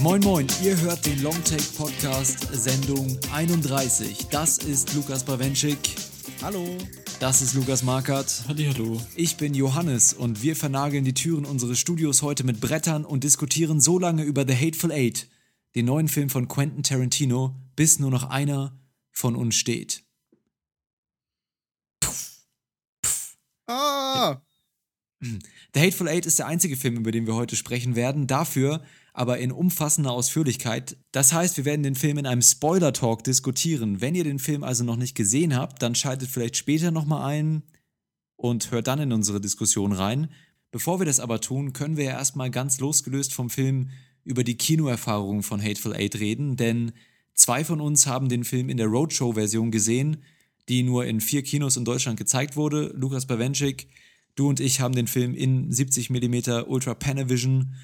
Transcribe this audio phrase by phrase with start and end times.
[0.00, 4.28] Moin Moin, ihr hört den Longtake Podcast Sendung 31.
[4.30, 5.78] Das ist Lukas Bawenschik.
[6.40, 6.64] Hallo.
[7.20, 8.44] Das ist Lukas Markert.
[8.48, 9.00] Hallo.
[9.16, 13.80] Ich bin Johannes und wir vernageln die Türen unseres Studios heute mit Brettern und diskutieren
[13.80, 15.28] so lange über The Hateful Eight,
[15.74, 18.78] den neuen Film von Quentin Tarantino, bis nur noch einer
[19.18, 20.04] von uns steht.
[23.66, 24.40] Ah!
[25.20, 28.28] The Hateful Eight ist der einzige Film, über den wir heute sprechen werden.
[28.28, 30.96] Dafür aber in umfassender Ausführlichkeit.
[31.10, 34.00] Das heißt, wir werden den Film in einem Spoiler-Talk diskutieren.
[34.00, 37.64] Wenn ihr den Film also noch nicht gesehen habt, dann schaltet vielleicht später nochmal ein
[38.36, 40.30] und hört dann in unsere Diskussion rein.
[40.70, 43.90] Bevor wir das aber tun, können wir ja erstmal ganz losgelöst vom Film
[44.22, 46.92] über die Kinoerfahrungen von Hateful Eight reden, denn
[47.38, 50.22] zwei von uns haben den Film in der Roadshow-Version gesehen,
[50.68, 52.92] die nur in vier Kinos in Deutschland gezeigt wurde.
[52.94, 53.88] Lukas Bawenschik,
[54.34, 57.74] du und ich haben den Film in 70 mm Ultra Panavision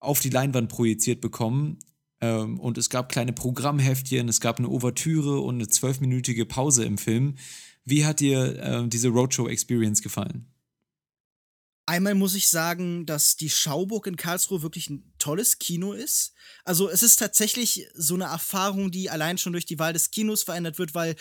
[0.00, 1.78] auf die Leinwand projiziert bekommen.
[2.20, 6.98] Ähm, und es gab kleine Programmheftchen, es gab eine Ouvertüre und eine zwölfminütige Pause im
[6.98, 7.36] Film.
[7.84, 10.49] Wie hat dir äh, diese Roadshow-Experience gefallen?
[11.90, 16.34] Einmal muss ich sagen, dass die Schauburg in Karlsruhe wirklich ein tolles Kino ist.
[16.64, 20.44] Also es ist tatsächlich so eine Erfahrung, die allein schon durch die Wahl des Kinos
[20.44, 21.16] verändert wird, weil äh,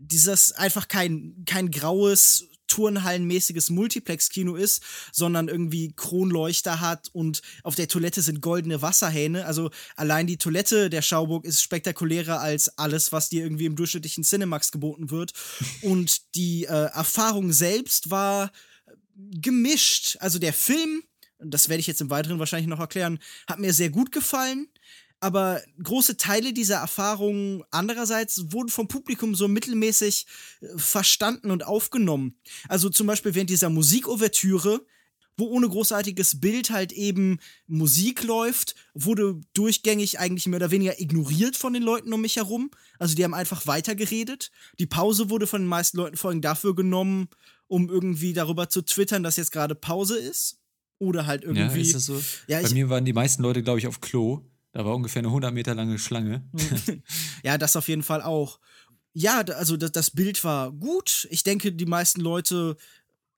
[0.00, 7.86] dieses einfach kein, kein graues, turnhallenmäßiges Multiplex-Kino ist, sondern irgendwie Kronleuchter hat und auf der
[7.86, 9.46] Toilette sind goldene Wasserhähne.
[9.46, 14.24] Also allein die Toilette der Schauburg ist spektakulärer als alles, was dir irgendwie im durchschnittlichen
[14.24, 15.34] Cinemax geboten wird.
[15.82, 18.50] Und die äh, Erfahrung selbst war
[19.14, 20.16] gemischt.
[20.20, 21.02] Also der Film,
[21.38, 24.68] das werde ich jetzt im Weiteren wahrscheinlich noch erklären, hat mir sehr gut gefallen.
[25.20, 30.26] Aber große Teile dieser Erfahrungen andererseits wurden vom Publikum so mittelmäßig
[30.62, 32.38] äh, verstanden und aufgenommen.
[32.68, 34.84] Also zum Beispiel während dieser Musikouvertüre,
[35.36, 41.56] wo ohne großartiges Bild halt eben Musik läuft, wurde durchgängig eigentlich mehr oder weniger ignoriert
[41.56, 42.70] von den Leuten um mich herum.
[42.98, 44.50] Also die haben einfach weitergeredet.
[44.78, 47.28] Die Pause wurde von den meisten Leuten vorhin dafür genommen,
[47.70, 50.58] um irgendwie darüber zu twittern, dass jetzt gerade Pause ist.
[50.98, 51.62] Oder halt irgendwie.
[51.62, 52.20] Ja, ist das so?
[52.46, 54.42] Ja, Bei mir waren die meisten Leute, glaube ich, auf Klo.
[54.72, 56.44] Da war ungefähr eine 100 Meter lange Schlange.
[57.42, 58.60] ja, das auf jeden Fall auch.
[59.12, 61.26] Ja, also das, Bild war gut.
[61.30, 62.76] Ich denke, die meisten Leute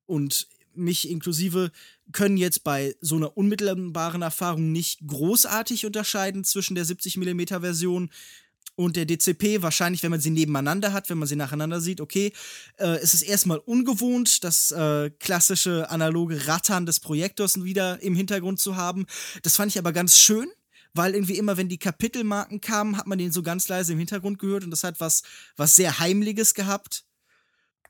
[0.07, 1.71] und mich inklusive
[2.11, 8.11] können jetzt bei so einer unmittelbaren Erfahrung nicht großartig unterscheiden zwischen der 70 mm Version
[8.75, 12.33] und der DCP, wahrscheinlich, wenn man sie nebeneinander hat, wenn man sie nacheinander sieht, okay,
[12.79, 18.61] äh, es ist erstmal ungewohnt, das äh, klassische analoge Rattern des Projektors wieder im Hintergrund
[18.61, 19.07] zu haben.
[19.43, 20.51] Das fand ich aber ganz schön,
[20.95, 24.39] weil irgendwie immer, wenn die Kapitelmarken kamen, hat man den so ganz leise im Hintergrund
[24.39, 25.23] gehört und das hat was,
[25.57, 27.05] was sehr Heimliches gehabt.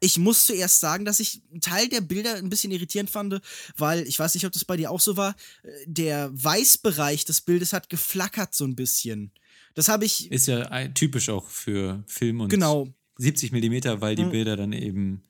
[0.01, 3.41] Ich muss zuerst sagen, dass ich einen Teil der Bilder ein bisschen irritierend fand,
[3.77, 5.37] weil ich weiß nicht, ob das bei dir auch so war.
[5.63, 9.33] Äh, der Weißbereich des Bildes hat geflackert so ein bisschen.
[9.75, 10.31] Das habe ich.
[10.31, 12.89] Ist ja typisch auch für Film und genau.
[13.19, 14.31] 70 Millimeter, weil die mhm.
[14.31, 15.23] Bilder dann eben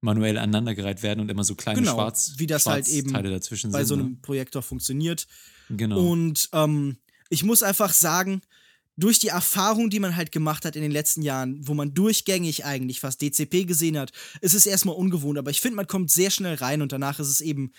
[0.00, 3.84] manuell aneinandergereiht werden und immer so kleine genau, Schwarz, wie das halt eben dazwischen bei
[3.84, 4.18] sind, so einem ne?
[4.20, 5.26] Projektor funktioniert.
[5.70, 6.00] Genau.
[6.10, 6.98] Und ähm,
[7.30, 8.42] ich muss einfach sagen,
[8.96, 12.64] durch die Erfahrung, die man halt gemacht hat in den letzten Jahren, wo man durchgängig
[12.64, 16.30] eigentlich fast DCP gesehen hat, ist es erstmal ungewohnt, aber ich finde, man kommt sehr
[16.30, 17.72] schnell rein und danach ist es eben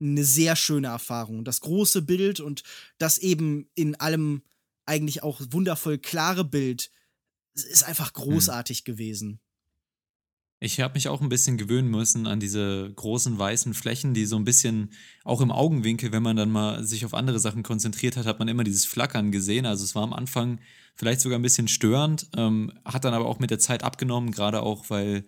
[0.00, 1.44] eine sehr schöne Erfahrung.
[1.44, 2.62] Das große Bild und
[2.98, 4.42] das eben in allem
[4.86, 6.90] eigentlich auch wundervoll klare Bild
[7.54, 8.22] ist einfach hm.
[8.22, 8.84] großartig hm.
[8.84, 9.40] gewesen.
[10.58, 14.36] Ich habe mich auch ein bisschen gewöhnen müssen an diese großen weißen Flächen, die so
[14.36, 14.90] ein bisschen
[15.22, 18.48] auch im Augenwinkel, wenn man dann mal sich auf andere Sachen konzentriert hat, hat man
[18.48, 19.66] immer dieses Flackern gesehen.
[19.66, 20.58] Also es war am Anfang
[20.94, 24.62] vielleicht sogar ein bisschen störend, ähm, hat dann aber auch mit der Zeit abgenommen, gerade
[24.62, 25.26] auch, weil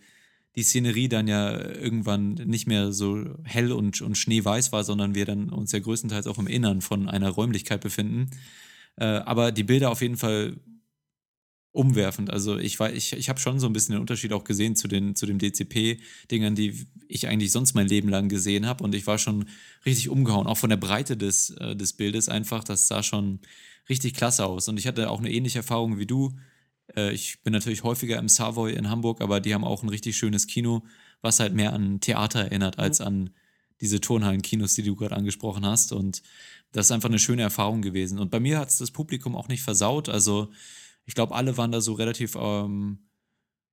[0.56, 5.26] die Szenerie dann ja irgendwann nicht mehr so hell und, und schneeweiß war, sondern wir
[5.26, 8.30] dann uns ja größtenteils auch im Innern von einer Räumlichkeit befinden.
[8.98, 10.56] Äh, aber die Bilder auf jeden Fall
[11.72, 12.30] umwerfend.
[12.30, 14.88] Also ich war, ich, ich habe schon so ein bisschen den Unterschied auch gesehen zu
[14.88, 18.82] den, zu den DCP-Dingern, die ich eigentlich sonst mein Leben lang gesehen habe.
[18.82, 19.48] Und ich war schon
[19.86, 22.64] richtig umgehauen, auch von der Breite des, äh, des Bildes einfach.
[22.64, 23.40] Das sah schon
[23.88, 24.68] richtig klasse aus.
[24.68, 26.34] Und ich hatte auch eine ähnliche Erfahrung wie du.
[26.96, 30.16] Äh, ich bin natürlich häufiger im Savoy in Hamburg, aber die haben auch ein richtig
[30.16, 30.84] schönes Kino,
[31.20, 33.30] was halt mehr an Theater erinnert als an
[33.80, 35.92] diese Turnhallen-Kinos, die du gerade angesprochen hast.
[35.92, 36.22] Und
[36.72, 38.18] das ist einfach eine schöne Erfahrung gewesen.
[38.18, 40.08] Und bei mir hat es das Publikum auch nicht versaut.
[40.08, 40.50] Also
[41.06, 43.08] ich glaube, alle waren da so relativ ähm,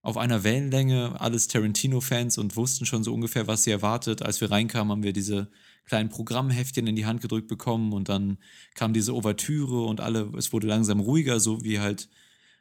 [0.02, 4.22] auf einer Wellenlänge, alles Tarantino-Fans und wussten schon so ungefähr, was sie erwartet.
[4.22, 5.50] Als wir reinkamen, haben wir diese
[5.86, 8.38] kleinen Programmheftchen in die Hand gedrückt bekommen und dann
[8.76, 12.08] kam diese Ouvertüre und alle, es wurde langsam ruhiger, so wie halt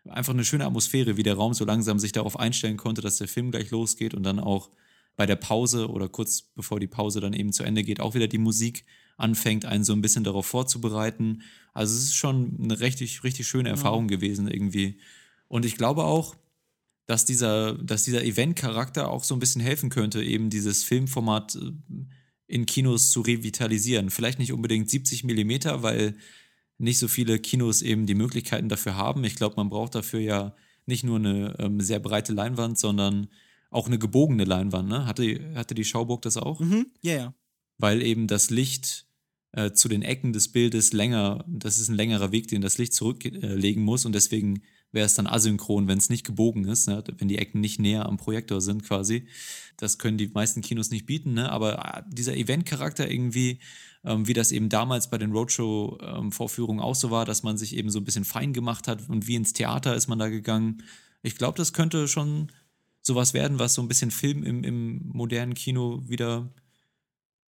[0.09, 3.29] einfach eine schöne Atmosphäre, wie der Raum so langsam sich darauf einstellen konnte, dass der
[3.29, 4.71] Film gleich losgeht und dann auch
[5.17, 8.27] bei der Pause oder kurz bevor die Pause dann eben zu Ende geht, auch wieder
[8.27, 8.85] die Musik
[9.17, 11.43] anfängt, einen so ein bisschen darauf vorzubereiten.
[11.73, 14.17] Also es ist schon eine richtig, richtig schöne Erfahrung ja.
[14.17, 14.99] gewesen irgendwie.
[15.49, 16.37] Und ich glaube auch,
[17.07, 21.73] dass dieser, dass dieser Event-Charakter auch so ein bisschen helfen könnte, eben dieses Filmformat äh,
[22.47, 24.11] in Kinos zu revitalisieren.
[24.11, 26.17] Vielleicht nicht unbedingt 70 Millimeter, weil
[26.79, 29.25] nicht so viele Kinos eben die Möglichkeiten dafür haben.
[29.25, 30.55] Ich glaube, man braucht dafür ja
[30.87, 33.29] nicht nur eine ähm, sehr breite Leinwand, sondern
[33.71, 34.89] auch eine gebogene Leinwand.
[34.89, 35.07] Ne?
[35.07, 36.61] Hatte, hatte die Schauburg das auch?
[36.61, 37.35] Mhm, ja, mhm, ja.
[37.79, 39.07] Weil eben das Licht
[39.53, 42.95] äh, zu den Ecken des Bildes länger, das ist ein längerer Weg, den das Licht
[42.95, 44.63] zurücklegen muss und deswegen
[44.95, 47.03] wäre es dann asynchron, wenn es nicht gebogen ist, ne?
[47.19, 49.27] wenn die Ecken nicht näher am Projektor sind quasi.
[49.77, 51.51] Das können die meisten Kinos nicht bieten, ne?
[51.51, 53.59] aber äh, dieser Event-Charakter irgendwie,
[54.05, 57.77] ähm, wie das eben damals bei den Roadshow-Vorführungen ähm, auch so war, dass man sich
[57.77, 60.83] eben so ein bisschen fein gemacht hat und wie ins Theater ist man da gegangen.
[61.23, 62.53] Ich glaube, das könnte schon
[63.03, 66.53] sowas werden, was so ein bisschen Film im, im modernen Kino wieder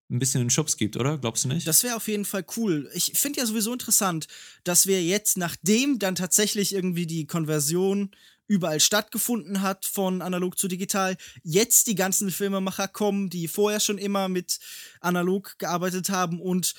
[0.10, 1.18] ein bisschen einen Schubs gibt, oder?
[1.18, 1.68] Glaubst du nicht?
[1.68, 2.90] Das wäre auf jeden Fall cool.
[2.94, 4.28] Ich finde ja sowieso interessant,
[4.64, 8.12] dass wir jetzt, nachdem dann tatsächlich irgendwie die Konversion
[8.48, 13.98] überall stattgefunden hat von analog zu digital, jetzt die ganzen Filmemacher kommen, die vorher schon
[13.98, 14.60] immer mit
[15.00, 16.76] analog gearbeitet haben und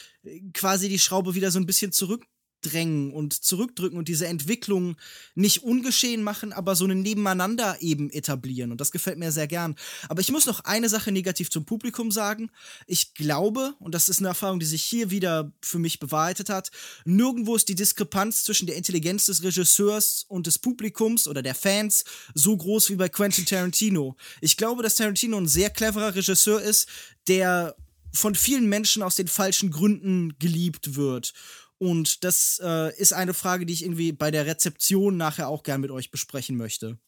[0.54, 2.24] quasi die Schraube wieder so ein bisschen zurück
[2.66, 4.96] zurückdrängen und zurückdrücken und diese Entwicklung
[5.34, 8.72] nicht ungeschehen machen, aber so ein Nebeneinander eben etablieren.
[8.72, 9.76] Und das gefällt mir sehr gern.
[10.08, 12.50] Aber ich muss noch eine Sache negativ zum Publikum sagen.
[12.86, 16.70] Ich glaube, und das ist eine Erfahrung, die sich hier wieder für mich bewahrheitet hat,
[17.04, 22.04] nirgendwo ist die Diskrepanz zwischen der Intelligenz des Regisseurs und des Publikums oder der Fans
[22.34, 24.16] so groß wie bei Quentin Tarantino.
[24.40, 26.88] Ich glaube, dass Tarantino ein sehr cleverer Regisseur ist,
[27.28, 27.76] der
[28.12, 31.34] von vielen Menschen aus den falschen Gründen geliebt wird.
[31.78, 35.80] Und das äh, ist eine Frage, die ich irgendwie bei der Rezeption nachher auch gern
[35.80, 36.98] mit euch besprechen möchte.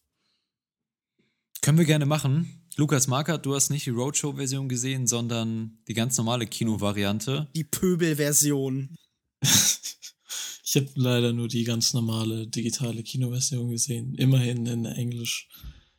[1.61, 2.59] Können wir gerne machen.
[2.77, 7.49] Lukas Markert, du hast nicht die Roadshow-Version gesehen, sondern die ganz normale Kino-Variante.
[7.53, 8.95] Die Pöbel-Version.
[9.41, 14.15] ich habe leider nur die ganz normale digitale Kino-Version gesehen.
[14.15, 15.49] Immerhin in Englisch.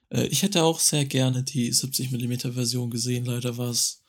[0.09, 3.27] Äh, ich hätte auch sehr gerne die 70mm-Version gesehen.
[3.27, 4.00] Leider war es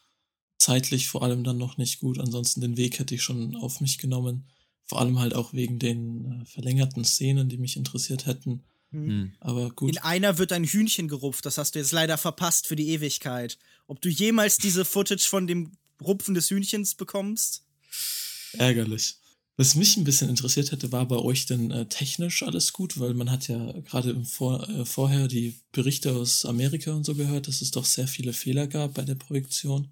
[0.61, 2.19] zeitlich vor allem dann noch nicht gut.
[2.19, 4.45] Ansonsten den Weg hätte ich schon auf mich genommen.
[4.85, 8.63] Vor allem halt auch wegen den äh, verlängerten Szenen, die mich interessiert hätten.
[8.91, 9.33] Mhm.
[9.39, 9.89] Aber gut.
[9.89, 11.45] In einer wird ein Hühnchen gerupft.
[11.45, 13.57] Das hast du jetzt leider verpasst für die Ewigkeit.
[13.87, 17.63] Ob du jemals diese Footage von dem Rupfen des Hühnchens bekommst?
[18.53, 19.15] Ärgerlich.
[19.57, 22.99] Was mich ein bisschen interessiert hätte, war bei euch denn äh, technisch alles gut?
[22.99, 27.47] Weil man hat ja gerade Vor äh, vorher die Berichte aus Amerika und so gehört,
[27.47, 29.89] dass es doch sehr viele Fehler gab bei der Projektion.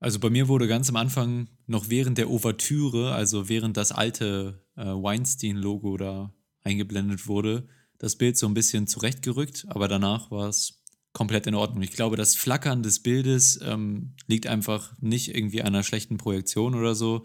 [0.00, 4.64] Also bei mir wurde ganz am Anfang noch während der Ouvertüre, also während das alte
[4.76, 6.32] äh, Weinstein-Logo da
[6.62, 7.68] eingeblendet wurde,
[7.98, 10.82] das Bild so ein bisschen zurechtgerückt, aber danach war es
[11.12, 11.82] komplett in Ordnung.
[11.82, 16.94] Ich glaube, das Flackern des Bildes ähm, liegt einfach nicht irgendwie einer schlechten Projektion oder
[16.94, 17.24] so,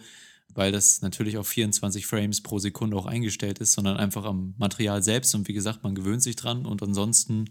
[0.54, 5.02] weil das natürlich auf 24 Frames pro Sekunde auch eingestellt ist, sondern einfach am Material
[5.02, 5.34] selbst.
[5.34, 7.50] Und wie gesagt, man gewöhnt sich dran und ansonsten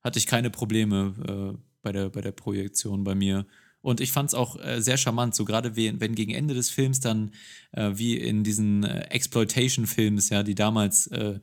[0.00, 1.14] hatte ich keine Probleme
[1.56, 3.46] äh, bei, der, bei der Projektion bei mir.
[3.84, 6.70] Und ich fand es auch äh, sehr charmant, so gerade wenn, wenn gegen Ende des
[6.70, 7.32] Films dann,
[7.72, 11.38] äh, wie in diesen äh, Exploitation-Films, ja, die damals äh,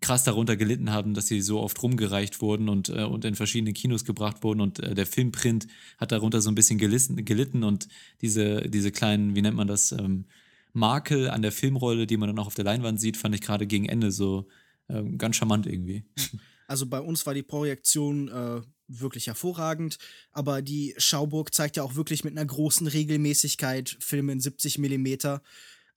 [0.00, 3.72] krass darunter gelitten haben, dass sie so oft rumgereicht wurden und, äh, und in verschiedene
[3.72, 5.66] Kinos gebracht wurden und äh, der Filmprint
[5.98, 7.88] hat darunter so ein bisschen gelitten, gelitten und
[8.20, 10.26] diese, diese kleinen, wie nennt man das, ähm,
[10.72, 13.66] Makel an der Filmrolle, die man dann auch auf der Leinwand sieht, fand ich gerade
[13.66, 14.46] gegen Ende so
[14.88, 16.04] ähm, ganz charmant irgendwie.
[16.72, 19.98] Also bei uns war die Projektion äh, wirklich hervorragend,
[20.30, 25.42] aber die Schauburg zeigt ja auch wirklich mit einer großen Regelmäßigkeit Filme in 70 Millimeter.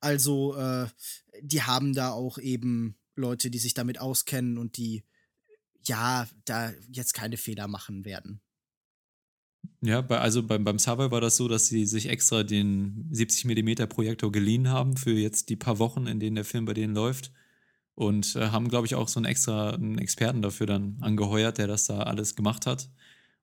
[0.01, 0.87] Also äh,
[1.39, 5.05] die haben da auch eben Leute, die sich damit auskennen und die
[5.87, 8.41] ja da jetzt keine Fehler machen werden.
[9.79, 13.45] Ja, bei, also beim, beim Savoy war das so, dass sie sich extra den 70
[13.45, 16.93] mm Projektor geliehen haben für jetzt die paar Wochen, in denen der Film bei denen
[16.93, 17.31] läuft
[17.95, 21.67] und äh, haben, glaube ich, auch so einen extra einen Experten dafür dann angeheuert, der
[21.67, 22.89] das da alles gemacht hat.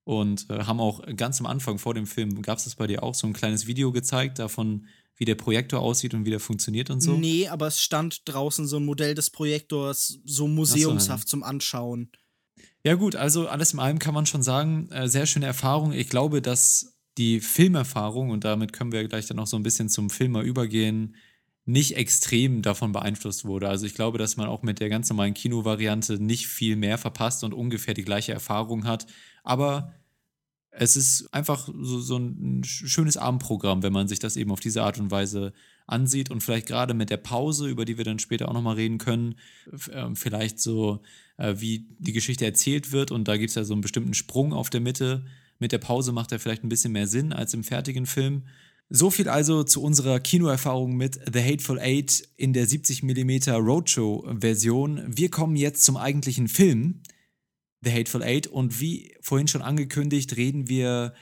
[0.04, 3.02] Und äh, haben auch ganz am Anfang vor dem Film, gab es das bei dir
[3.02, 6.90] auch, so ein kleines Video gezeigt davon, wie der Projektor aussieht und wie der funktioniert
[6.90, 7.12] und so?
[7.12, 12.10] Nee, aber es stand draußen so ein Modell des Projektors, so museumshaft so, zum Anschauen.
[12.84, 15.92] Ja, gut, also alles in allem kann man schon sagen, äh, sehr schöne Erfahrung.
[15.92, 19.88] Ich glaube, dass die Filmerfahrung, und damit können wir gleich dann noch so ein bisschen
[19.88, 21.14] zum Filmer übergehen,
[21.64, 23.68] nicht extrem davon beeinflusst wurde.
[23.68, 27.44] Also ich glaube, dass man auch mit der ganz normalen Kinovariante nicht viel mehr verpasst
[27.44, 29.06] und ungefähr die gleiche Erfahrung hat.
[29.44, 29.92] Aber
[30.72, 34.82] es ist einfach so, so ein schönes Abendprogramm, wenn man sich das eben auf diese
[34.82, 35.52] Art und Weise
[35.86, 38.98] ansieht und vielleicht gerade mit der Pause, über die wir dann später auch nochmal reden
[38.98, 39.34] können,
[39.92, 41.02] ähm, vielleicht so,
[41.36, 44.54] äh, wie die Geschichte erzählt wird und da gibt es ja so einen bestimmten Sprung
[44.54, 45.26] auf der Mitte.
[45.58, 48.44] Mit der Pause macht er vielleicht ein bisschen mehr Sinn als im fertigen Film.
[48.94, 55.16] So viel also zu unserer Kinoerfahrung mit The Hateful Eight in der 70mm Roadshow-Version.
[55.16, 57.00] Wir kommen jetzt zum eigentlichen Film,
[57.80, 61.14] The Hateful Eight, und wie vorhin schon angekündigt, reden wir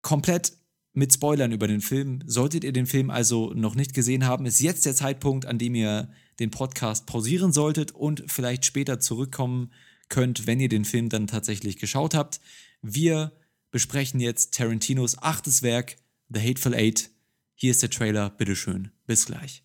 [0.00, 0.52] komplett
[0.92, 2.22] mit Spoilern über den Film.
[2.26, 5.74] Solltet ihr den Film also noch nicht gesehen haben, ist jetzt der Zeitpunkt, an dem
[5.74, 9.72] ihr den Podcast pausieren solltet und vielleicht später zurückkommen
[10.08, 12.40] könnt, wenn ihr den Film dann tatsächlich geschaut habt.
[12.80, 13.32] Wir
[13.72, 15.96] besprechen jetzt Tarantinos achtes Werk
[16.32, 17.10] The Hateful Eight.
[17.56, 18.92] Hier ist der Trailer, bitteschön.
[19.04, 19.64] Bis gleich.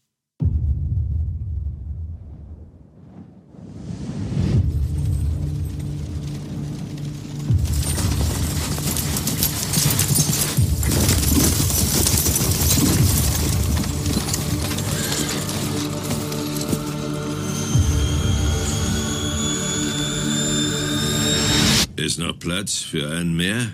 [21.95, 23.71] Ist noch Platz für einen mehr?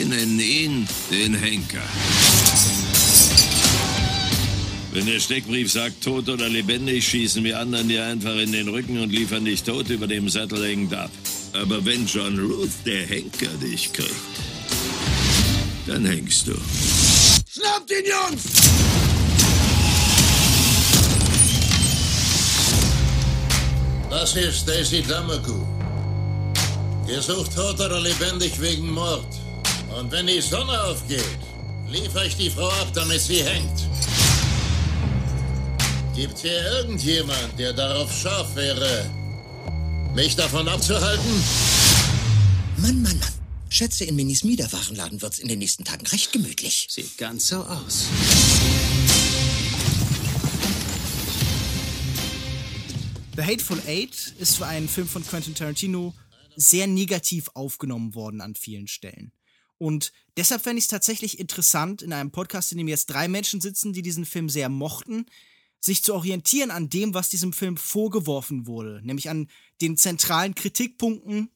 [0.00, 1.82] Sie nennen ihn den Henker.
[4.92, 8.98] Wenn der Steckbrief sagt, tot oder lebendig, schießen wir anderen dir einfach in den Rücken
[8.98, 11.10] und liefern dich tot über dem Sattel hängend ab.
[11.52, 14.10] Aber wenn John Ruth, der Henker, dich kriegt,
[15.86, 16.54] dann hängst du.
[17.52, 18.42] Schnappt ihn, Jungs!
[24.08, 25.60] Das ist Stacy Damaku.
[27.06, 29.26] Ihr sucht tot oder lebendig wegen Mord.
[29.98, 31.38] Und wenn die Sonne aufgeht,
[31.88, 33.88] liefere ich die Frau ab, damit sie hängt.
[36.14, 39.10] Gibt hier irgendjemand, der darauf scharf wäre,
[40.14, 41.44] mich davon abzuhalten?
[42.76, 43.28] Mann, Mann, Mann.
[43.68, 46.88] Schätze, in Minis Miederwarenladen wird's in den nächsten Tagen recht gemütlich.
[46.90, 48.06] Sieht ganz so aus.
[53.36, 56.14] The Hateful Eight ist für einen Film von Quentin Tarantino
[56.56, 59.32] sehr negativ aufgenommen worden an vielen Stellen.
[59.80, 63.62] Und deshalb fände ich es tatsächlich interessant, in einem Podcast, in dem jetzt drei Menschen
[63.62, 65.24] sitzen, die diesen Film sehr mochten,
[65.80, 69.48] sich zu orientieren an dem, was diesem Film vorgeworfen wurde, nämlich an
[69.80, 71.50] den zentralen Kritikpunkten,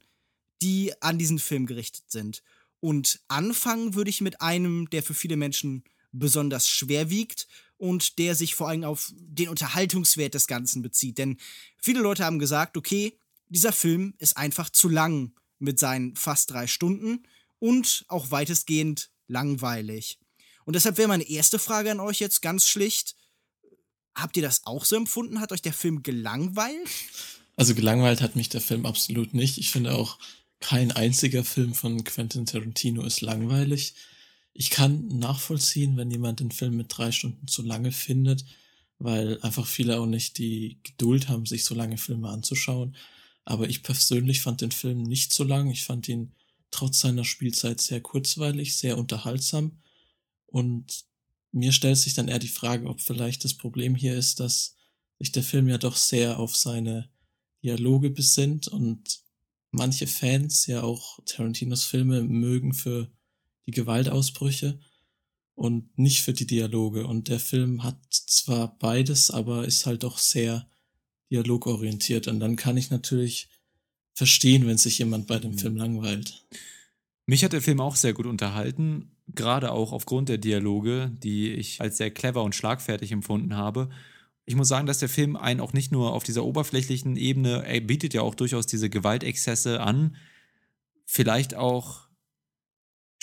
[0.62, 2.43] die an diesen Film gerichtet sind.
[2.81, 8.35] Und anfangen würde ich mit einem, der für viele Menschen besonders schwer wiegt und der
[8.35, 11.19] sich vor allem auf den Unterhaltungswert des Ganzen bezieht.
[11.19, 11.37] Denn
[11.76, 13.19] viele Leute haben gesagt, okay,
[13.50, 17.26] dieser Film ist einfach zu lang mit seinen fast drei Stunden
[17.59, 20.19] und auch weitestgehend langweilig.
[20.65, 23.15] Und deshalb wäre meine erste Frage an euch jetzt ganz schlicht.
[24.15, 25.41] Habt ihr das auch so empfunden?
[25.41, 26.89] Hat euch der Film gelangweilt?
[27.57, 29.59] Also gelangweilt hat mich der Film absolut nicht.
[29.59, 30.19] Ich finde auch,
[30.61, 33.95] kein einziger Film von Quentin Tarantino ist langweilig.
[34.55, 38.45] Ich kann nachvollziehen, wenn jemand den Film mit drei Stunden zu lange findet,
[38.99, 42.97] weil einfach viele auch nicht die Geduld haben, sich so lange Filme anzuschauen.
[43.45, 45.71] Aber ich persönlich fand den Film nicht so lang.
[45.71, 46.33] Ich fand ihn
[46.75, 49.78] trotz seiner Spielzeit sehr kurzweilig, sehr unterhaltsam.
[50.47, 51.04] Und
[51.52, 54.75] mir stellt sich dann eher die Frage, ob vielleicht das Problem hier ist, dass
[55.21, 57.09] sich der Film ja doch sehr auf seine
[57.62, 59.21] Dialoge besinnt und
[59.71, 63.09] manche Fans ja auch Tarantinos Filme mögen für
[63.66, 64.81] die Gewaltausbrüche
[65.54, 67.07] und nicht für die Dialoge.
[67.07, 70.69] Und der Film hat zwar beides, aber ist halt doch sehr
[71.31, 72.26] dialogorientiert.
[72.26, 73.49] Und dann kann ich natürlich
[74.14, 75.59] verstehen, wenn sich jemand bei dem mhm.
[75.59, 76.44] Film langweilt.
[77.26, 81.80] Mich hat der Film auch sehr gut unterhalten, gerade auch aufgrund der Dialoge, die ich
[81.80, 83.88] als sehr clever und schlagfertig empfunden habe
[84.47, 87.80] ich muss sagen, dass der Film einen auch nicht nur auf dieser oberflächlichen Ebene, er
[87.80, 90.16] bietet ja auch durchaus diese Gewaltexzesse an.
[91.06, 92.04] Vielleicht auch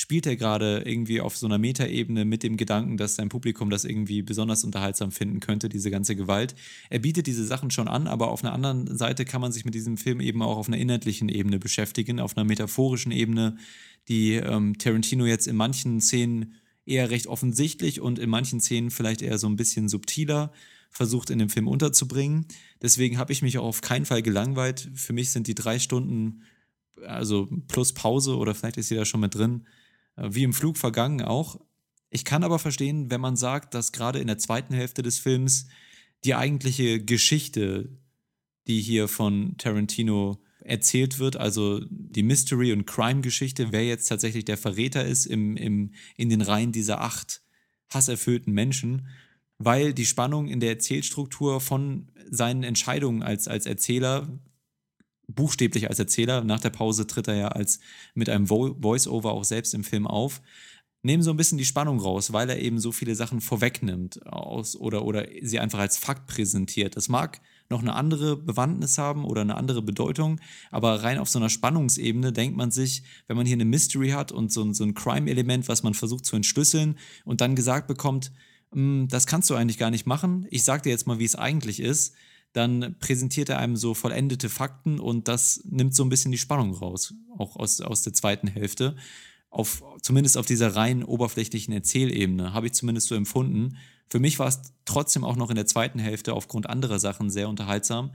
[0.01, 3.85] spielt er gerade irgendwie auf so einer Metaebene mit dem Gedanken, dass sein Publikum das
[3.85, 6.55] irgendwie besonders unterhaltsam finden könnte, diese ganze Gewalt.
[6.89, 9.75] Er bietet diese Sachen schon an, aber auf einer anderen Seite kann man sich mit
[9.75, 13.57] diesem Film eben auch auf einer inhaltlichen Ebene beschäftigen, auf einer metaphorischen Ebene,
[14.07, 19.21] die ähm, Tarantino jetzt in manchen Szenen eher recht offensichtlich und in manchen Szenen vielleicht
[19.21, 20.51] eher so ein bisschen subtiler
[20.89, 22.47] versucht in dem Film unterzubringen.
[22.81, 24.89] Deswegen habe ich mich auch auf keinen Fall gelangweilt.
[24.95, 26.41] Für mich sind die drei Stunden,
[27.05, 29.67] also plus Pause oder vielleicht ist sie da schon mit drin,
[30.15, 31.59] wie im Flug vergangen auch.
[32.09, 35.67] Ich kann aber verstehen, wenn man sagt, dass gerade in der zweiten Hälfte des Films
[36.23, 37.89] die eigentliche Geschichte,
[38.67, 44.57] die hier von Tarantino erzählt wird, also die Mystery- und Crime-Geschichte, wer jetzt tatsächlich der
[44.57, 47.41] Verräter ist im, im, in den Reihen dieser acht
[47.89, 49.07] hasserfüllten Menschen,
[49.57, 54.39] weil die Spannung in der Erzählstruktur von seinen Entscheidungen als, als Erzähler
[55.33, 56.43] buchstäblich als Erzähler.
[56.43, 57.79] Nach der Pause tritt er ja als
[58.13, 60.41] mit einem Vo Voice-Over auch selbst im Film auf.
[61.03, 64.75] Nehmen so ein bisschen die Spannung raus, weil er eben so viele Sachen vorwegnimmt aus,
[64.75, 66.95] oder, oder sie einfach als Fakt präsentiert.
[66.95, 71.39] Das mag noch eine andere Bewandtnis haben oder eine andere Bedeutung, aber rein auf so
[71.39, 74.93] einer Spannungsebene denkt man sich, wenn man hier eine Mystery hat und so, so ein
[74.93, 78.31] Crime-Element, was man versucht zu entschlüsseln und dann gesagt bekommt,
[78.71, 81.35] hm, das kannst du eigentlich gar nicht machen, ich sag dir jetzt mal, wie es
[81.35, 82.13] eigentlich ist,
[82.53, 86.73] dann präsentiert er einem so vollendete Fakten und das nimmt so ein bisschen die Spannung
[86.73, 88.95] raus, auch aus, aus der zweiten Hälfte.
[89.49, 93.77] Auf, zumindest auf dieser rein oberflächlichen Erzählebene, habe ich zumindest so empfunden.
[94.09, 97.49] Für mich war es trotzdem auch noch in der zweiten Hälfte aufgrund anderer Sachen sehr
[97.49, 98.13] unterhaltsam.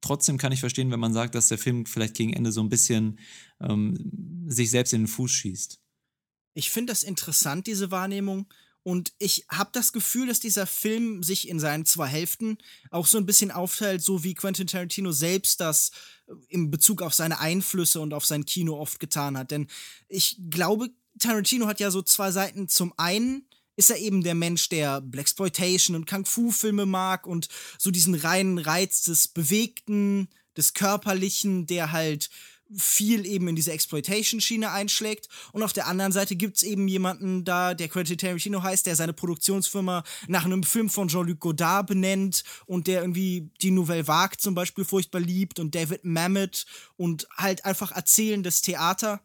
[0.00, 2.68] Trotzdem kann ich verstehen, wenn man sagt, dass der Film vielleicht gegen Ende so ein
[2.68, 3.18] bisschen
[3.60, 5.80] ähm, sich selbst in den Fuß schießt.
[6.54, 8.46] Ich finde das interessant, diese Wahrnehmung.
[8.82, 12.58] Und ich habe das Gefühl, dass dieser Film sich in seinen zwei Hälften
[12.90, 15.90] auch so ein bisschen aufteilt, so wie Quentin Tarantino selbst das
[16.26, 19.50] äh, in Bezug auf seine Einflüsse und auf sein Kino oft getan hat.
[19.50, 19.66] Denn
[20.08, 22.68] ich glaube, Tarantino hat ja so zwei Seiten.
[22.68, 28.14] Zum einen ist er eben der Mensch, der Blaxploitation und Kung-Fu-Filme mag und so diesen
[28.14, 32.30] reinen Reiz des Bewegten, des Körperlichen, der halt
[32.76, 35.28] viel eben in diese Exploitation-Schiene einschlägt.
[35.52, 38.96] Und auf der anderen Seite gibt es eben jemanden da, der Quentin Tarantino heißt, der
[38.96, 44.38] seine Produktionsfirma nach einem Film von Jean-Luc Godard benennt und der irgendwie die Nouvelle Vague
[44.38, 49.20] zum Beispiel furchtbar liebt und David Mamet und halt einfach erzählendes Theater.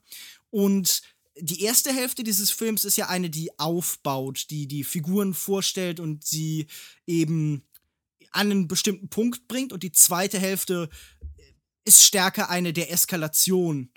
[0.50, 1.02] Und
[1.40, 6.24] die erste Hälfte dieses Films ist ja eine, die aufbaut, die die Figuren vorstellt und
[6.24, 6.68] sie
[7.08, 7.64] eben
[8.32, 9.74] an einen bestimmten Punkt bringt.
[9.74, 10.90] Und die zweite Hälfte
[11.86, 13.90] ist stärker eine der Eskalation.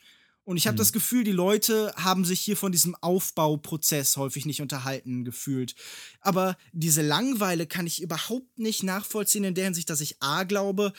[0.46, 0.78] Und ich habe mhm.
[0.78, 5.74] das Gefühl, die Leute haben sich hier von diesem Aufbauprozess häufig nicht unterhalten gefühlt.
[6.20, 10.92] Aber diese Langweile kann ich überhaupt nicht nachvollziehen in der Hinsicht, dass ich A glaube,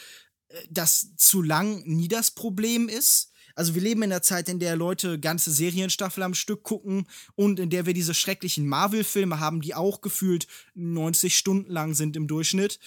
[0.50, 3.32] äh, dass zu lang nie das Problem ist.
[3.56, 7.58] Also wir leben in einer Zeit, in der Leute ganze Serienstaffel am Stück gucken und
[7.58, 12.28] in der wir diese schrecklichen Marvel-Filme haben, die auch gefühlt 90 Stunden lang sind im
[12.28, 12.80] Durchschnitt.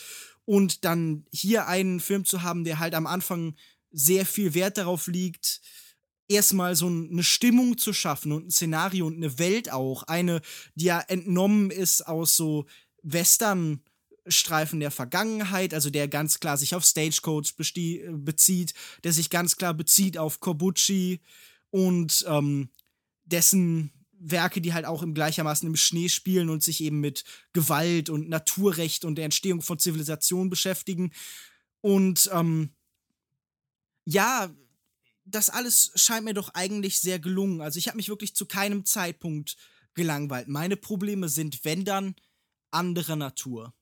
[0.44, 3.54] Und dann hier einen Film zu haben, der halt am Anfang
[3.90, 5.60] sehr viel Wert darauf liegt,
[6.28, 10.04] erstmal so eine Stimmung zu schaffen und ein Szenario und eine Welt auch.
[10.04, 10.40] Eine,
[10.74, 12.66] die ja entnommen ist aus so
[13.02, 13.82] Western.
[14.26, 19.72] Streifen der Vergangenheit, also der ganz klar sich auf Stagecoach bezieht, der sich ganz klar
[19.72, 21.20] bezieht auf Kobuchi
[21.70, 22.68] und ähm,
[23.24, 28.10] dessen Werke, die halt auch im gleichermaßen im Schnee spielen und sich eben mit Gewalt
[28.10, 31.12] und Naturrecht und der Entstehung von Zivilisation beschäftigen.
[31.80, 32.70] Und ähm,
[34.04, 34.54] ja,
[35.24, 37.60] das alles scheint mir doch eigentlich sehr gelungen.
[37.60, 39.56] Also ich habe mich wirklich zu keinem Zeitpunkt
[39.94, 40.48] gelangweilt.
[40.48, 42.14] Meine Probleme sind, wenn dann,
[42.70, 43.74] anderer Natur.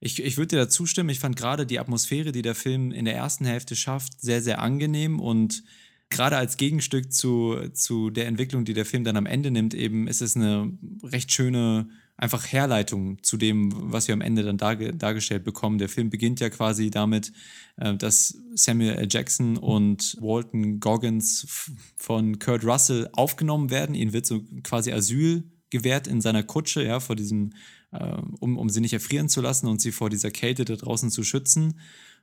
[0.00, 1.10] Ich, ich würde dir da zustimmen.
[1.10, 4.60] Ich fand gerade die Atmosphäre, die der Film in der ersten Hälfte schafft, sehr, sehr
[4.60, 5.62] angenehm und
[6.08, 10.08] gerade als Gegenstück zu, zu der Entwicklung, die der Film dann am Ende nimmt, eben
[10.08, 11.88] ist es eine recht schöne
[12.20, 15.78] einfach Herleitung zu dem, was wir am Ende dann darge dargestellt bekommen.
[15.78, 17.32] Der Film beginnt ja quasi damit,
[17.76, 19.08] äh, dass Samuel L.
[19.10, 23.94] Jackson und Walton Goggins von Kurt Russell aufgenommen werden.
[23.94, 27.54] Ihnen wird so quasi Asyl gewährt in seiner Kutsche, ja, vor diesem,
[27.92, 31.10] äh, um, um sie nicht erfrieren zu lassen und sie vor dieser Kälte da draußen
[31.10, 31.80] zu schützen.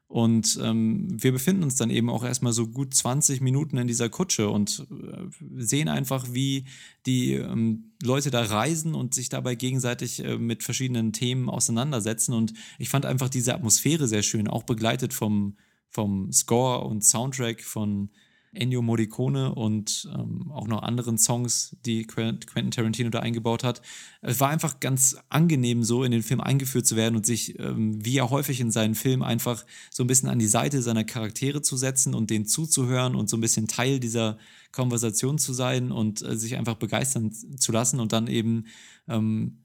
[0.07, 4.07] Und ähm, wir befinden uns dann eben auch erstmal so gut 20 Minuten in dieser
[4.07, 5.23] Kutsche und äh,
[5.57, 6.63] sehen einfach, wie
[7.05, 12.33] die ähm, Leute da reisen und sich dabei gegenseitig äh, mit verschiedenen Themen auseinandersetzen.
[12.33, 15.57] Und ich fand einfach diese Atmosphäre sehr schön, auch begleitet vom,
[15.89, 18.09] vom Score und Soundtrack von
[18.57, 23.81] Ennio Morricone und ähm, auch noch anderen Songs, die Quentin Tarantino da eingebaut hat.
[24.21, 28.03] Es war einfach ganz angenehm, so in den Film eingeführt zu werden und sich, ähm,
[28.03, 31.61] wie er häufig in seinen Filmen, einfach so ein bisschen an die Seite seiner Charaktere
[31.61, 34.37] zu setzen und denen zuzuhören und so ein bisschen Teil dieser
[34.71, 38.65] Konversation zu sein und äh, sich einfach begeistern zu lassen und dann eben
[39.07, 39.59] ähm,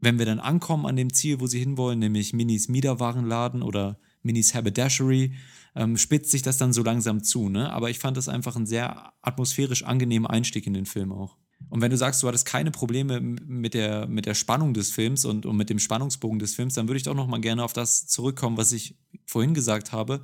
[0.00, 4.54] wenn wir dann ankommen an dem Ziel, wo sie hinwollen, nämlich Minis Miederwarenladen oder Minis
[4.54, 5.34] Haberdashery,
[5.74, 7.48] ähm, spitzt sich das dann so langsam zu.
[7.48, 7.72] Ne?
[7.72, 11.36] Aber ich fand das einfach ein sehr atmosphärisch angenehmer Einstieg in den Film auch.
[11.68, 15.24] Und wenn du sagst, du hattest keine Probleme mit der, mit der Spannung des Films
[15.24, 17.72] und, und mit dem Spannungsbogen des Films, dann würde ich doch noch mal gerne auf
[17.72, 20.22] das zurückkommen, was ich vorhin gesagt habe.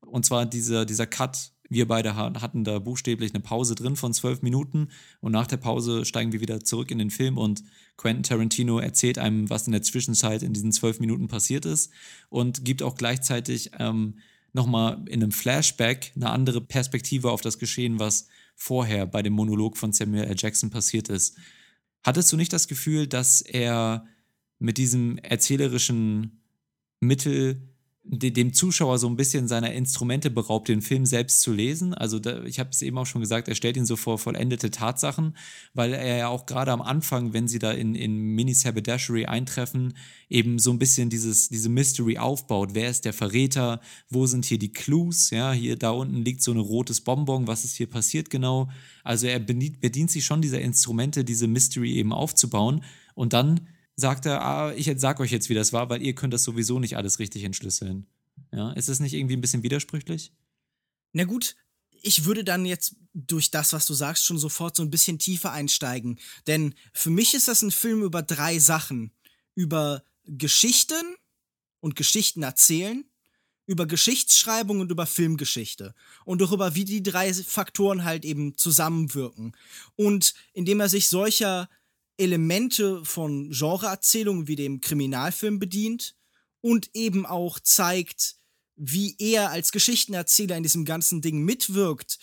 [0.00, 1.52] Und zwar dieser, dieser Cut.
[1.70, 6.04] Wir beide hatten da buchstäblich eine Pause drin von zwölf Minuten und nach der Pause
[6.04, 7.64] steigen wir wieder zurück in den Film und
[7.96, 11.90] Quentin Tarantino erzählt einem, was in der Zwischenzeit in diesen zwölf Minuten passiert ist
[12.28, 14.18] und gibt auch gleichzeitig ähm,
[14.54, 19.76] nochmal in einem Flashback eine andere Perspektive auf das Geschehen, was vorher bei dem Monolog
[19.76, 20.36] von Samuel L.
[20.38, 21.36] Jackson passiert ist.
[22.04, 24.06] Hattest du nicht das Gefühl, dass er
[24.58, 26.42] mit diesem erzählerischen
[27.00, 27.73] Mittel
[28.06, 31.94] dem Zuschauer so ein bisschen seiner Instrumente beraubt, den Film selbst zu lesen.
[31.94, 34.70] Also da, ich habe es eben auch schon gesagt, er stellt ihn so vor vollendete
[34.70, 35.34] Tatsachen,
[35.72, 39.94] weil er ja auch gerade am Anfang, wenn sie da in, in Minis Haberdashery eintreffen,
[40.28, 42.70] eben so ein bisschen dieses, diese Mystery aufbaut.
[42.74, 43.80] Wer ist der Verräter?
[44.10, 45.30] Wo sind hier die Clues?
[45.30, 47.46] Ja, hier da unten liegt so ein rotes Bonbon.
[47.46, 48.68] Was ist hier passiert genau?
[49.02, 53.62] Also er bedient, bedient sich schon dieser Instrumente, diese Mystery eben aufzubauen und dann
[53.96, 56.78] sagt er, ah, ich sag euch jetzt, wie das war, weil ihr könnt das sowieso
[56.78, 58.06] nicht alles richtig entschlüsseln.
[58.52, 60.32] Ja, ist das nicht irgendwie ein bisschen widersprüchlich?
[61.12, 61.56] Na gut,
[62.02, 65.52] ich würde dann jetzt durch das, was du sagst, schon sofort so ein bisschen tiefer
[65.52, 66.18] einsteigen.
[66.46, 69.12] Denn für mich ist das ein Film über drei Sachen.
[69.54, 71.16] Über Geschichten
[71.80, 73.04] und Geschichten erzählen,
[73.66, 75.94] über Geschichtsschreibung und über Filmgeschichte.
[76.24, 79.56] Und darüber, wie die drei Faktoren halt eben zusammenwirken.
[79.96, 81.68] Und indem er sich solcher
[82.16, 86.16] Elemente von Genreerzählungen wie dem Kriminalfilm bedient
[86.60, 88.36] und eben auch zeigt,
[88.76, 92.18] wie er als Geschichtenerzähler in diesem ganzen Ding mitwirkt,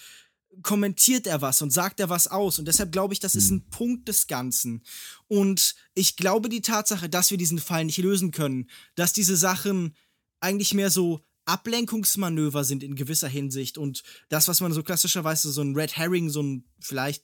[0.64, 2.60] kommentiert er was und sagt er was aus.
[2.60, 3.58] Und deshalb glaube ich, das ist hm.
[3.58, 4.84] ein Punkt des Ganzen.
[5.28, 9.96] Und ich glaube, die Tatsache, dass wir diesen Fall nicht lösen können, dass diese Sachen
[10.40, 15.62] eigentlich mehr so Ablenkungsmanöver sind in gewisser Hinsicht und das, was man so klassischerweise so
[15.62, 17.24] ein Red Herring, so ein vielleicht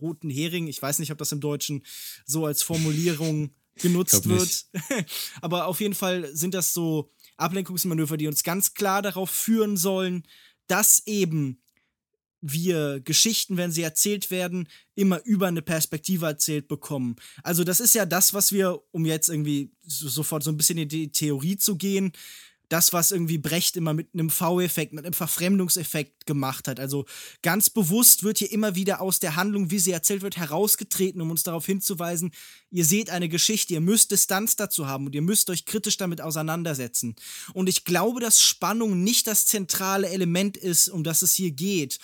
[0.00, 1.82] roten Hering, ich weiß nicht, ob das im Deutschen
[2.24, 4.66] so als Formulierung genutzt wird,
[5.40, 10.24] aber auf jeden Fall sind das so Ablenkungsmanöver, die uns ganz klar darauf führen sollen,
[10.66, 11.62] dass eben
[12.42, 17.16] wir Geschichten, wenn sie erzählt werden, immer über eine Perspektive erzählt bekommen.
[17.42, 20.88] Also das ist ja das, was wir, um jetzt irgendwie sofort so ein bisschen in
[20.88, 22.12] die Theorie zu gehen,
[22.72, 26.80] das, was irgendwie Brecht immer mit einem V-Effekt, mit einem Verfremdungseffekt gemacht hat.
[26.80, 27.04] Also
[27.42, 31.30] ganz bewusst wird hier immer wieder aus der Handlung, wie sie erzählt wird, herausgetreten, um
[31.30, 32.32] uns darauf hinzuweisen,
[32.70, 36.22] ihr seht eine Geschichte, ihr müsst Distanz dazu haben und ihr müsst euch kritisch damit
[36.22, 37.14] auseinandersetzen.
[37.52, 41.98] Und ich glaube, dass Spannung nicht das zentrale Element ist, um das es hier geht.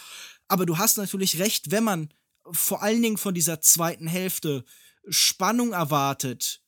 [0.48, 2.10] Aber du hast natürlich recht, wenn man
[2.50, 4.64] vor allen Dingen von dieser zweiten Hälfte
[5.08, 6.60] Spannung erwartet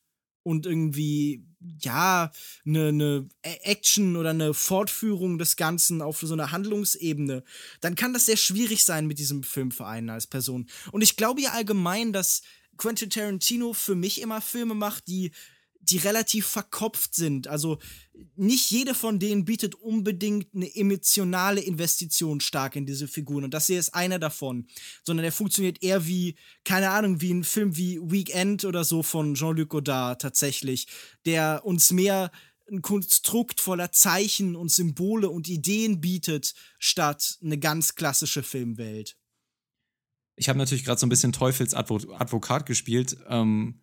[0.43, 1.43] und irgendwie
[1.79, 2.31] ja,
[2.65, 7.43] eine, eine Action oder eine Fortführung des Ganzen auf so einer Handlungsebene,
[7.81, 10.67] dann kann das sehr schwierig sein mit diesem Film für einen als Person.
[10.91, 12.41] Und ich glaube ja allgemein, dass
[12.77, 15.31] Quentin Tarantino für mich immer Filme macht, die
[15.81, 17.47] die relativ verkopft sind.
[17.47, 17.79] Also
[18.35, 23.43] nicht jede von denen bietet unbedingt eine emotionale Investition stark in diese Figuren.
[23.43, 24.67] Und das hier ist einer davon.
[25.03, 29.33] Sondern der funktioniert eher wie, keine Ahnung, wie ein Film wie Weekend oder so von
[29.33, 30.87] Jean-Luc Godard tatsächlich,
[31.25, 32.31] der uns mehr
[32.69, 39.17] ein Konstrukt voller Zeichen und Symbole und Ideen bietet, statt eine ganz klassische Filmwelt.
[40.37, 43.17] Ich habe natürlich gerade so ein bisschen Teufelsadvokat gespielt.
[43.27, 43.81] Ähm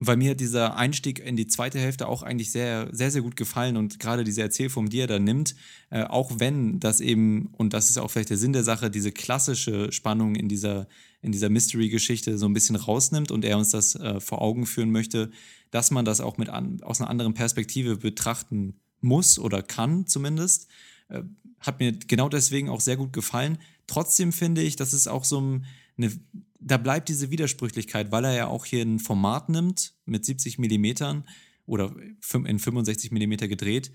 [0.00, 3.76] weil mir dieser Einstieg in die zweite Hälfte auch eigentlich sehr, sehr, sehr gut gefallen
[3.76, 5.56] und gerade diese Erzählform, die er da nimmt,
[5.90, 9.10] äh, auch wenn das eben, und das ist auch vielleicht der Sinn der Sache, diese
[9.10, 10.86] klassische Spannung in dieser,
[11.20, 14.92] in dieser Mystery-Geschichte so ein bisschen rausnimmt und er uns das äh, vor Augen führen
[14.92, 15.30] möchte,
[15.72, 20.68] dass man das auch mit an, aus einer anderen Perspektive betrachten muss oder kann zumindest,
[21.08, 21.22] äh,
[21.58, 23.58] hat mir genau deswegen auch sehr gut gefallen.
[23.88, 26.12] Trotzdem finde ich, dass es auch so ein, eine
[26.60, 31.24] da bleibt diese Widersprüchlichkeit, weil er ja auch hier ein Format nimmt mit 70 Millimetern
[31.66, 31.94] oder
[32.32, 33.92] in 65 Millimeter gedreht,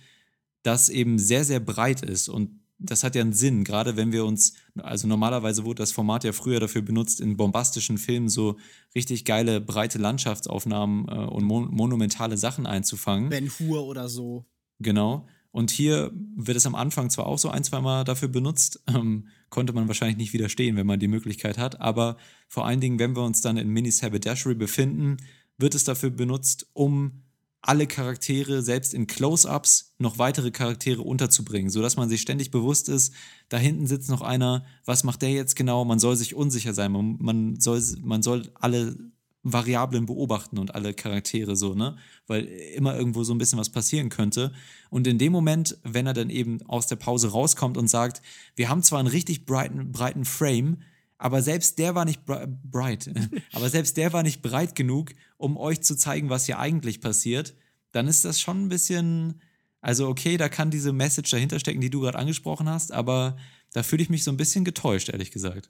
[0.62, 2.30] das eben sehr, sehr breit ist.
[2.30, 6.24] Und das hat ja einen Sinn, gerade wenn wir uns, also normalerweise wurde das Format
[6.24, 8.58] ja früher dafür benutzt, in bombastischen Filmen so
[8.96, 13.30] richtig geile, breite Landschaftsaufnahmen äh, und mon monumentale Sachen einzufangen.
[13.30, 14.46] Ben Hur oder so.
[14.80, 15.28] Genau.
[15.52, 19.28] Und hier wird es am Anfang zwar auch so ein, zwei Mal dafür benutzt, ähm,
[19.54, 23.16] konnte man wahrscheinlich nicht widerstehen, wenn man die Möglichkeit hat, aber vor allen Dingen, wenn
[23.16, 25.18] wir uns dann in Minis Haberdashery befinden,
[25.60, 27.22] wird es dafür benutzt, um
[27.62, 33.14] alle Charaktere, selbst in Close-ups, noch weitere Charaktere unterzubringen, sodass man sich ständig bewusst ist,
[33.48, 35.86] da hinten sitzt noch einer, was macht der jetzt genau?
[35.86, 38.98] Man soll sich unsicher sein, man, man, soll, man soll alle
[39.44, 41.98] Variablen beobachten und alle Charaktere so, ne?
[42.28, 44.54] Weil immer irgendwo so ein bisschen was passieren könnte.
[44.90, 48.22] Und in dem Moment, wenn er dann eben aus der Pause rauskommt und sagt,
[48.56, 50.78] wir haben zwar einen richtig breiten, breiten Frame,
[51.18, 53.10] aber selbst der war nicht bright,
[53.54, 57.54] aber selbst der war nicht breit genug, um euch zu zeigen, was hier eigentlich passiert,
[57.92, 59.42] dann ist das schon ein bisschen,
[59.82, 63.38] also okay, da kann diese Message dahinter stecken, die du gerade angesprochen hast, aber
[63.74, 65.70] da fühle ich mich so ein bisschen getäuscht, ehrlich gesagt.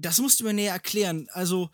[0.00, 1.28] Das musst du mir näher erklären.
[1.32, 1.70] Also,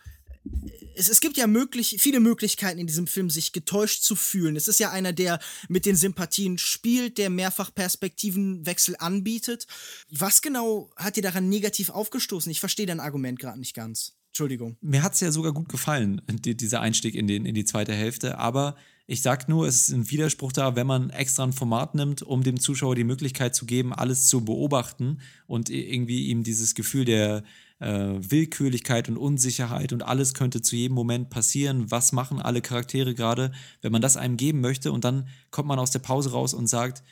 [0.94, 4.56] es, es gibt ja möglich, viele Möglichkeiten in diesem Film, sich getäuscht zu fühlen.
[4.56, 9.66] Es ist ja einer, der mit den Sympathien spielt, der mehrfach Perspektivenwechsel anbietet.
[10.10, 12.50] Was genau hat dir daran negativ aufgestoßen?
[12.50, 14.14] Ich verstehe dein Argument gerade nicht ganz.
[14.28, 14.76] Entschuldigung.
[14.82, 17.94] Mir hat es ja sogar gut gefallen, die, dieser Einstieg in, den, in die zweite
[17.94, 18.38] Hälfte.
[18.38, 22.22] Aber ich sag nur, es ist ein Widerspruch da, wenn man extra ein Format nimmt,
[22.22, 27.04] um dem Zuschauer die Möglichkeit zu geben, alles zu beobachten und irgendwie ihm dieses Gefühl
[27.04, 27.44] der
[27.78, 31.90] äh, Willkürlichkeit und Unsicherheit und alles könnte zu jedem Moment passieren.
[31.90, 33.52] Was machen alle Charaktere gerade?
[33.82, 36.68] Wenn man das einem geben möchte und dann kommt man aus der Pause raus und
[36.68, 37.02] sagt,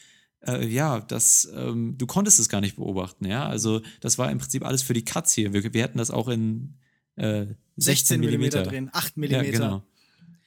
[0.46, 3.46] äh, ja, das, ähm, du konntest es gar nicht beobachten, ja.
[3.46, 5.52] Also das war im Prinzip alles für die Cuts hier.
[5.52, 6.74] Wir, wir hätten das auch in
[7.16, 7.46] äh,
[7.76, 9.24] 16 mm drehen, 8 mm.
[9.24, 9.82] Ja, genau.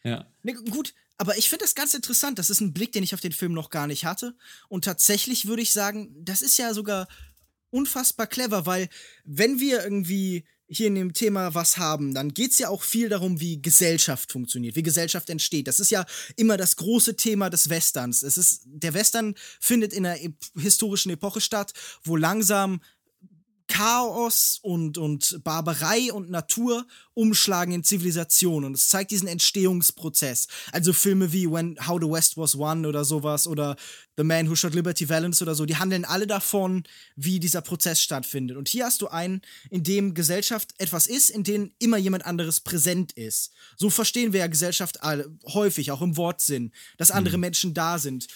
[0.04, 0.26] Ja.
[0.44, 2.38] Nee, gut, aber ich finde das ganz interessant.
[2.40, 4.36] Das ist ein Blick, den ich auf den Film noch gar nicht hatte.
[4.70, 7.08] Und tatsächlich würde ich sagen, das ist ja sogar
[7.78, 8.90] unfassbar clever, weil
[9.24, 13.08] wenn wir irgendwie hier in dem Thema was haben, dann geht es ja auch viel
[13.08, 15.68] darum, wie Gesellschaft funktioniert, wie Gesellschaft entsteht.
[15.68, 18.22] Das ist ja immer das große Thema des Westerns.
[18.22, 20.20] Es ist, der Western findet in einer
[20.60, 22.82] historischen Epoche statt, wo langsam
[23.68, 28.64] Chaos und, und Barbarei und Natur umschlagen in Zivilisation.
[28.64, 30.48] Und es zeigt diesen Entstehungsprozess.
[30.72, 33.76] Also Filme wie When How the West Was Won oder sowas oder
[34.16, 36.84] The Man Who Shot Liberty Valance oder so, die handeln alle davon,
[37.16, 38.58] wie dieser Prozess stattfindet.
[38.58, 42.62] Und hier hast du einen, in dem Gesellschaft etwas ist, in dem immer jemand anderes
[42.62, 43.52] präsent ist.
[43.76, 45.00] So verstehen wir ja Gesellschaft
[45.46, 47.42] häufig, auch im Wortsinn, dass andere mhm.
[47.42, 48.28] Menschen da sind.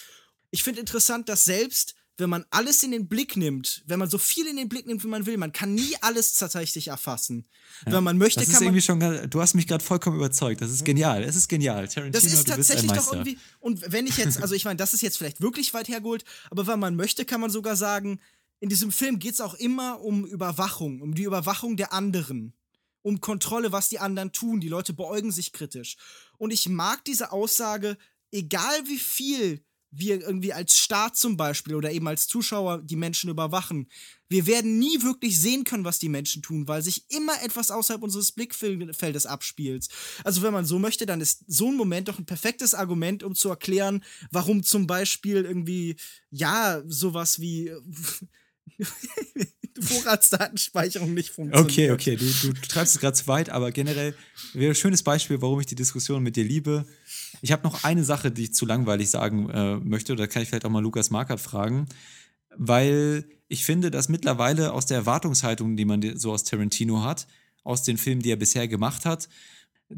[0.50, 4.18] Ich finde interessant, dass selbst wenn man alles in den Blick nimmt, wenn man so
[4.18, 7.46] viel in den Blick nimmt, wie man will, man kann nie alles tatsächlich erfassen.
[7.86, 7.92] Ja.
[7.92, 9.18] Wenn man möchte, das ist kann irgendwie man.
[9.18, 10.60] Schon, du hast mich gerade vollkommen überzeugt.
[10.60, 11.22] Das ist genial.
[11.22, 11.88] Es ist genial.
[11.88, 13.38] Tarantino, das ist tatsächlich doch irgendwie.
[13.60, 16.66] Und wenn ich jetzt, also ich meine, das ist jetzt vielleicht wirklich weit hergeholt, aber
[16.66, 18.20] wenn man möchte, kann man sogar sagen,
[18.60, 22.54] in diesem Film geht es auch immer um Überwachung, um die Überwachung der anderen
[23.02, 24.60] um Kontrolle, was die anderen tun.
[24.60, 25.96] Die Leute beäugen sich kritisch.
[26.38, 27.98] Und ich mag diese Aussage,
[28.30, 33.28] egal wie viel wir irgendwie als Staat zum Beispiel oder eben als Zuschauer die Menschen
[33.28, 33.88] überwachen.
[34.28, 38.02] Wir werden nie wirklich sehen können, was die Menschen tun, weil sich immer etwas außerhalb
[38.02, 39.88] unseres Blickfeldes abspielt.
[40.24, 43.34] Also wenn man so möchte, dann ist so ein Moment doch ein perfektes Argument, um
[43.34, 45.96] zu erklären, warum zum Beispiel irgendwie,
[46.30, 47.70] ja, sowas wie
[49.80, 51.70] Vorratsdatenspeicherung nicht funktioniert.
[51.70, 54.14] Okay, okay, du, du treibst es gerade zu weit, aber generell
[54.54, 56.86] wäre ein schönes Beispiel, warum ich die Diskussion mit dir liebe.
[57.40, 60.48] Ich habe noch eine Sache, die ich zu langweilig sagen äh, möchte, da kann ich
[60.48, 61.86] vielleicht auch mal Lukas Markert fragen,
[62.56, 67.26] weil ich finde, dass mittlerweile aus der Erwartungshaltung, die man so aus Tarantino hat,
[67.64, 69.28] aus den Filmen, die er bisher gemacht hat,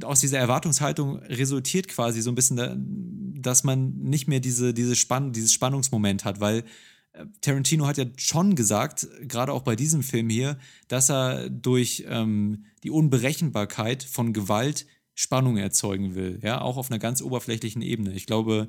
[0.02, 4.96] aus dieser Erwartungshaltung resultiert quasi so ein bisschen, da, dass man nicht mehr diese, diese
[4.96, 6.64] Spann dieses Spannungsmoment hat, weil
[7.12, 12.04] äh, Tarantino hat ja schon gesagt, gerade auch bei diesem Film hier, dass er durch
[12.08, 18.12] ähm, die Unberechenbarkeit von Gewalt Spannung erzeugen will, ja, auch auf einer ganz oberflächlichen Ebene.
[18.12, 18.68] Ich glaube,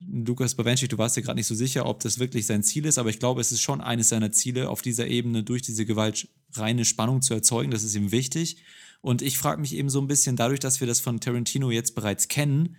[0.00, 2.98] Lukas Bawenschik, du warst dir gerade nicht so sicher, ob das wirklich sein Ziel ist,
[2.98, 6.28] aber ich glaube, es ist schon eines seiner Ziele, auf dieser Ebene durch diese Gewalt
[6.54, 7.70] reine Spannung zu erzeugen.
[7.70, 8.56] Das ist ihm wichtig.
[9.00, 11.94] Und ich frage mich eben so ein bisschen, dadurch, dass wir das von Tarantino jetzt
[11.94, 12.76] bereits kennen,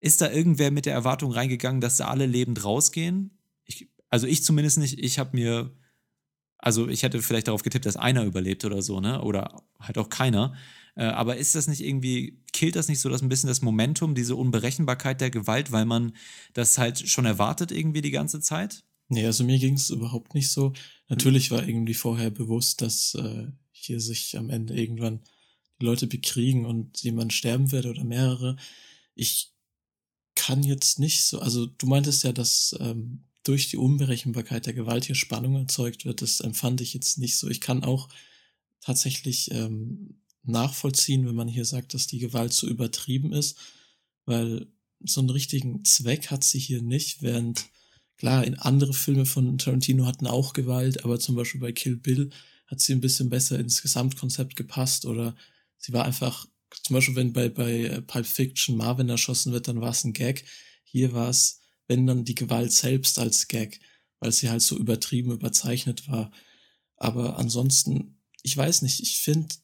[0.00, 3.38] ist da irgendwer mit der Erwartung reingegangen, dass da alle lebend rausgehen?
[3.64, 4.98] Ich, also ich zumindest nicht.
[4.98, 5.72] Ich habe mir,
[6.58, 9.22] also ich hätte vielleicht darauf getippt, dass einer überlebt oder so, ne?
[9.22, 10.54] Oder halt auch keiner.
[10.96, 14.14] Äh, aber ist das nicht irgendwie, killt das nicht so das ein bisschen das Momentum,
[14.14, 16.16] diese Unberechenbarkeit der Gewalt, weil man
[16.54, 18.82] das halt schon erwartet irgendwie die ganze Zeit?
[19.08, 20.72] Nee, also mir ging es überhaupt nicht so.
[21.08, 25.20] Natürlich war irgendwie vorher bewusst, dass äh, hier sich am Ende irgendwann
[25.80, 28.56] die Leute bekriegen und jemand sterben wird oder mehrere.
[29.14, 29.52] Ich
[30.34, 35.04] kann jetzt nicht so, also du meintest ja, dass ähm, durch die Unberechenbarkeit der Gewalt
[35.04, 36.22] hier Spannung erzeugt wird.
[36.22, 37.48] Das empfand ich jetzt nicht so.
[37.48, 38.08] Ich kann auch
[38.80, 43.56] tatsächlich ähm, nachvollziehen, wenn man hier sagt, dass die Gewalt so übertrieben ist,
[44.24, 44.66] weil
[45.00, 47.66] so einen richtigen Zweck hat sie hier nicht, während
[48.16, 52.30] klar, in andere Filme von Tarantino hatten auch Gewalt, aber zum Beispiel bei Kill Bill
[52.66, 55.36] hat sie ein bisschen besser ins Gesamtkonzept gepasst oder
[55.76, 56.46] sie war einfach,
[56.82, 60.44] zum Beispiel wenn bei, bei Pulp Fiction Marvin erschossen wird, dann war es ein Gag.
[60.82, 63.80] Hier war es, wenn dann die Gewalt selbst als Gag,
[64.18, 66.32] weil sie halt so übertrieben, überzeichnet war.
[66.96, 69.54] Aber ansonsten, ich weiß nicht, ich finde,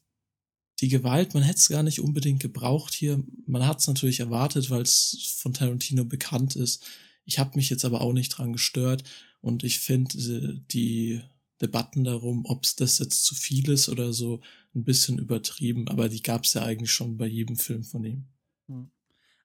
[0.83, 3.23] die Gewalt, man hätte es gar nicht unbedingt gebraucht hier.
[3.47, 6.83] Man hat es natürlich erwartet, weil es von Tarantino bekannt ist.
[7.23, 9.05] Ich habe mich jetzt aber auch nicht dran gestört
[9.39, 11.21] und ich finde äh, die
[11.61, 14.41] Debatten darum, ob es das jetzt zu viel ist oder so,
[14.75, 18.25] ein bisschen übertrieben, aber die gab es ja eigentlich schon bei jedem Film von ihm.
[18.67, 18.91] Hm.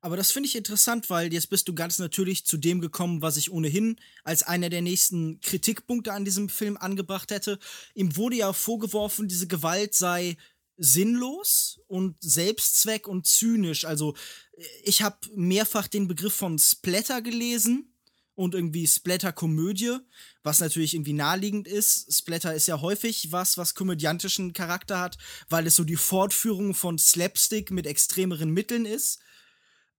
[0.01, 3.37] Aber das finde ich interessant, weil jetzt bist du ganz natürlich zu dem gekommen, was
[3.37, 7.61] ich ohnehin als einer der nächsten Kritikpunkte an diesem Film angebracht hätte.
[7.95, 10.37] Ihm wurde ja vorgeworfen, diese Gewalt sei
[10.79, 13.85] sinnlos und Selbstzweck und zynisch.
[13.85, 14.15] Also
[14.85, 17.93] ich habe mehrfach den Begriff von Splatter gelesen
[18.35, 19.99] und irgendwie Splatter-Komödie,
[20.45, 22.13] was natürlich irgendwie naheliegend ist.
[22.17, 26.99] Splatter ist ja häufig was, was komödiantischen Charakter hat, weil es so die Fortführung von
[26.99, 29.19] Slapstick mit extremeren Mitteln ist.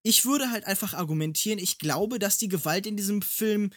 [0.03, 3.71] Ich würde halt einfach argumentieren, ich glaube, dass die Gewalt in diesem Film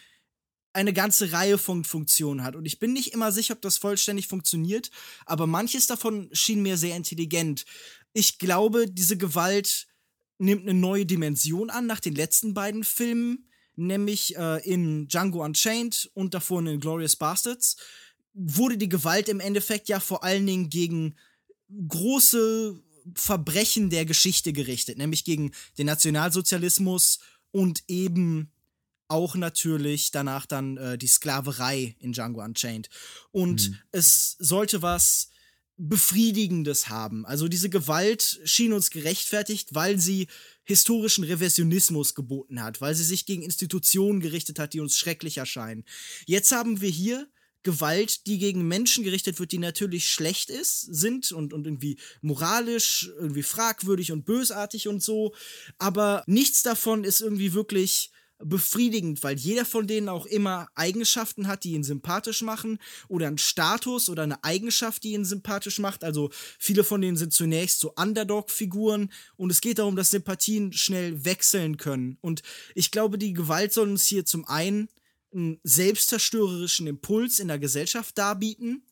[0.72, 2.56] eine ganze Reihe von Funktionen hat.
[2.56, 4.90] Und ich bin nicht immer sicher, ob das vollständig funktioniert,
[5.26, 7.64] aber manches davon schien mir sehr intelligent.
[8.12, 9.86] Ich glaube, diese Gewalt
[10.38, 16.10] nimmt eine neue Dimension an nach den letzten beiden Filmen nämlich äh, in Django Unchained
[16.14, 17.76] und davor in Glorious Bastards,
[18.34, 21.16] wurde die Gewalt im Endeffekt ja vor allen Dingen gegen
[21.88, 22.80] große
[23.14, 27.18] Verbrechen der Geschichte gerichtet, nämlich gegen den Nationalsozialismus
[27.50, 28.51] und eben
[29.12, 32.88] auch natürlich danach dann äh, die Sklaverei in Django Unchained.
[33.30, 33.78] Und mhm.
[33.92, 35.28] es sollte was
[35.76, 37.26] Befriedigendes haben.
[37.26, 40.28] Also diese Gewalt schien uns gerechtfertigt, weil sie
[40.64, 45.84] historischen Revisionismus geboten hat, weil sie sich gegen Institutionen gerichtet hat, die uns schrecklich erscheinen.
[46.26, 47.28] Jetzt haben wir hier
[47.64, 53.10] Gewalt, die gegen Menschen gerichtet wird, die natürlich schlecht ist, sind und, und irgendwie moralisch,
[53.18, 55.34] irgendwie fragwürdig und bösartig und so.
[55.78, 58.11] Aber nichts davon ist irgendwie wirklich
[58.44, 62.78] befriedigend, weil jeder von denen auch immer Eigenschaften hat, die ihn sympathisch machen
[63.08, 66.04] oder einen Status oder eine Eigenschaft, die ihn sympathisch macht.
[66.04, 71.24] Also viele von denen sind zunächst so Underdog-Figuren und es geht darum, dass Sympathien schnell
[71.24, 72.18] wechseln können.
[72.20, 72.42] Und
[72.74, 74.88] ich glaube, die Gewalt soll uns hier zum einen
[75.34, 78.84] einen selbstzerstörerischen Impuls in der Gesellschaft darbieten.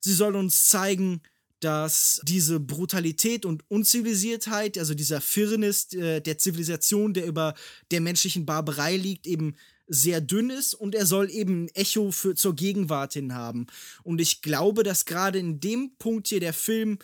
[0.00, 1.22] Sie soll uns zeigen,
[1.60, 7.54] dass diese Brutalität und Unzivilisiertheit, also dieser Firnis äh, der Zivilisation, der über
[7.90, 9.56] der menschlichen Barbarei liegt, eben
[9.88, 13.66] sehr dünn ist und er soll eben ein Echo für, zur Gegenwart hin haben.
[14.02, 16.98] Und ich glaube, dass gerade in dem Punkt hier der Film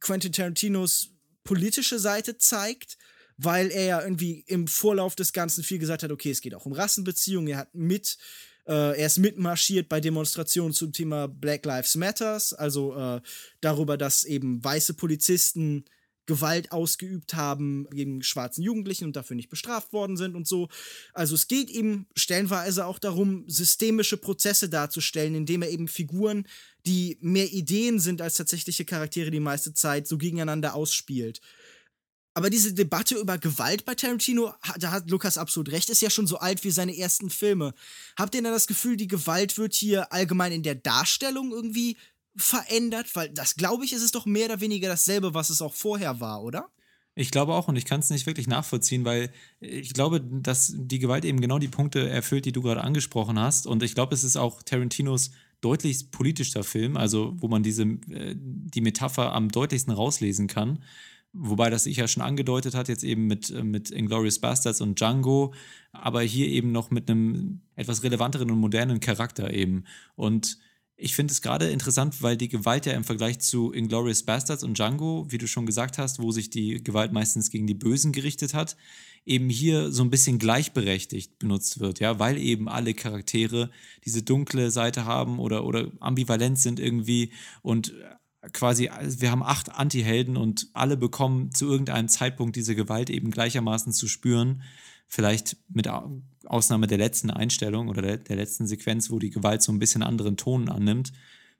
[0.00, 1.10] Quentin Tarantinos
[1.42, 2.98] politische Seite zeigt,
[3.36, 6.66] weil er ja irgendwie im Vorlauf des Ganzen viel gesagt hat, okay, es geht auch
[6.66, 11.96] um Rassenbeziehungen, er hat mit äh, er ist mitmarschiert bei Demonstrationen zum Thema Black Lives
[11.96, 13.20] Matters, also äh,
[13.60, 15.84] darüber, dass eben weiße Polizisten
[16.26, 20.68] Gewalt ausgeübt haben gegen schwarzen Jugendlichen und dafür nicht bestraft worden sind und so.
[21.12, 26.46] Also es geht ihm stellenweise auch darum, systemische Prozesse darzustellen, indem er eben Figuren,
[26.86, 31.40] die mehr Ideen sind als tatsächliche Charaktere die meiste Zeit, so gegeneinander ausspielt.
[32.34, 36.26] Aber diese Debatte über Gewalt bei Tarantino, da hat Lukas absolut recht, ist ja schon
[36.26, 37.74] so alt wie seine ersten Filme.
[38.16, 41.98] Habt ihr denn das Gefühl, die Gewalt wird hier allgemein in der Darstellung irgendwie
[42.34, 43.14] verändert?
[43.14, 46.20] Weil das, glaube ich, ist es doch mehr oder weniger dasselbe, was es auch vorher
[46.20, 46.70] war, oder?
[47.14, 50.98] Ich glaube auch und ich kann es nicht wirklich nachvollziehen, weil ich glaube, dass die
[50.98, 53.66] Gewalt eben genau die Punkte erfüllt, die du gerade angesprochen hast.
[53.66, 58.34] Und ich glaube, es ist auch Tarantinos deutlich politischer Film, also wo man diese, äh,
[58.36, 60.82] die Metapher am deutlichsten rauslesen kann.
[61.34, 65.00] Wobei das sich ja schon angedeutet hat, jetzt eben mit, äh, mit Inglourious Bastards und
[65.00, 65.54] Django,
[65.92, 69.84] aber hier eben noch mit einem etwas relevanteren und modernen Charakter eben.
[70.14, 70.58] Und
[70.96, 74.78] ich finde es gerade interessant, weil die Gewalt ja im Vergleich zu Inglourious Bastards und
[74.78, 78.52] Django, wie du schon gesagt hast, wo sich die Gewalt meistens gegen die Bösen gerichtet
[78.52, 78.76] hat,
[79.24, 83.70] eben hier so ein bisschen gleichberechtigt benutzt wird, ja, weil eben alle Charaktere
[84.04, 87.94] diese dunkle Seite haben oder, oder ambivalent sind irgendwie und
[88.52, 93.92] quasi, wir haben acht Anti-Helden und alle bekommen zu irgendeinem Zeitpunkt diese Gewalt eben gleichermaßen
[93.92, 94.62] zu spüren.
[95.06, 95.88] Vielleicht mit
[96.46, 100.02] Ausnahme der letzten Einstellung oder der, der letzten Sequenz, wo die Gewalt so ein bisschen
[100.02, 101.12] anderen Ton annimmt.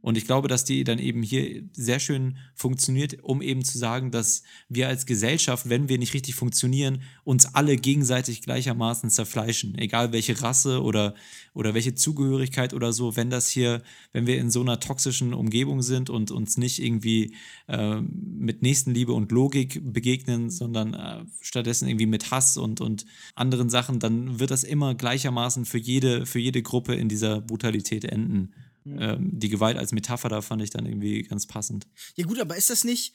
[0.02, 4.10] Und ich glaube, dass die dann eben hier sehr schön funktioniert, um eben zu sagen,
[4.10, 9.78] dass wir als Gesellschaft, wenn wir nicht richtig funktionieren, uns alle gegenseitig gleichermaßen zerfleischen.
[9.78, 11.14] Egal welche Rasse oder,
[11.54, 15.82] oder welche Zugehörigkeit oder so, wenn das hier, wenn wir in so einer toxischen Umgebung
[15.82, 17.36] sind und uns nicht irgendwie
[17.68, 23.70] äh, mit Nächstenliebe und Logik begegnen, sondern äh, stattdessen irgendwie mit Hass und, und anderen
[23.70, 28.52] Sachen, dann wird das immer gleichermaßen für jede, für jede Gruppe in dieser Brutalität enden.
[28.86, 31.86] Ähm, die Gewalt als Metapher, da fand ich dann irgendwie ganz passend.
[32.16, 33.14] Ja, gut, aber ist das nicht.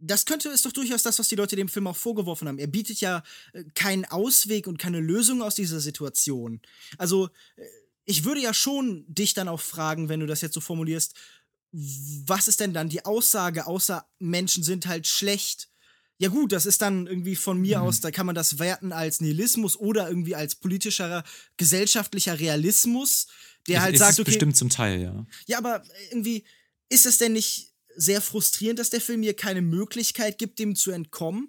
[0.00, 2.58] Das könnte ist doch durchaus das, was die Leute dem Film auch vorgeworfen haben.
[2.58, 6.60] Er bietet ja äh, keinen Ausweg und keine Lösung aus dieser Situation.
[6.98, 7.62] Also, äh,
[8.04, 11.14] ich würde ja schon dich dann auch fragen, wenn du das jetzt so formulierst,
[11.72, 15.68] was ist denn dann die Aussage, außer Menschen sind halt schlecht?
[16.18, 17.84] Ja gut, das ist dann irgendwie von mir mhm.
[17.84, 21.24] aus, da kann man das werten als Nihilismus oder irgendwie als politischer,
[21.56, 23.28] gesellschaftlicher Realismus
[23.68, 24.30] der es, halt sagt, ist okay.
[24.30, 25.26] Bestimmt zum Teil, ja.
[25.46, 26.44] Ja, aber irgendwie
[26.88, 30.90] ist das denn nicht sehr frustrierend, dass der Film mir keine Möglichkeit gibt, dem zu
[30.90, 31.48] entkommen?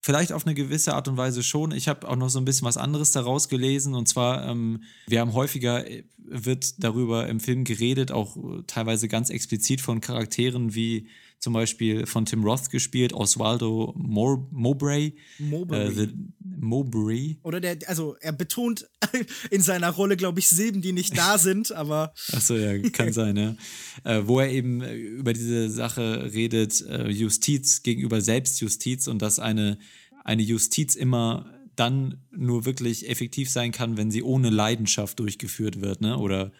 [0.00, 1.72] Vielleicht auf eine gewisse Art und Weise schon.
[1.72, 3.94] Ich habe auch noch so ein bisschen was anderes daraus gelesen.
[3.94, 9.08] Und zwar, ähm, wir haben häufiger, äh, wird darüber im Film geredet, auch äh, teilweise
[9.08, 11.08] ganz explizit von Charakteren wie
[11.38, 15.14] zum Beispiel von Tim Roth gespielt, Oswaldo Mowbray.
[15.38, 15.86] Mowbray.
[15.86, 16.08] Äh, the,
[16.40, 17.38] Mowbray.
[17.42, 18.88] Oder der, also er betont
[19.50, 22.12] in seiner Rolle, glaube ich, Silben, die nicht da sind, aber.
[22.32, 23.56] Achso, ja, kann sein, ja.
[24.04, 29.38] Äh, wo er eben äh, über diese Sache redet, äh, Justiz gegenüber Selbstjustiz und dass
[29.38, 29.78] eine,
[30.24, 36.00] eine Justiz immer dann nur wirklich effektiv sein kann, wenn sie ohne Leidenschaft durchgeführt wird,
[36.00, 36.16] ne?
[36.18, 36.52] Oder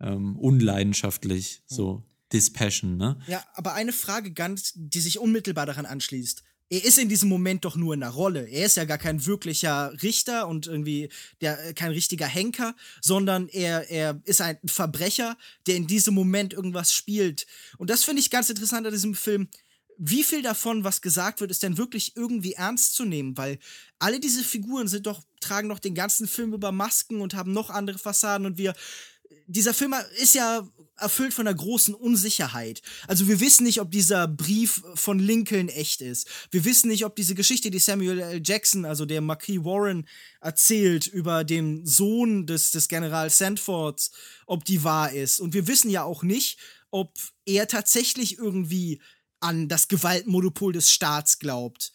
[0.00, 3.18] ähm, unleidenschaftlich, so Dispassion, ne?
[3.26, 6.44] Ja, aber eine Frage ganz, die sich unmittelbar daran anschließt.
[6.72, 8.48] Er ist in diesem Moment doch nur in der Rolle.
[8.48, 11.08] Er ist ja gar kein wirklicher Richter und irgendwie
[11.40, 16.52] der, äh, kein richtiger Henker, sondern er, er ist ein Verbrecher, der in diesem Moment
[16.52, 17.48] irgendwas spielt.
[17.76, 19.48] Und das finde ich ganz interessant an diesem Film.
[19.98, 23.36] Wie viel davon, was gesagt wird, ist denn wirklich irgendwie ernst zu nehmen?
[23.36, 23.58] Weil
[23.98, 27.70] alle diese Figuren sind doch, tragen doch den ganzen Film über Masken und haben noch
[27.70, 28.74] andere Fassaden und wir
[29.46, 32.82] dieser Film ist ja erfüllt von einer großen Unsicherheit.
[33.08, 36.28] Also wir wissen nicht, ob dieser Brief von Lincoln echt ist.
[36.50, 38.42] Wir wissen nicht, ob diese Geschichte, die Samuel L.
[38.44, 40.06] Jackson, also der Marquis Warren,
[40.40, 44.10] erzählt über den Sohn des, des General Sandfords,
[44.46, 45.40] ob die wahr ist.
[45.40, 46.58] Und wir wissen ja auch nicht,
[46.90, 47.16] ob
[47.46, 49.00] er tatsächlich irgendwie
[49.40, 51.92] an das Gewaltmonopol des Staats glaubt.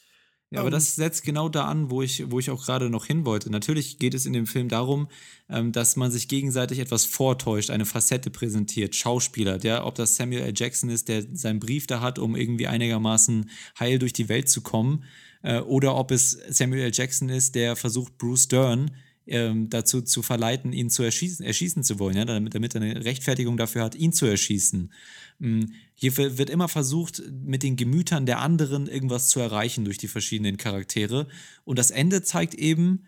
[0.56, 3.26] Ja, aber das setzt genau da an, wo ich, wo ich auch gerade noch hin
[3.26, 3.50] wollte.
[3.50, 5.08] Natürlich geht es in dem Film darum,
[5.50, 10.42] ähm, dass man sich gegenseitig etwas vortäuscht, eine Facette präsentiert, Schauspieler, der, ob das Samuel
[10.42, 10.54] L.
[10.56, 13.50] Jackson ist, der seinen Brief da hat, um irgendwie einigermaßen
[13.80, 15.04] heil durch die Welt zu kommen,
[15.44, 16.92] äh, oder ob es Samuel L.
[16.94, 18.92] Jackson ist, der versucht, Bruce Dern
[19.28, 23.06] ähm, dazu zu verleiten, ihn zu erschießen, erschießen zu wollen, ja, damit, damit er eine
[23.06, 24.92] Rechtfertigung dafür hat, ihn zu erschießen.
[25.40, 25.74] Mhm.
[25.96, 30.58] Hier wird immer versucht, mit den Gemütern der anderen irgendwas zu erreichen durch die verschiedenen
[30.58, 31.28] Charaktere.
[31.64, 33.06] Und das Ende zeigt eben,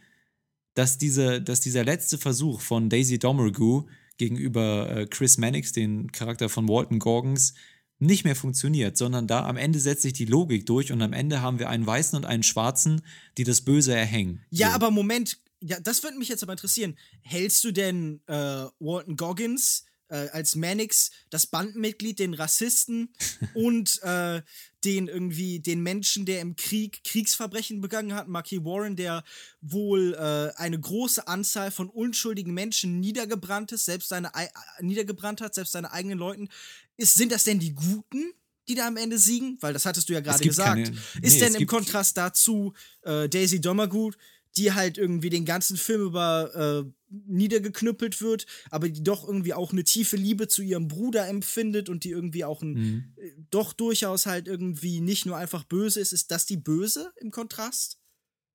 [0.73, 3.85] dass, diese, dass dieser letzte Versuch von Daisy Domergue
[4.17, 7.53] gegenüber äh, Chris Mannix, den Charakter von Walton Gorgons,
[7.99, 11.41] nicht mehr funktioniert, sondern da am Ende setzt sich die Logik durch und am Ende
[11.41, 13.01] haben wir einen Weißen und einen Schwarzen,
[13.38, 14.43] die das Böse erhängen.
[14.49, 14.75] Ja, so.
[14.75, 16.95] aber Moment, ja, das würde mich jetzt aber interessieren.
[17.21, 23.14] Hältst du denn äh, Walton Goggins äh, als Mannix das Bandmitglied, den Rassisten
[23.53, 24.41] und äh,
[24.84, 29.24] den irgendwie den Menschen, der im Krieg Kriegsverbrechen begangen hat, Marquis Warren, der
[29.62, 34.47] wohl äh, eine große Anzahl von unschuldigen Menschen niedergebrannt ist, selbst seine äh,
[34.82, 36.49] niedergebrannt hat, selbst seine eigenen Leuten.
[36.95, 38.34] Ist, sind das denn die Guten?
[38.68, 39.58] die da am Ende siegen?
[39.62, 40.76] Weil das hattest du ja gerade gesagt.
[40.76, 44.18] Keine, nee, ist denn im Kontrast dazu äh, Daisy Domergut,
[44.56, 49.72] die halt irgendwie den ganzen Film über äh, niedergeknüppelt wird, aber die doch irgendwie auch
[49.72, 53.04] eine tiefe Liebe zu ihrem Bruder empfindet und die irgendwie auch ein, mhm.
[53.18, 56.14] Äh, doch durchaus halt irgendwie nicht nur einfach böse ist.
[56.14, 58.00] Ist das die Böse im Kontrast?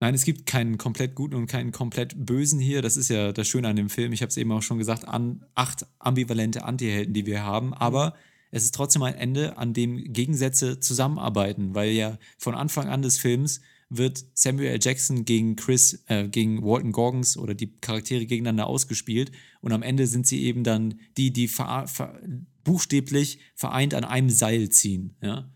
[0.01, 2.83] Nein, es gibt keinen komplett guten und keinen komplett bösen hier.
[2.83, 4.13] Das ist ja das Schöne an dem Film.
[4.13, 7.73] Ich habe es eben auch schon gesagt, an acht ambivalente Antihelden, die wir haben.
[7.73, 8.17] Aber
[8.53, 13.19] es ist trotzdem ein Ende, an dem Gegensätze zusammenarbeiten, weil ja von Anfang an des
[13.19, 14.79] Films wird Samuel L.
[14.81, 20.07] Jackson gegen Chris, äh, gegen Walton Gorgons oder die Charaktere gegeneinander ausgespielt und am Ende
[20.07, 22.21] sind sie eben dann die, die ver ver
[22.65, 25.51] buchstäblich vereint an einem Seil ziehen, ja.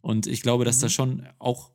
[0.00, 0.80] Und ich glaube, dass mhm.
[0.80, 1.70] das schon auch,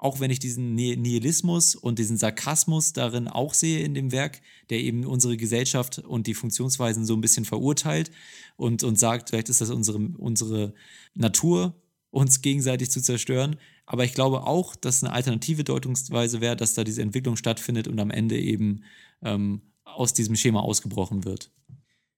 [0.00, 4.40] auch wenn ich diesen Nihilismus und diesen Sarkasmus darin auch sehe in dem Werk,
[4.70, 8.10] der eben unsere Gesellschaft und die Funktionsweisen so ein bisschen verurteilt
[8.56, 10.72] und, und sagt, vielleicht ist das unsere, unsere
[11.12, 11.74] Natur,
[12.08, 16.82] uns gegenseitig zu zerstören, aber ich glaube auch, dass eine alternative Deutungsweise wäre, dass da
[16.82, 18.84] diese Entwicklung stattfindet und am Ende eben
[19.20, 21.50] ähm, aus diesem Schema ausgebrochen wird.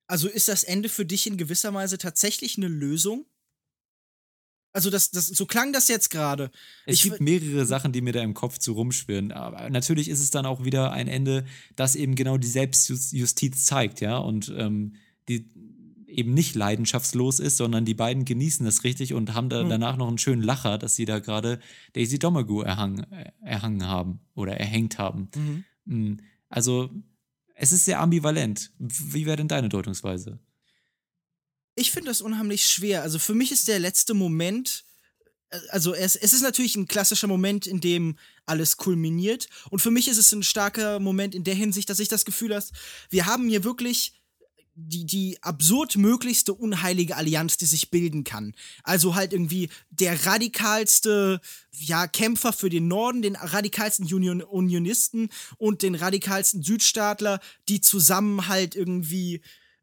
[0.06, 3.26] Also ist das Ende für dich in gewisser Weise tatsächlich eine Lösung?
[4.72, 6.50] Also das, das, so klang das jetzt gerade.
[6.86, 9.30] Es ich gibt mehrere Sachen, die mir da im Kopf zu rumschwirren.
[9.32, 11.44] Aber natürlich ist es dann auch wieder ein Ende,
[11.76, 14.16] das eben genau die Selbstjustiz zeigt, ja.
[14.16, 14.94] Und ähm,
[15.28, 15.46] die,
[16.12, 19.70] eben nicht leidenschaftslos ist, sondern die beiden genießen das richtig und haben da mhm.
[19.70, 21.58] danach noch einen schönen Lacher, dass sie da gerade
[21.94, 25.28] Daisy Domergue erhangen, äh, erhangen haben oder erhängt haben.
[25.34, 25.64] Mhm.
[25.84, 26.16] Mm,
[26.48, 26.90] also
[27.54, 28.72] es ist sehr ambivalent.
[28.78, 30.38] Wie wäre denn deine Deutungsweise?
[31.74, 33.02] Ich finde das unheimlich schwer.
[33.02, 34.84] Also für mich ist der letzte Moment,
[35.50, 39.48] äh, also es, es ist natürlich ein klassischer Moment, in dem alles kulminiert.
[39.70, 42.54] Und für mich ist es ein starker Moment in der Hinsicht, dass ich das Gefühl
[42.54, 42.66] habe,
[43.10, 44.14] wir haben hier wirklich
[44.74, 48.54] die, die absurd möglichste unheilige Allianz, die sich bilden kann.
[48.82, 51.40] Also halt irgendwie der radikalste,
[51.72, 58.48] ja, Kämpfer für den Norden, den radikalsten Union Unionisten und den radikalsten Südstaatler, die zusammen
[58.48, 59.42] halt irgendwie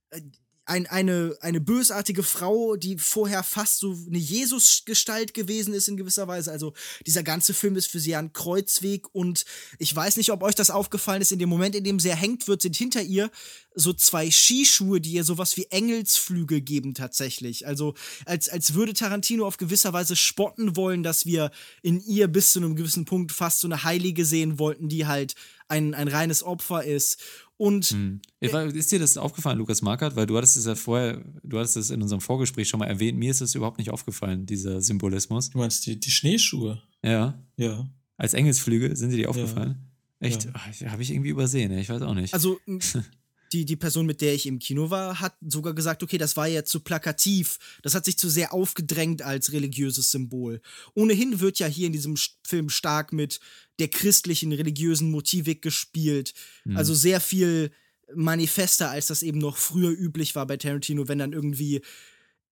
[0.10, 0.22] äh,
[0.70, 6.28] ein, eine, eine bösartige Frau, die vorher fast so eine Jesus-Gestalt gewesen ist in gewisser
[6.28, 6.52] Weise.
[6.52, 6.74] Also
[7.08, 9.46] dieser ganze Film ist für sie ein Kreuzweg und
[9.80, 12.48] ich weiß nicht, ob euch das aufgefallen ist, in dem Moment, in dem sie erhängt
[12.48, 13.32] wird, sind hinter ihr
[13.74, 17.66] so zwei Skischuhe, die ihr sowas wie Engelsflügel geben tatsächlich.
[17.66, 17.96] Also
[18.26, 21.50] als, als würde Tarantino auf gewisser Weise spotten wollen, dass wir
[21.82, 25.34] in ihr bis zu einem gewissen Punkt fast so eine Heilige sehen wollten, die halt
[25.68, 27.20] ein, ein reines Opfer ist.
[27.60, 28.22] Und hm.
[28.40, 30.16] ist dir das aufgefallen, Lukas Markert?
[30.16, 33.20] Weil du hattest es ja vorher, du hattest es in unserem Vorgespräch schon mal erwähnt.
[33.20, 35.50] Mir ist es überhaupt nicht aufgefallen, dieser Symbolismus.
[35.50, 36.82] Du meinst die, die Schneeschuhe?
[37.04, 37.38] Ja.
[37.58, 37.90] Ja.
[38.16, 39.76] Als Engelsflüge sind dir die aufgefallen?
[40.22, 40.28] Ja.
[40.30, 40.46] Echt?
[40.46, 40.92] Ja.
[40.92, 42.34] Habe ich irgendwie übersehen, ich weiß auch nicht.
[42.34, 42.62] Also
[43.52, 46.48] die, die Person, mit der ich im Kino war, hat sogar gesagt, okay, das war
[46.48, 50.62] jetzt zu plakativ, das hat sich zu sehr aufgedrängt als religiöses Symbol.
[50.94, 53.40] Ohnehin wird ja hier in diesem Film stark mit
[53.80, 56.34] der christlichen, religiösen Motivik gespielt.
[56.66, 56.78] Mhm.
[56.78, 57.72] Also sehr viel
[58.14, 61.82] manifester, als das eben noch früher üblich war bei Tarantino, wenn dann irgendwie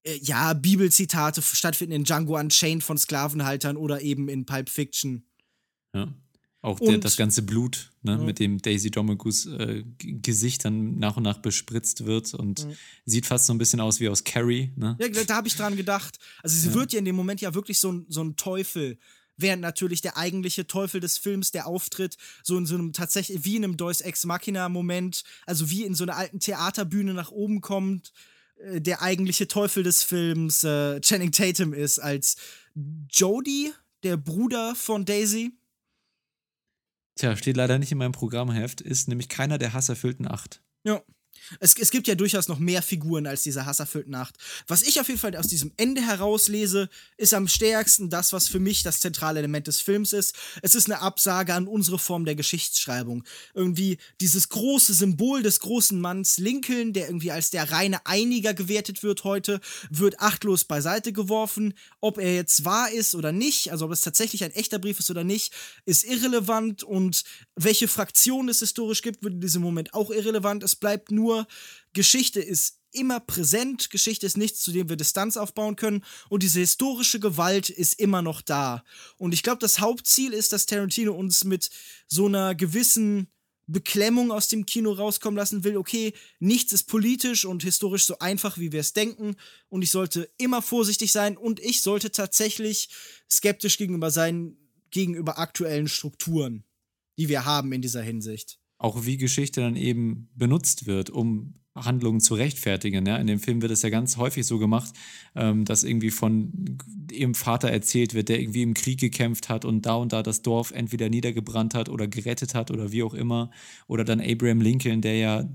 [0.04, 5.24] äh, ja, Bibelzitate stattfinden in Django Unchained von Sklavenhaltern oder eben in Pulp Fiction.
[5.94, 6.08] Ja.
[6.68, 8.18] Auch der, das ganze Blut, ne, ja.
[8.18, 12.66] mit dem Daisy Domagus äh, Gesicht dann nach und nach bespritzt wird und ja.
[13.06, 14.70] sieht fast so ein bisschen aus wie aus Carrie.
[14.76, 14.96] Ne?
[15.00, 16.18] Ja, da habe ich dran gedacht.
[16.42, 16.74] Also sie ja.
[16.74, 18.98] wird ja in dem Moment ja wirklich so, so ein Teufel,
[19.38, 23.56] während natürlich der eigentliche Teufel des Films, der auftritt, so in so einem tatsächlich wie
[23.56, 27.62] in einem Deus Ex Machina Moment, also wie in so einer alten Theaterbühne nach oben
[27.62, 28.12] kommt,
[28.58, 32.36] äh, der eigentliche Teufel des Films äh, Channing Tatum ist als
[33.10, 35.52] Jody, der Bruder von Daisy.
[37.18, 40.62] Tja, steht leider nicht in meinem Programmheft, ist nämlich keiner der hasserfüllten acht.
[40.84, 41.02] Ja.
[41.60, 44.36] Es, es gibt ja durchaus noch mehr Figuren als diese hasserfüllten Nacht.
[44.66, 48.60] Was ich auf jeden Fall aus diesem Ende herauslese, ist am stärksten das, was für
[48.60, 50.34] mich das zentrale Element des Films ist.
[50.62, 53.24] Es ist eine Absage an unsere Form der Geschichtsschreibung.
[53.54, 59.02] Irgendwie dieses große Symbol des großen Manns Lincoln, der irgendwie als der reine Einiger gewertet
[59.02, 59.60] wird heute,
[59.90, 61.74] wird achtlos beiseite geworfen.
[62.00, 65.10] Ob er jetzt wahr ist oder nicht, also ob es tatsächlich ein echter Brief ist
[65.10, 65.52] oder nicht,
[65.84, 67.24] ist irrelevant und
[67.56, 70.62] welche Fraktion es historisch gibt, wird in diesem Moment auch irrelevant.
[70.62, 71.46] Es bleibt nur nur,
[71.92, 76.04] Geschichte ist immer präsent, Geschichte ist nichts, zu dem wir Distanz aufbauen können.
[76.30, 78.82] Und diese historische Gewalt ist immer noch da.
[79.18, 81.68] Und ich glaube, das Hauptziel ist, dass Tarantino uns mit
[82.06, 83.28] so einer gewissen
[83.66, 88.56] Beklemmung aus dem Kino rauskommen lassen will, okay, nichts ist politisch und historisch so einfach,
[88.56, 89.36] wie wir es denken.
[89.68, 92.88] Und ich sollte immer vorsichtig sein und ich sollte tatsächlich
[93.30, 94.56] skeptisch gegenüber sein,
[94.90, 96.64] gegenüber aktuellen Strukturen,
[97.18, 101.54] die wir haben in dieser Hinsicht auch wie Geschichte dann eben benutzt wird, um
[101.84, 103.06] Handlungen zu rechtfertigen.
[103.06, 103.16] Ja?
[103.16, 104.92] In dem Film wird es ja ganz häufig so gemacht,
[105.34, 106.78] ähm, dass irgendwie von
[107.10, 110.42] ihrem Vater erzählt wird, der irgendwie im Krieg gekämpft hat und da und da das
[110.42, 113.50] Dorf entweder niedergebrannt hat oder gerettet hat oder wie auch immer.
[113.86, 115.48] Oder dann Abraham Lincoln, der ja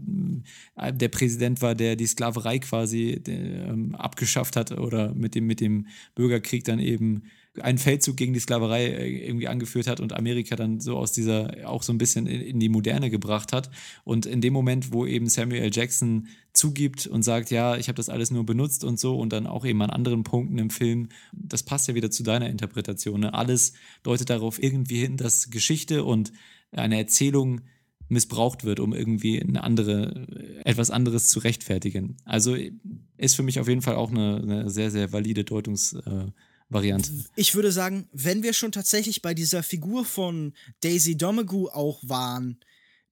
[0.75, 5.59] äh, der Präsident war, der die Sklaverei quasi ähm, abgeschafft hat oder mit dem, mit
[5.59, 7.23] dem Bürgerkrieg dann eben
[7.61, 11.69] einen Feldzug gegen die Sklaverei äh, irgendwie angeführt hat und Amerika dann so aus dieser
[11.69, 13.69] auch so ein bisschen in, die Moderne gebracht hat.
[14.03, 15.69] Und in dem Moment, wo eben Samuel.
[15.71, 19.47] Jackson zugibt und sagt, ja, ich habe das alles nur benutzt und so und dann
[19.47, 23.21] auch eben an anderen Punkten im Film, das passt ja wieder zu deiner Interpretation.
[23.21, 23.33] Ne?
[23.33, 23.73] Alles
[24.03, 26.31] deutet darauf irgendwie hin, dass Geschichte und
[26.71, 27.61] eine Erzählung
[28.09, 30.27] missbraucht wird, um irgendwie eine andere,
[30.63, 32.17] etwas anderes zu rechtfertigen.
[32.25, 32.55] Also
[33.17, 36.31] ist für mich auf jeden Fall auch eine, eine sehr, sehr valide Deutungs- äh,
[36.73, 37.11] Variante.
[37.35, 42.59] Ich würde sagen, wenn wir schon tatsächlich bei dieser Figur von Daisy Domergue auch waren,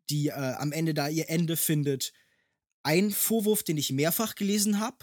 [0.10, 2.14] die äh, am Ende da ihr Ende findet,
[2.84, 4.98] ein Vorwurf, den ich mehrfach gelesen habe,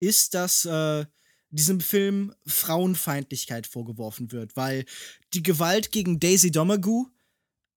[0.00, 1.06] ist, dass äh,
[1.50, 4.84] diesem Film Frauenfeindlichkeit vorgeworfen wird, weil
[5.32, 7.06] die Gewalt gegen Daisy Domergue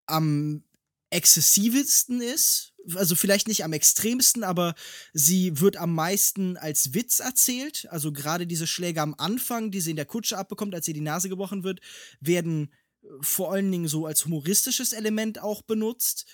[0.07, 0.63] am
[1.09, 2.73] exzessivsten ist.
[2.95, 4.75] Also vielleicht nicht am extremsten, aber
[5.13, 7.87] sie wird am meisten als Witz erzählt.
[7.89, 11.01] Also gerade diese Schläge am Anfang, die sie in der Kutsche abbekommt, als ihr die
[11.01, 11.81] Nase gebrochen wird,
[12.21, 16.25] werden äh, vor allen Dingen so als humoristisches Element auch benutzt.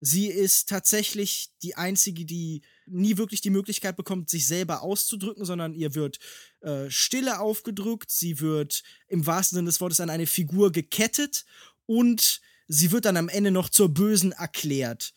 [0.00, 5.72] Sie ist tatsächlich die einzige, die nie wirklich die Möglichkeit bekommt, sich selber auszudrücken, sondern
[5.72, 6.18] ihr wird
[6.60, 11.46] äh, Stille aufgedrückt, sie wird im wahrsten Sinne des Wortes an eine Figur gekettet
[11.86, 15.14] und sie wird dann am Ende noch zur Bösen erklärt.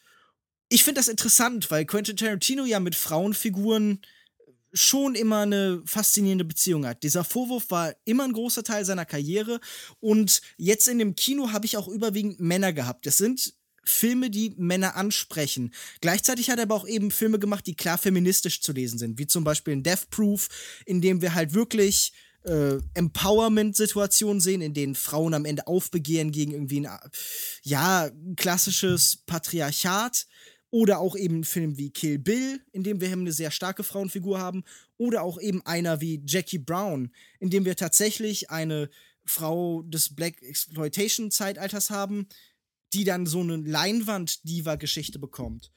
[0.70, 4.02] Ich finde das interessant, weil Quentin Tarantino ja mit Frauenfiguren
[4.74, 7.04] schon immer eine faszinierende Beziehung hat.
[7.04, 9.60] Dieser Vorwurf war immer ein großer Teil seiner Karriere
[10.00, 13.06] und jetzt in dem Kino habe ich auch überwiegend Männer gehabt.
[13.06, 15.74] Das sind Filme, die Männer ansprechen.
[16.02, 19.28] Gleichzeitig hat er aber auch eben Filme gemacht, die klar feministisch zu lesen sind, wie
[19.28, 20.50] zum Beispiel in Death Proof,
[20.86, 22.12] in dem wir halt wirklich
[22.48, 27.00] äh, Empowerment-Situationen sehen, in denen Frauen am Ende aufbegehren gegen irgendwie ein,
[27.64, 30.26] ja, klassisches Patriarchat.
[30.70, 34.40] Oder auch eben ein Film wie Kill Bill, in dem wir eine sehr starke Frauenfigur
[34.40, 34.64] haben.
[34.98, 38.90] Oder auch eben einer wie Jackie Brown, in dem wir tatsächlich eine
[39.24, 42.28] Frau des Black Exploitation Zeitalters haben,
[42.94, 45.72] die dann so eine Leinwand-Diva-Geschichte bekommt.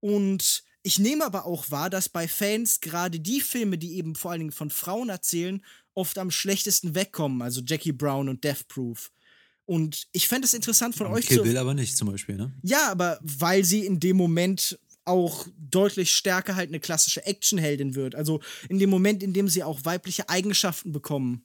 [0.00, 4.30] Und ich nehme aber auch wahr, dass bei Fans gerade die Filme, die eben vor
[4.30, 5.64] allen Dingen von Frauen erzählen,
[5.94, 7.42] oft am schlechtesten wegkommen.
[7.42, 9.10] Also Jackie Brown und Death Proof.
[9.64, 11.42] Und ich fände es interessant von Und euch Kill zu.
[11.44, 12.52] Bill aber nicht zum Beispiel, ne?
[12.62, 18.14] Ja, aber weil sie in dem Moment auch deutlich stärker halt eine klassische Actionheldin wird.
[18.14, 21.44] Also in dem Moment, in dem sie auch weibliche Eigenschaften bekommen.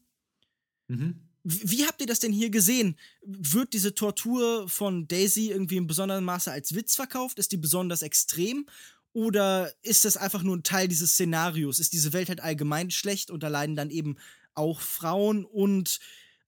[0.88, 1.22] Mhm.
[1.44, 2.98] Wie wie habt ihr das denn hier gesehen?
[3.26, 7.40] Wird diese Tortur von Daisy irgendwie in besonderem Maße als Witz verkauft?
[7.40, 8.66] Ist die besonders extrem?
[9.14, 11.80] Oder ist das einfach nur ein Teil dieses Szenarios?
[11.80, 14.18] Ist diese Welt halt allgemein schlecht und da leiden dann eben
[14.54, 15.46] auch Frauen?
[15.46, 16.00] Und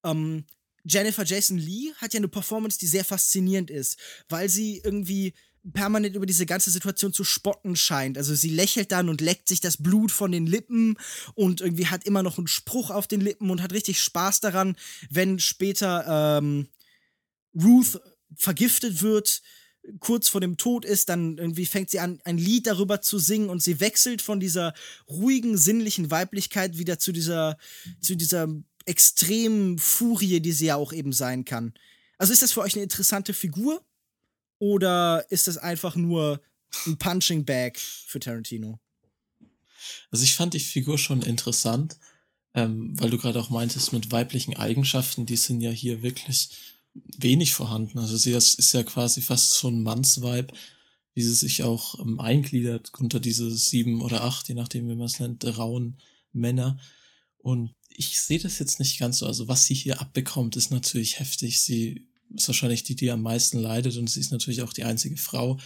[0.04, 0.44] ähm,
[0.84, 3.98] Jennifer Jason Lee hat ja eine Performance, die sehr faszinierend ist,
[4.28, 5.34] weil sie irgendwie
[5.72, 8.16] permanent über diese ganze Situation zu spotten scheint.
[8.16, 10.96] Also sie lächelt dann und leckt sich das Blut von den Lippen
[11.34, 14.76] und irgendwie hat immer noch einen Spruch auf den Lippen und hat richtig Spaß daran,
[15.10, 16.68] wenn später ähm,
[17.54, 18.00] Ruth
[18.36, 19.42] vergiftet wird,
[19.98, 23.48] kurz vor dem Tod ist, dann irgendwie fängt sie an, ein Lied darüber zu singen
[23.48, 24.74] und sie wechselt von dieser
[25.08, 27.56] ruhigen, sinnlichen Weiblichkeit wieder zu dieser,
[28.00, 28.48] zu dieser
[28.86, 31.74] extremen Furie, die sie ja auch eben sein kann.
[32.18, 33.84] Also ist das für euch eine interessante Figur?
[34.58, 36.40] Oder ist das einfach nur
[36.86, 38.78] ein Punching Bag für Tarantino?
[40.10, 41.96] Also ich fand die Figur schon interessant,
[42.52, 46.50] ähm, weil du gerade auch meintest, mit weiblichen Eigenschaften, die sind ja hier wirklich
[46.94, 47.98] wenig vorhanden.
[47.98, 50.52] Also sie ist, ist ja quasi fast so ein Mannsweib,
[51.14, 55.06] wie sie sich auch ähm, eingliedert unter diese sieben oder acht, je nachdem, wie man
[55.06, 55.98] es nennt, rauen
[56.32, 56.78] Männer.
[57.38, 59.26] Und ich sehe das jetzt nicht ganz so.
[59.26, 61.60] Also was sie hier abbekommt, ist natürlich heftig.
[61.60, 65.16] Sie ist wahrscheinlich die, die am meisten leidet und sie ist natürlich auch die einzige
[65.16, 65.58] Frau.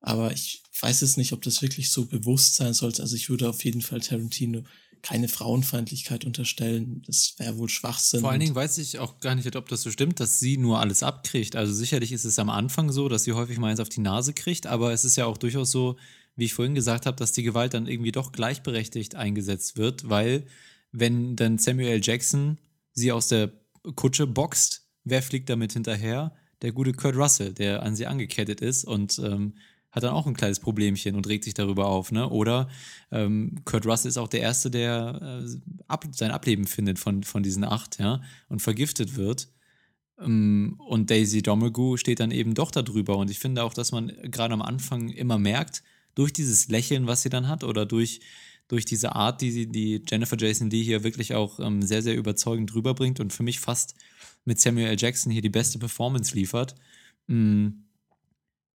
[0.00, 3.02] Aber ich weiß jetzt nicht, ob das wirklich so bewusst sein sollte.
[3.02, 4.64] Also ich würde auf jeden Fall Tarantino
[5.02, 7.02] keine Frauenfeindlichkeit unterstellen.
[7.06, 8.20] Das wäre wohl Schwachsinn.
[8.20, 10.80] Vor allen Dingen weiß ich auch gar nicht, ob das so stimmt, dass sie nur
[10.80, 11.56] alles abkriegt.
[11.56, 14.32] Also sicherlich ist es am Anfang so, dass sie häufig mal eins auf die Nase
[14.34, 15.96] kriegt, aber es ist ja auch durchaus so,
[16.36, 20.46] wie ich vorhin gesagt habe, dass die Gewalt dann irgendwie doch gleichberechtigt eingesetzt wird, weil
[20.92, 22.00] wenn dann Samuel.
[22.02, 22.58] Jackson
[22.92, 23.52] sie aus der
[23.94, 26.34] Kutsche boxt, wer fliegt damit hinterher?
[26.62, 29.54] Der gute Kurt Russell, der an sie angekettet ist und ähm,
[29.92, 32.28] hat dann auch ein kleines Problemchen und regt sich darüber auf, ne?
[32.28, 32.68] Oder
[33.10, 35.56] ähm, Kurt Russell ist auch der Erste, der äh,
[35.88, 39.48] ab, sein Ableben findet von, von diesen acht, ja, und vergiftet wird.
[40.20, 43.16] Ähm, und Daisy Domergue steht dann eben doch darüber.
[43.16, 45.82] Und ich finde auch, dass man gerade am Anfang immer merkt,
[46.14, 48.20] durch dieses Lächeln, was sie dann hat, oder durch,
[48.68, 52.16] durch diese Art, die sie, die Jennifer Jason Lee hier wirklich auch ähm, sehr, sehr
[52.16, 53.94] überzeugend rüberbringt und für mich fast
[54.44, 54.96] mit Samuel L.
[54.98, 56.74] Jackson hier die beste Performance liefert,
[57.26, 57.72] mh,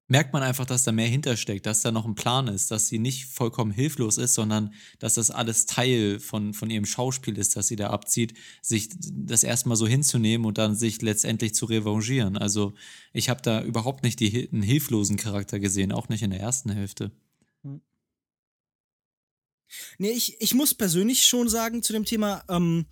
[0.07, 2.99] merkt man einfach, dass da mehr hintersteckt, dass da noch ein Plan ist, dass sie
[2.99, 7.67] nicht vollkommen hilflos ist, sondern dass das alles Teil von, von ihrem Schauspiel ist, das
[7.67, 12.37] sie da abzieht, sich das erstmal so hinzunehmen und dann sich letztendlich zu revanchieren.
[12.37, 12.73] Also
[13.13, 16.69] ich habe da überhaupt nicht die, einen hilflosen Charakter gesehen, auch nicht in der ersten
[16.69, 17.11] Hälfte.
[19.97, 22.85] Nee, ich, ich muss persönlich schon sagen zu dem Thema, ähm,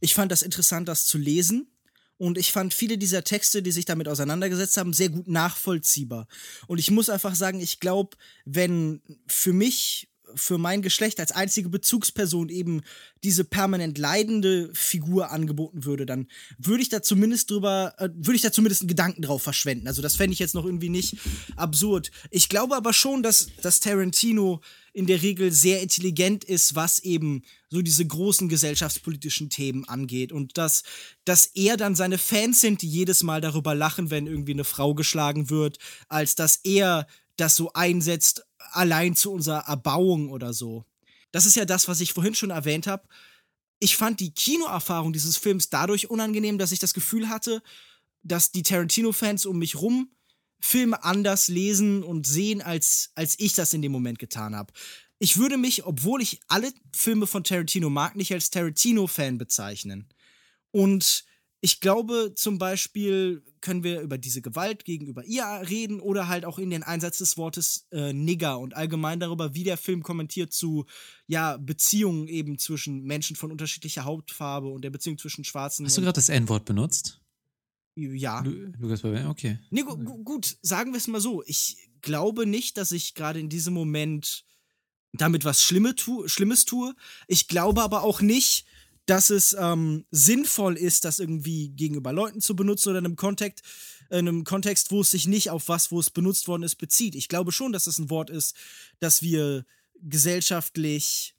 [0.00, 1.73] ich fand das interessant, das zu lesen.
[2.16, 6.28] Und ich fand viele dieser Texte, die sich damit auseinandergesetzt haben, sehr gut nachvollziehbar.
[6.66, 11.68] Und ich muss einfach sagen, ich glaube, wenn für mich, für mein Geschlecht als einzige
[11.68, 12.82] Bezugsperson eben
[13.22, 16.28] diese permanent leidende Figur angeboten würde, dann
[16.58, 19.88] würde ich da zumindest drüber, äh, würde ich da zumindest einen Gedanken drauf verschwenden.
[19.88, 21.16] Also das fände ich jetzt noch irgendwie nicht
[21.56, 22.10] absurd.
[22.30, 24.60] Ich glaube aber schon, dass, dass Tarantino
[24.94, 30.30] in der Regel sehr intelligent ist, was eben so diese großen gesellschaftspolitischen Themen angeht.
[30.30, 30.84] Und dass,
[31.24, 34.94] dass er dann seine Fans sind, die jedes Mal darüber lachen, wenn irgendwie eine Frau
[34.94, 35.78] geschlagen wird,
[36.08, 38.46] als dass er das so einsetzt,
[38.76, 40.84] allein zu unserer Erbauung oder so.
[41.32, 43.06] Das ist ja das, was ich vorhin schon erwähnt habe.
[43.80, 47.62] Ich fand die Kinoerfahrung dieses Films dadurch unangenehm, dass ich das Gefühl hatte,
[48.22, 50.10] dass die Tarantino-Fans um mich rum
[50.60, 54.72] Filme anders lesen und sehen, als, als ich das in dem Moment getan habe.
[55.18, 60.08] Ich würde mich, obwohl ich alle Filme von Tarantino mag, nicht als Tarantino-Fan bezeichnen.
[60.70, 61.24] Und
[61.64, 66.58] ich glaube zum Beispiel, können wir über diese Gewalt gegenüber ihr reden oder halt auch
[66.58, 70.84] in den Einsatz des Wortes äh, Nigger und allgemein darüber, wie der Film kommentiert zu
[71.26, 76.02] ja, Beziehungen eben zwischen Menschen von unterschiedlicher Hautfarbe und der Beziehung zwischen Schwarzen Hast du
[76.02, 77.22] gerade das N-Wort benutzt?
[77.96, 78.40] ja.
[78.40, 79.02] Lu Lukas?
[79.02, 79.58] Okay.
[79.70, 81.42] Nee, gu gut, sagen wir es mal so.
[81.46, 84.44] Ich glaube nicht, dass ich gerade in diesem Moment
[85.14, 86.94] damit was Schlimme tu Schlimmes tue.
[87.26, 88.66] Ich glaube aber auch nicht,
[89.06, 93.62] dass es ähm, sinnvoll ist, das irgendwie gegenüber Leuten zu benutzen oder in einem Kontext,
[94.10, 97.14] in einem Kontext, wo es sich nicht auf was, wo es benutzt worden ist, bezieht.
[97.14, 98.54] Ich glaube schon, dass es ein Wort ist,
[99.00, 99.64] das wir
[100.00, 101.36] gesellschaftlich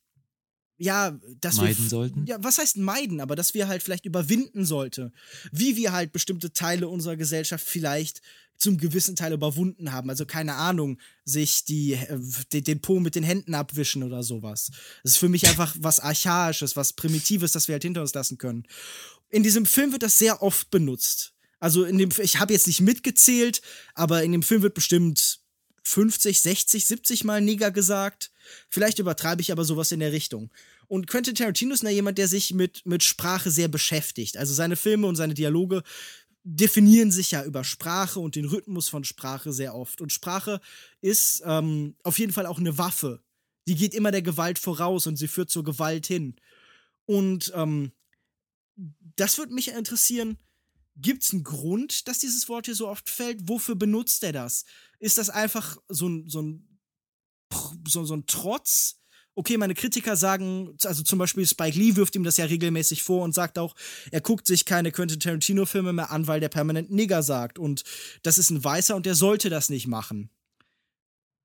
[0.78, 2.26] ja, dass meiden wir, sollten.
[2.26, 5.12] Ja, was heißt meiden, aber dass wir halt vielleicht überwinden sollte,
[5.52, 8.22] wie wir halt bestimmte Teile unserer Gesellschaft vielleicht
[8.58, 10.10] zum gewissen Teil überwunden haben.
[10.10, 12.20] Also keine Ahnung, sich die, äh,
[12.54, 14.72] den, den Po mit den Händen abwischen oder sowas.
[15.04, 18.38] Das ist für mich einfach was Archaisches, was Primitives, das wir halt hinter uns lassen
[18.38, 18.66] können.
[19.30, 21.34] In diesem Film wird das sehr oft benutzt.
[21.60, 23.62] Also in dem, ich habe jetzt nicht mitgezählt,
[23.94, 25.40] aber in dem Film wird bestimmt
[25.88, 28.32] 50, 60, 70 Mal Neger gesagt.
[28.70, 30.52] Vielleicht übertreibe ich aber sowas in der Richtung.
[30.88, 34.38] Und Quentin Tarantino ist ja jemand, der sich mit, mit Sprache sehr beschäftigt.
[34.38, 35.84] Also seine Filme und seine Dialoge
[36.44, 40.02] definieren sich ja über Sprache und den Rhythmus von Sprache sehr oft.
[40.02, 40.60] Und Sprache
[41.02, 43.24] ist ähm, auf jeden Fall auch eine Waffe.
[43.68, 46.36] Die geht immer der Gewalt voraus und sie führt zur Gewalt hin.
[47.06, 47.92] Und ähm,
[49.16, 50.38] das würde mich interessieren.
[50.96, 53.50] Gibt es einen Grund, dass dieses Wort hier so oft fällt?
[53.50, 54.66] Wofür benutzt er das?
[55.00, 56.80] Ist das einfach so ein, so ein,
[57.88, 58.98] so, so ein Trotz?
[59.36, 63.24] okay, meine Kritiker sagen, also zum Beispiel Spike Lee wirft ihm das ja regelmäßig vor
[63.24, 63.76] und sagt auch,
[64.12, 67.60] er guckt sich keine Quentin Tarantino-Filme mehr an, weil der permanent Nigger sagt.
[67.60, 67.84] Und
[68.24, 70.30] das ist ein Weißer und der sollte das nicht machen.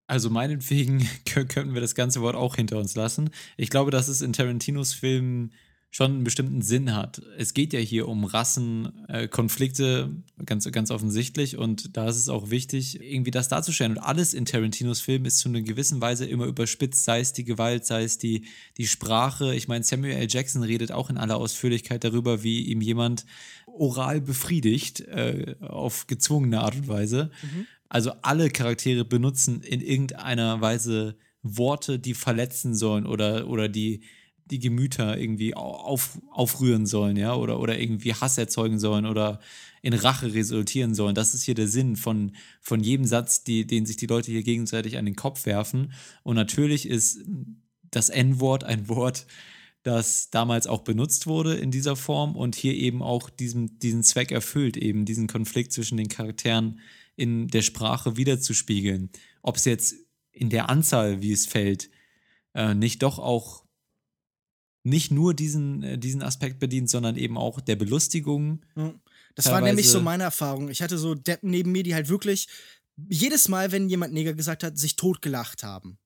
[0.07, 3.31] Also meinetwegen könnten wir das ganze Wort auch hinter uns lassen.
[3.57, 5.53] Ich glaube, dass es in Tarantinos Filmen
[5.93, 7.21] schon einen bestimmten Sinn hat.
[7.37, 12.51] Es geht ja hier um Rassenkonflikte, äh, ganz, ganz offensichtlich, und da ist es auch
[12.51, 13.93] wichtig, irgendwie das darzustellen.
[13.93, 17.45] Und alles in Tarantinos Film ist zu einer gewissen Weise immer überspitzt, sei es die
[17.45, 19.53] Gewalt, sei es die, die Sprache.
[19.55, 20.29] Ich meine, Samuel L.
[20.31, 23.27] Jackson redet auch in aller Ausführlichkeit darüber, wie ihm jemand
[23.67, 27.33] oral befriedigt, äh, auf gezwungene Art und Weise.
[27.43, 27.67] Mhm.
[27.89, 34.03] Also alle Charaktere benutzen in irgendeiner Weise Worte, die verletzen sollen oder, oder die
[34.51, 39.41] die Gemüter irgendwie auf, aufrühren sollen, ja, oder, oder irgendwie Hass erzeugen sollen oder
[39.83, 41.15] in Rache resultieren sollen.
[41.15, 44.43] Das ist hier der Sinn von, von jedem Satz, die, den sich die Leute hier
[44.43, 45.93] gegenseitig an den Kopf werfen.
[46.23, 47.21] Und natürlich ist
[47.91, 49.27] das N-Wort ein Wort,
[49.83, 54.31] das damals auch benutzt wurde in dieser Form und hier eben auch diesen, diesen Zweck
[54.31, 56.81] erfüllt, eben diesen Konflikt zwischen den Charakteren
[57.17, 59.11] in der Sprache wiederzuspiegeln.
[59.43, 59.95] Ob es jetzt
[60.33, 61.91] in der Anzahl, wie es fällt,
[62.55, 63.65] äh, nicht doch auch
[64.83, 68.65] nicht nur diesen, äh, diesen Aspekt bedient, sondern eben auch der Belustigung.
[69.35, 70.69] Das war nämlich so meine Erfahrung.
[70.69, 72.49] Ich hatte so Deppen neben mir, die halt wirklich
[73.09, 75.99] jedes Mal, wenn jemand Neger gesagt hat, sich totgelacht haben.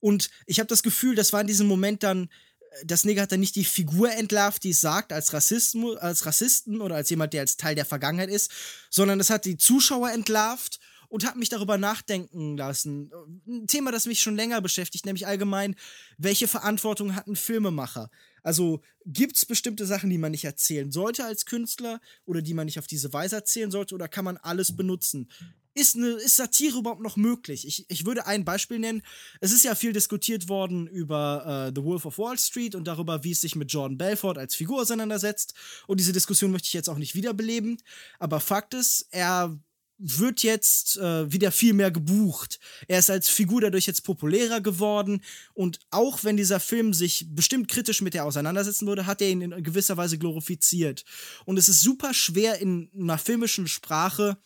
[0.00, 3.32] Und ich habe das Gefühl, das war in diesem Moment dann, äh, das Neger hat
[3.32, 7.32] dann nicht die Figur entlarvt, die es sagt, als, Rassismus, als Rassisten oder als jemand,
[7.32, 8.50] der als Teil der Vergangenheit ist,
[8.90, 13.10] sondern es hat die Zuschauer entlarvt und hat mich darüber nachdenken lassen.
[13.46, 15.76] Ein Thema, das mich schon länger beschäftigt, nämlich allgemein,
[16.18, 18.10] welche Verantwortung hat ein Filmemacher?
[18.42, 22.66] Also gibt es bestimmte Sachen, die man nicht erzählen sollte als Künstler oder die man
[22.66, 25.28] nicht auf diese Weise erzählen sollte oder kann man alles benutzen?
[25.74, 27.66] Ist, eine, ist Satire überhaupt noch möglich?
[27.66, 29.02] Ich, ich würde ein Beispiel nennen.
[29.40, 33.24] Es ist ja viel diskutiert worden über äh, The Wolf of Wall Street und darüber,
[33.24, 35.52] wie es sich mit Jordan Belfort als Figur auseinandersetzt.
[35.86, 37.76] Und diese Diskussion möchte ich jetzt auch nicht wiederbeleben.
[38.18, 39.58] Aber Fakt ist, er
[39.98, 42.58] wird jetzt äh, wieder viel mehr gebucht.
[42.86, 45.22] Er ist als Figur dadurch jetzt populärer geworden
[45.54, 49.40] und auch wenn dieser Film sich bestimmt kritisch mit der auseinandersetzen würde, hat er ihn
[49.40, 51.04] in gewisser Weise glorifiziert.
[51.44, 54.36] Und es ist super schwer in einer filmischen Sprache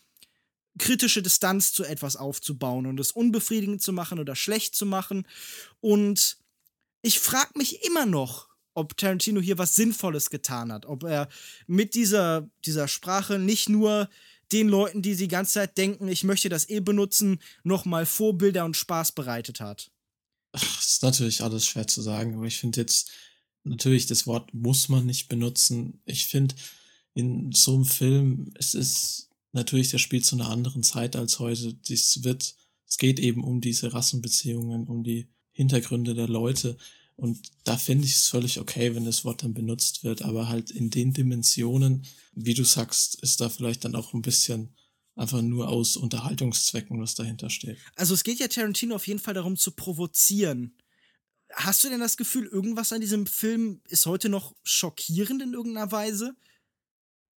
[0.79, 5.27] kritische Distanz zu etwas aufzubauen und es unbefriedigend zu machen oder schlecht zu machen.
[5.81, 6.39] Und
[7.03, 11.29] ich frage mich immer noch, ob Tarantino hier was Sinnvolles getan hat, ob er
[11.67, 14.09] mit dieser, dieser Sprache nicht nur
[14.53, 18.77] den Leuten, die die ganze Zeit denken, ich möchte das eh benutzen, nochmal Vorbilder und
[18.77, 19.91] Spaß bereitet hat?
[20.53, 23.11] Ach, ist natürlich alles schwer zu sagen, aber ich finde jetzt,
[23.65, 26.01] natürlich, das Wort muss man nicht benutzen.
[26.05, 26.55] Ich finde,
[27.15, 31.75] in so einem Film, es ist natürlich, der spielt zu einer anderen Zeit als heute.
[31.75, 32.55] Dies wird,
[32.87, 36.77] es geht eben um diese Rassenbeziehungen, um die Hintergründe der Leute.
[37.21, 40.71] Und da finde ich es völlig okay, wenn das Wort dann benutzt wird, aber halt
[40.71, 44.75] in den Dimensionen, wie du sagst, ist da vielleicht dann auch ein bisschen
[45.17, 47.77] einfach nur aus Unterhaltungszwecken, was dahinter steht.
[47.95, 50.75] Also es geht ja Tarantino auf jeden Fall darum zu provozieren.
[51.53, 55.93] Hast du denn das Gefühl, irgendwas an diesem Film ist heute noch schockierend in irgendeiner
[55.93, 56.35] Weise?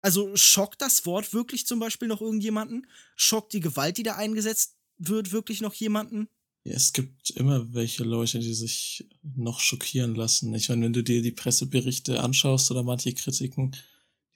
[0.00, 2.86] Also schockt das Wort wirklich zum Beispiel noch irgendjemanden?
[3.16, 6.28] Schockt die Gewalt, die da eingesetzt wird, wirklich noch jemanden?
[6.64, 10.54] Ja, es gibt immer welche Leute, die sich noch schockieren lassen.
[10.54, 13.72] Ich meine, wenn du dir die Presseberichte anschaust oder manche Kritiken,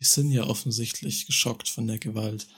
[0.01, 2.49] die sind ja offensichtlich geschockt von der Gewalt.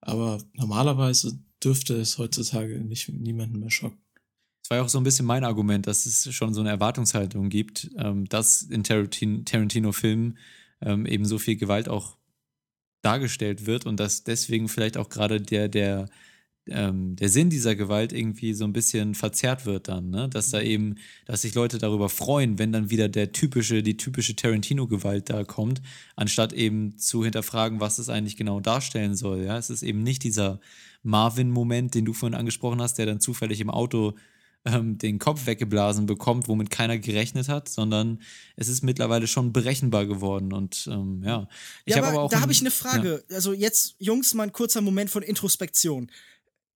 [0.00, 3.98] Aber normalerweise dürfte es heutzutage nicht niemanden mehr schocken.
[4.62, 7.48] Das war ja auch so ein bisschen mein Argument, dass es schon so eine Erwartungshaltung
[7.48, 10.38] gibt, ähm, dass in Tarantino-Filmen
[10.80, 12.16] ähm, eben so viel Gewalt auch
[13.02, 16.08] dargestellt wird und dass deswegen vielleicht auch gerade der, der,
[16.68, 20.28] ähm, der Sinn dieser Gewalt irgendwie so ein bisschen verzerrt wird dann, ne?
[20.28, 20.96] Dass da eben,
[21.26, 25.82] dass sich Leute darüber freuen, wenn dann wieder der typische, die typische Tarantino-Gewalt da kommt,
[26.16, 29.44] anstatt eben zu hinterfragen, was es eigentlich genau darstellen soll.
[29.44, 30.60] Ja, es ist eben nicht dieser
[31.02, 34.14] Marvin-Moment, den du vorhin angesprochen hast, der dann zufällig im Auto
[34.64, 38.20] ähm, den Kopf weggeblasen bekommt, womit keiner gerechnet hat, sondern
[38.56, 40.52] es ist mittlerweile schon berechenbar geworden.
[40.52, 41.48] Und ähm, ja,
[41.84, 43.24] ich ja, aber, aber auch da habe ich eine Frage.
[43.28, 43.36] Ja.
[43.36, 46.10] Also jetzt, Jungs, mal ein kurzer Moment von Introspektion.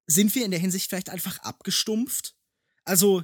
[0.08, 2.34] Sind wir in der Hinsicht vielleicht einfach abgestumpft?
[2.84, 3.22] Also,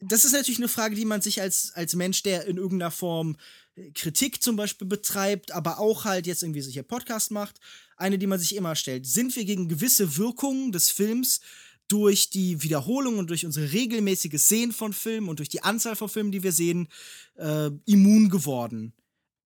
[0.00, 3.36] das ist natürlich eine Frage, die man sich als, als Mensch, der in irgendeiner Form
[3.76, 7.60] äh, Kritik zum Beispiel betreibt, aber auch halt jetzt irgendwie sich hier Podcast macht,
[7.96, 9.06] eine, die man sich immer stellt.
[9.06, 11.40] Sind wir gegen gewisse Wirkungen des Films
[11.86, 16.08] durch die Wiederholung und durch unsere regelmäßige Sehen von Filmen und durch die Anzahl von
[16.08, 16.88] Filmen, die wir sehen,
[17.36, 18.94] äh, immun geworden.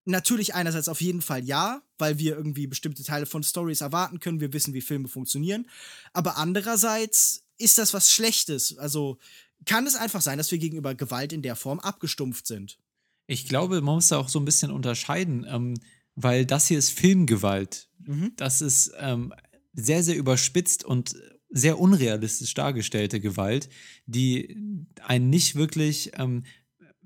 [0.05, 4.41] Natürlich einerseits auf jeden Fall ja, weil wir irgendwie bestimmte Teile von Stories erwarten können,
[4.41, 5.69] wir wissen, wie Filme funktionieren.
[6.13, 8.77] Aber andererseits ist das was Schlechtes.
[8.77, 9.19] Also
[9.65, 12.79] kann es einfach sein, dass wir gegenüber Gewalt in der Form abgestumpft sind.
[13.27, 15.75] Ich glaube, man muss da auch so ein bisschen unterscheiden, ähm,
[16.15, 17.89] weil das hier ist Filmgewalt.
[17.99, 18.33] Mhm.
[18.37, 19.33] Das ist ähm,
[19.73, 21.17] sehr, sehr überspitzt und
[21.49, 23.69] sehr unrealistisch dargestellte Gewalt,
[24.07, 24.57] die
[25.03, 26.45] einen nicht wirklich, ähm,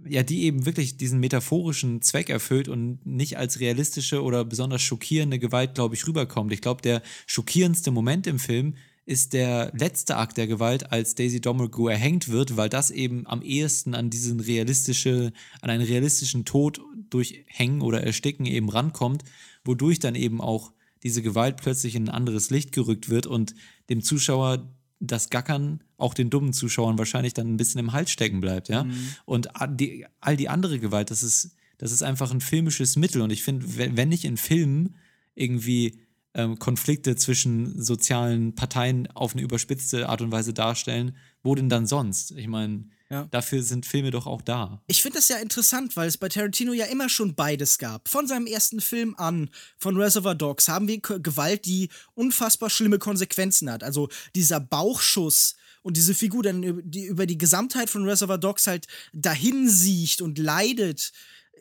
[0.07, 5.39] ja, die eben wirklich diesen metaphorischen Zweck erfüllt und nicht als realistische oder besonders schockierende
[5.39, 6.53] Gewalt, glaube ich, rüberkommt.
[6.53, 8.75] Ich glaube, der schockierendste Moment im Film
[9.07, 13.41] ist der letzte Akt der Gewalt, als Daisy Domergue erhängt wird, weil das eben am
[13.41, 15.33] ehesten an diesen realistische,
[15.63, 19.25] an einen realistischen Tod durch Hängen oder Ersticken eben rankommt,
[19.65, 20.73] wodurch dann eben auch
[21.03, 23.55] diese Gewalt plötzlich in ein anderes Licht gerückt wird und
[23.89, 24.69] dem Zuschauer
[25.01, 28.85] das Gackern auch den dummen Zuschauern wahrscheinlich dann ein bisschen im Hals stecken bleibt, ja.
[28.85, 29.09] Mhm.
[29.25, 33.23] Und die, all die andere Gewalt, das ist, das ist einfach ein filmisches Mittel.
[33.23, 34.97] Und ich finde, wenn, nicht in Filmen
[35.35, 36.01] irgendwie
[36.35, 41.87] ähm, Konflikte zwischen sozialen Parteien auf eine überspitzte Art und Weise darstellen, wo denn dann
[41.87, 42.33] sonst?
[42.33, 43.27] Ich meine, ja.
[43.31, 44.83] Dafür sind Filme doch auch da.
[44.87, 48.09] Ich finde das ja interessant, weil es bei Tarantino ja immer schon beides gab.
[48.09, 53.71] Von seinem ersten Film an, von Reservoir Dogs, haben wir Gewalt, die unfassbar schlimme Konsequenzen
[53.71, 53.83] hat.
[53.83, 58.87] Also dieser Bauchschuss und diese Figur dann die über die Gesamtheit von Reservoir Dogs halt
[59.15, 61.13] dahin siecht und leidet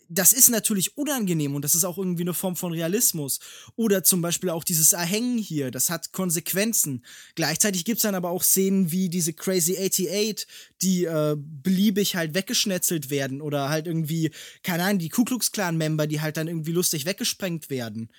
[0.10, 3.40] das ist natürlich unangenehm und das ist auch irgendwie eine Form von Realismus.
[3.76, 7.04] Oder zum Beispiel auch dieses Erhängen hier, das hat Konsequenzen.
[7.36, 10.48] Gleichzeitig gibt es dann aber auch Szenen wie diese Crazy 88,
[10.82, 14.32] die äh, beliebig halt weggeschnetzelt werden oder halt irgendwie,
[14.64, 18.10] keine Ahnung, die Ku Klux Klan-Member, die halt dann irgendwie lustig weggesprengt werden.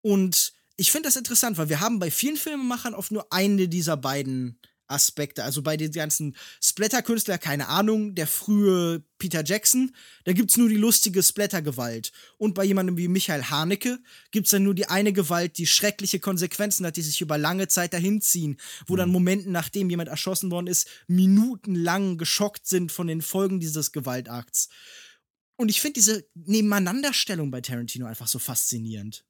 [0.00, 3.96] Und ich finde das interessant, weil wir haben bei vielen Filmemachern oft nur eine dieser
[3.96, 4.58] beiden
[4.88, 5.44] Aspekte.
[5.44, 10.76] Also bei den ganzen Splatter-Künstler, keine Ahnung, der frühe Peter Jackson, da gibt's nur die
[10.76, 12.12] lustige Splatter-Gewalt.
[12.36, 13.98] Und bei jemandem wie Michael Haneke
[14.30, 17.92] gibt's dann nur die eine Gewalt, die schreckliche Konsequenzen hat, die sich über lange Zeit
[17.92, 18.98] dahinziehen, wo mhm.
[18.98, 24.68] dann Momenten, nachdem jemand erschossen worden ist, minutenlang geschockt sind von den Folgen dieses Gewaltakts.
[25.56, 29.24] Und ich finde diese Nebeneinanderstellung bei Tarantino einfach so faszinierend.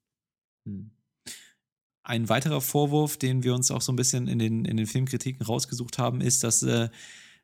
[0.65, 0.98] Mhm.
[2.09, 5.45] Ein weiterer Vorwurf, den wir uns auch so ein bisschen in den, in den Filmkritiken
[5.45, 6.89] rausgesucht haben, ist, dass äh,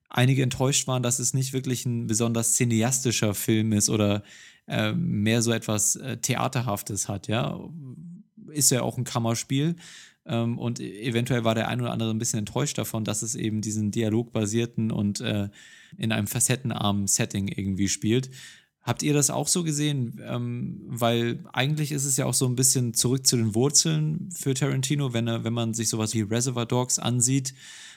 [0.09, 4.23] einige enttäuscht waren, dass es nicht wirklich ein besonders cineastischer Film ist oder
[4.67, 7.61] äh, mehr so etwas äh, Theaterhaftes hat, ja.
[8.53, 9.77] Ist ja auch ein Kammerspiel.
[10.25, 13.61] Ähm, und eventuell war der ein oder andere ein bisschen enttäuscht davon, dass es eben
[13.61, 15.51] diesen dialogbasierten und äh,
[15.99, 18.31] in einem facettenarmen Setting irgendwie spielt.
[18.85, 20.21] Habt ihr das auch so gesehen?
[20.23, 24.53] Ähm, weil eigentlich ist es ja auch so ein bisschen zurück zu den Wurzeln für
[24.53, 27.55] Tarantino, wenn, er, wenn man sich sowas wie Reservoir Dogs ansieht.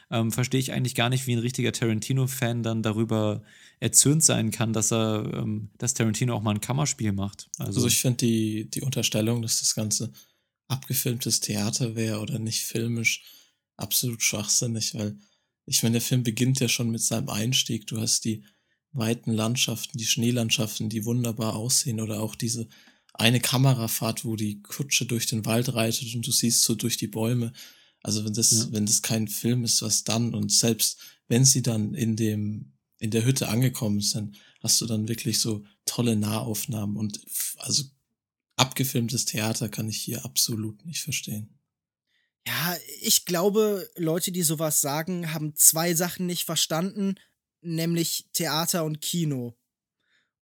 [0.09, 3.43] Ähm, verstehe ich eigentlich gar nicht, wie ein richtiger Tarantino-Fan dann darüber
[3.81, 7.49] erzürnt sein kann, dass er, ähm, dass Tarantino auch mal ein Kammerspiel macht.
[7.57, 10.13] Also, also ich finde die, die Unterstellung, dass das Ganze
[10.69, 13.23] abgefilmtes Theater wäre oder nicht filmisch,
[13.75, 15.17] absolut schwachsinnig, weil
[15.65, 17.87] ich meine, der Film beginnt ja schon mit seinem Einstieg.
[17.87, 18.43] Du hast die
[18.97, 22.67] weiten Landschaften, die Schneelandschaften, die wunderbar aussehen oder auch diese
[23.13, 27.07] eine Kamerafahrt, wo die Kutsche durch den Wald reitet und du siehst so durch die
[27.07, 27.51] Bäume.
[28.03, 28.67] Also wenn das, ja.
[28.71, 30.35] wenn das kein Film ist, was dann?
[30.35, 35.07] Und selbst wenn sie dann in dem, in der Hütte angekommen sind, hast du dann
[35.07, 37.19] wirklich so tolle Nahaufnahmen und
[37.57, 37.83] also
[38.55, 41.59] abgefilmtes Theater kann ich hier absolut nicht verstehen.
[42.47, 47.15] Ja, ich glaube, Leute, die sowas sagen, haben zwei Sachen nicht verstanden
[47.67, 49.55] nämlich Theater und Kino.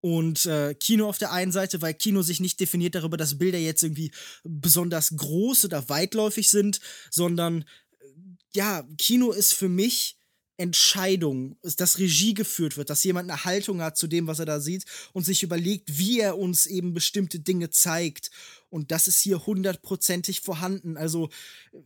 [0.00, 3.58] Und äh, Kino auf der einen Seite, weil Kino sich nicht definiert darüber, dass Bilder
[3.58, 4.12] jetzt irgendwie
[4.42, 8.06] besonders groß oder weitläufig sind, sondern äh,
[8.52, 10.18] ja, Kino ist für mich
[10.56, 14.60] Entscheidung, dass Regie geführt wird, dass jemand eine Haltung hat zu dem, was er da
[14.60, 18.30] sieht und sich überlegt, wie er uns eben bestimmte Dinge zeigt.
[18.74, 20.96] Und das ist hier hundertprozentig vorhanden.
[20.96, 21.28] Also,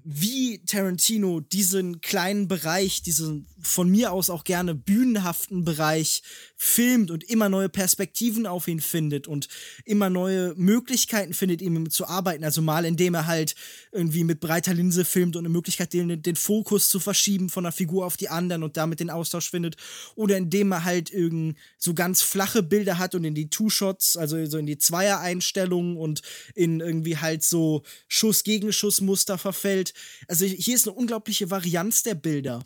[0.05, 6.23] wie Tarantino diesen kleinen Bereich, diesen von mir aus auch gerne bühnenhaften Bereich
[6.57, 9.49] filmt und immer neue Perspektiven auf ihn findet und
[9.85, 12.43] immer neue Möglichkeiten findet, ihm zu arbeiten.
[12.43, 13.55] Also mal, indem er halt
[13.93, 17.73] irgendwie mit breiter Linse filmt und eine Möglichkeit, den, den Fokus zu verschieben von einer
[17.73, 19.77] Figur auf die anderen und damit den Austausch findet.
[20.15, 24.43] Oder indem er halt irgend so ganz flache Bilder hat und in die Two-Shots, also
[24.47, 26.23] so in die Zweier-Einstellungen und
[26.55, 29.95] in irgendwie halt so Schuss-Gegenschuss-Muster verfällt.
[30.27, 32.65] Also hier ist eine unglaubliche Varianz der Bilder.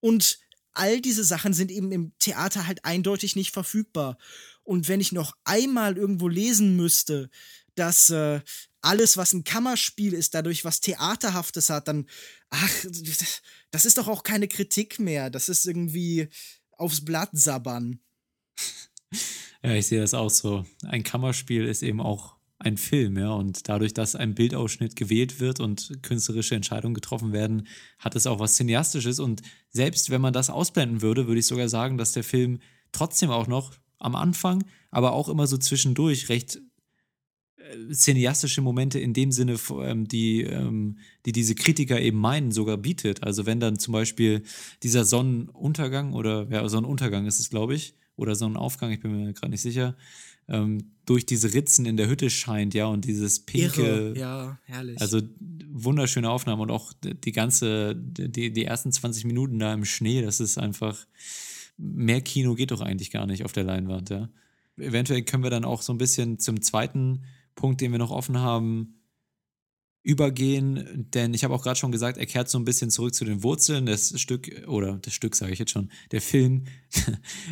[0.00, 0.38] Und
[0.72, 4.18] all diese Sachen sind eben im Theater halt eindeutig nicht verfügbar.
[4.62, 7.30] Und wenn ich noch einmal irgendwo lesen müsste,
[7.74, 8.40] dass äh,
[8.82, 12.06] alles, was ein Kammerspiel ist, dadurch was Theaterhaftes hat, dann,
[12.50, 12.70] ach,
[13.70, 15.30] das ist doch auch keine Kritik mehr.
[15.30, 16.28] Das ist irgendwie
[16.72, 18.00] aufs Blatt sabbern.
[19.62, 20.64] Ja, ich sehe das auch so.
[20.84, 23.32] Ein Kammerspiel ist eben auch ein Film, ja.
[23.32, 27.66] Und dadurch, dass ein Bildausschnitt gewählt wird und künstlerische Entscheidungen getroffen werden,
[27.98, 29.18] hat es auch was Cineastisches.
[29.18, 32.60] Und selbst wenn man das ausblenden würde, würde ich sogar sagen, dass der Film
[32.92, 36.60] trotzdem auch noch am Anfang, aber auch immer so zwischendurch recht
[37.56, 42.76] äh, cineastische Momente in dem Sinne, ähm, die, ähm, die diese Kritiker eben meinen, sogar
[42.76, 43.22] bietet.
[43.22, 44.42] Also wenn dann zum Beispiel
[44.82, 49.50] dieser Sonnenuntergang oder ja, Sonnenuntergang ist es, glaube ich, oder Sonnenaufgang, ich bin mir gerade
[49.50, 49.96] nicht sicher,
[50.50, 53.82] ähm, durch diese Ritzen in der Hütte scheint, ja, und dieses pinke.
[53.82, 54.18] Irre.
[54.18, 55.00] Ja, herrlich.
[55.00, 55.20] Also
[55.72, 60.40] wunderschöne Aufnahme und auch die ganze, die, die ersten 20 Minuten da im Schnee, das
[60.40, 61.06] ist einfach.
[61.76, 64.28] Mehr Kino geht doch eigentlich gar nicht auf der Leinwand, ja.
[64.76, 67.24] Eventuell können wir dann auch so ein bisschen zum zweiten
[67.54, 68.99] Punkt, den wir noch offen haben,
[70.02, 73.26] übergehen, denn ich habe auch gerade schon gesagt, er kehrt so ein bisschen zurück zu
[73.26, 73.84] den Wurzeln.
[73.84, 76.64] Das Stück, oder das Stück sage ich jetzt schon, der Film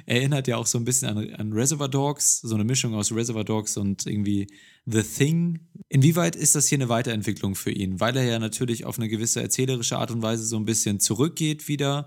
[0.07, 3.45] erinnert ja auch so ein bisschen an, an, Reservoir Dogs, so eine Mischung aus Reservoir
[3.45, 4.47] Dogs und irgendwie
[4.87, 5.61] The Thing.
[5.91, 8.01] Inwieweit ist das hier eine Weiterentwicklung für ihn?
[8.01, 11.69] Weil er ja natürlich auf eine gewisse erzählerische Art und Weise so ein bisschen zurückgeht
[11.69, 12.07] wieder,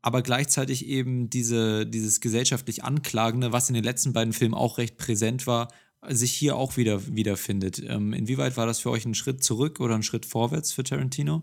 [0.00, 4.96] aber gleichzeitig eben diese, dieses gesellschaftlich Anklagende, was in den letzten beiden Filmen auch recht
[4.96, 5.68] präsent war,
[6.08, 7.78] sich hier auch wieder wiederfindet.
[7.78, 11.42] Ähm, inwieweit war das für euch ein Schritt zurück oder ein Schritt vorwärts für Tarantino?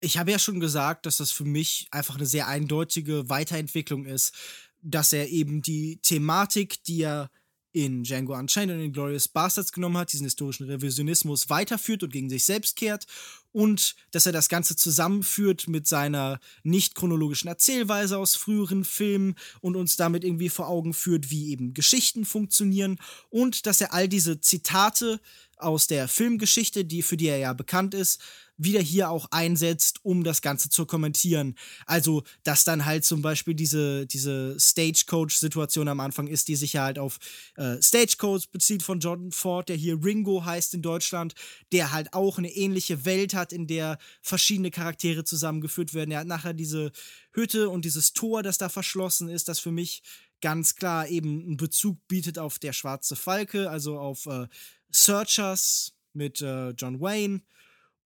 [0.00, 4.34] Ich habe ja schon gesagt, dass das für mich einfach eine sehr eindeutige Weiterentwicklung ist,
[4.82, 7.30] dass er eben die Thematik, die er
[7.72, 12.28] in Django Unchained und in Glorious Bastards genommen hat, diesen historischen Revisionismus weiterführt und gegen
[12.28, 13.06] sich selbst kehrt
[13.52, 19.76] und dass er das Ganze zusammenführt mit seiner nicht chronologischen Erzählweise aus früheren Filmen und
[19.76, 22.98] uns damit irgendwie vor Augen führt, wie eben Geschichten funktionieren
[23.28, 25.20] und dass er all diese Zitate
[25.56, 28.20] aus der Filmgeschichte, die für die er ja bekannt ist,
[28.62, 31.56] wieder hier auch einsetzt, um das Ganze zu kommentieren.
[31.86, 36.84] Also, dass dann halt zum Beispiel diese, diese Stagecoach-Situation am Anfang ist, die sich ja
[36.84, 37.18] halt auf
[37.56, 41.34] äh, Stagecoach bezieht von Jordan Ford, der hier Ringo heißt in Deutschland,
[41.72, 46.10] der halt auch eine ähnliche Welt hat, in der verschiedene Charaktere zusammengeführt werden.
[46.10, 46.92] Er hat nachher diese
[47.32, 50.02] Hütte und dieses Tor, das da verschlossen ist, das für mich
[50.42, 54.48] ganz klar eben einen Bezug bietet auf der Schwarze Falke, also auf äh,
[54.90, 57.42] Searchers mit äh, John Wayne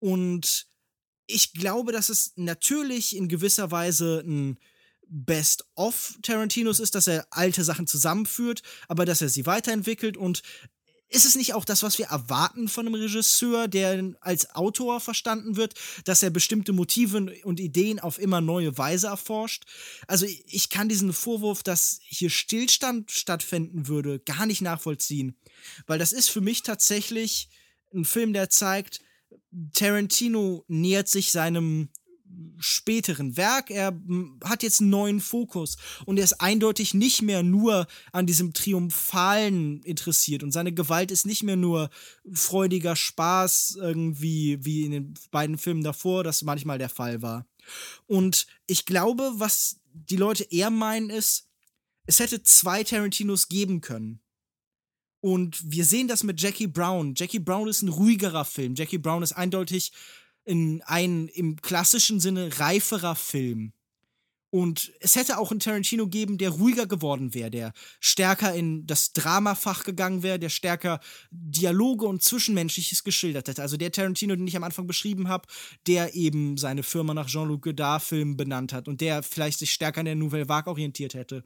[0.04, 0.66] und
[1.26, 4.58] ich glaube, dass es natürlich in gewisser Weise ein
[5.08, 10.42] Best-of Tarantinos ist, dass er alte Sachen zusammenführt, aber dass er sie weiterentwickelt und
[11.08, 15.56] ist es nicht auch das, was wir erwarten von einem Regisseur, der als Autor verstanden
[15.56, 15.72] wird,
[16.04, 19.64] dass er bestimmte Motive und Ideen auf immer neue Weise erforscht?
[20.06, 25.34] Also ich kann diesen Vorwurf, dass hier Stillstand stattfinden würde, gar nicht nachvollziehen,
[25.86, 27.48] weil das ist für mich tatsächlich
[27.94, 29.00] ein Film, der zeigt,
[29.72, 31.88] Tarantino nähert sich seinem
[32.58, 33.70] späteren Werk.
[33.70, 33.98] Er
[34.44, 35.76] hat jetzt einen neuen Fokus
[36.06, 41.26] und er ist eindeutig nicht mehr nur an diesem Triumphalen interessiert und seine Gewalt ist
[41.26, 41.90] nicht mehr nur
[42.32, 47.46] freudiger Spaß irgendwie wie in den beiden Filmen davor, das manchmal der Fall war.
[48.06, 51.48] Und ich glaube, was die Leute eher meinen ist,
[52.06, 54.20] es hätte zwei Tarantinos geben können.
[55.24, 57.14] Und wir sehen das mit Jackie Brown.
[57.16, 58.74] Jackie Brown ist ein ruhigerer Film.
[58.74, 59.90] Jackie Brown ist eindeutig
[60.44, 63.72] in ein im klassischen Sinne reiferer Film.
[64.54, 69.12] Und es hätte auch einen Tarantino geben, der ruhiger geworden wäre, der stärker in das
[69.12, 71.00] Dramafach gegangen wäre, der stärker
[71.32, 73.62] Dialoge und Zwischenmenschliches geschildert hätte.
[73.62, 75.48] Also der Tarantino, den ich am Anfang beschrieben habe,
[75.88, 80.06] der eben seine Firma nach Jean-Luc Godard-Filmen benannt hat und der vielleicht sich stärker an
[80.06, 81.42] der Nouvelle Vague orientiert hätte.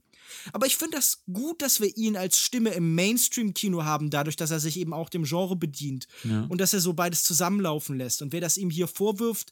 [0.52, 4.50] Aber ich finde das gut, dass wir ihn als Stimme im Mainstream-Kino haben, dadurch, dass
[4.50, 6.44] er sich eben auch dem Genre bedient ja.
[6.50, 8.20] und dass er so beides zusammenlaufen lässt.
[8.20, 9.50] Und wer das ihm hier vorwirft,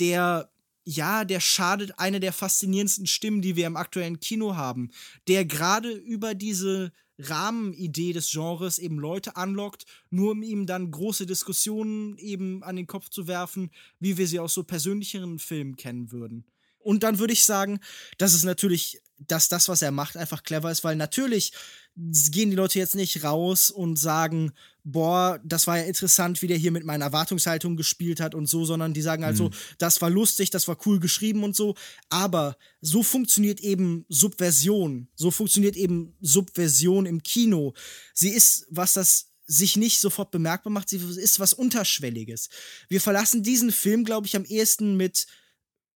[0.00, 0.50] der
[0.86, 4.90] ja, der schadet eine der faszinierendsten Stimmen, die wir im aktuellen Kino haben,
[5.26, 11.26] der gerade über diese Rahmenidee des Genres eben Leute anlockt, nur um ihm dann große
[11.26, 16.12] Diskussionen eben an den Kopf zu werfen, wie wir sie aus so persönlicheren Filmen kennen
[16.12, 16.44] würden.
[16.86, 17.80] Und dann würde ich sagen,
[18.16, 21.52] dass es natürlich, dass das, was er macht, einfach clever ist, weil natürlich
[21.96, 24.52] gehen die Leute jetzt nicht raus und sagen,
[24.84, 28.64] boah, das war ja interessant, wie der hier mit meiner Erwartungshaltung gespielt hat und so,
[28.64, 29.54] sondern die sagen halt so, mhm.
[29.78, 31.74] das war lustig, das war cool geschrieben und so.
[32.08, 35.08] Aber so funktioniert eben Subversion.
[35.16, 37.74] So funktioniert eben Subversion im Kino.
[38.14, 42.48] Sie ist, was das sich nicht sofort bemerkbar macht, sie ist was Unterschwelliges.
[42.88, 45.26] Wir verlassen diesen Film, glaube ich, am ehesten mit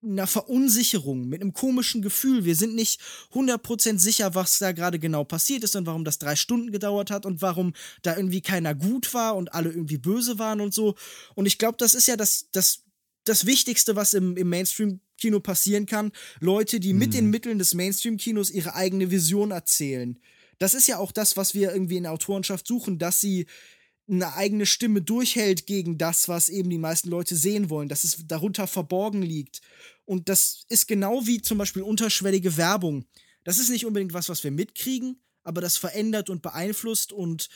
[0.03, 2.45] einer Verunsicherung, mit einem komischen Gefühl.
[2.45, 3.01] Wir sind nicht
[3.33, 7.27] 100% sicher, was da gerade genau passiert ist und warum das drei Stunden gedauert hat
[7.27, 10.95] und warum da irgendwie keiner gut war und alle irgendwie böse waren und so.
[11.35, 12.85] Und ich glaube, das ist ja das, das,
[13.25, 16.13] das Wichtigste, was im, im Mainstream-Kino passieren kann.
[16.41, 16.99] Leute, die mhm.
[16.99, 17.31] mit den mhm.
[17.31, 20.19] Mitteln des Mainstream-Kinos ihre eigene Vision erzählen.
[20.59, 23.47] Das ist ja auch das, was wir irgendwie in der Autorenschaft suchen, dass sie
[24.17, 28.27] eine eigene Stimme durchhält gegen das, was eben die meisten Leute sehen wollen, dass es
[28.27, 29.61] darunter verborgen liegt.
[30.05, 33.05] Und das ist genau wie zum Beispiel unterschwellige Werbung.
[33.45, 37.49] Das ist nicht unbedingt was, was wir mitkriegen, aber das verändert und beeinflusst und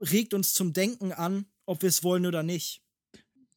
[0.00, 2.82] regt uns zum Denken an, ob wir es wollen oder nicht.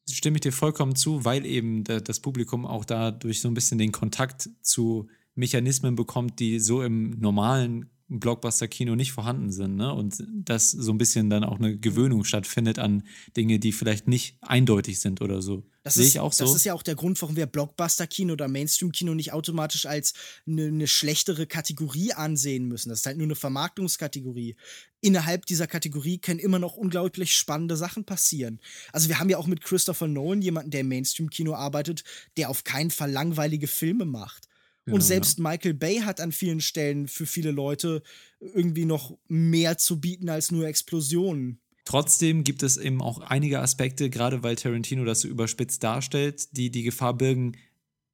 [0.08, 3.92] Stimme ich dir vollkommen zu, weil eben das Publikum auch dadurch so ein bisschen den
[3.92, 9.76] Kontakt zu Mechanismen bekommt, die so im normalen Blockbuster-Kino nicht vorhanden sind.
[9.76, 9.92] Ne?
[9.92, 13.02] Und dass so ein bisschen dann auch eine Gewöhnung stattfindet an
[13.36, 15.64] Dinge, die vielleicht nicht eindeutig sind oder so.
[15.82, 16.44] Das Sehe ich auch so.
[16.44, 20.14] Das ist ja auch der Grund, warum wir Blockbuster-Kino oder Mainstream-Kino nicht automatisch als
[20.46, 22.88] eine, eine schlechtere Kategorie ansehen müssen.
[22.88, 24.56] Das ist halt nur eine Vermarktungskategorie.
[25.00, 28.60] Innerhalb dieser Kategorie können immer noch unglaublich spannende Sachen passieren.
[28.92, 32.04] Also wir haben ja auch mit Christopher Nolan jemanden, der im Mainstream-Kino arbeitet,
[32.36, 34.48] der auf keinen Fall langweilige Filme macht
[34.86, 35.48] und genau, selbst ja.
[35.48, 38.02] Michael Bay hat an vielen Stellen für viele Leute
[38.40, 41.58] irgendwie noch mehr zu bieten als nur Explosionen.
[41.84, 46.70] Trotzdem gibt es eben auch einige Aspekte, gerade weil Tarantino das so überspitzt darstellt, die
[46.70, 47.56] die Gefahr birgen,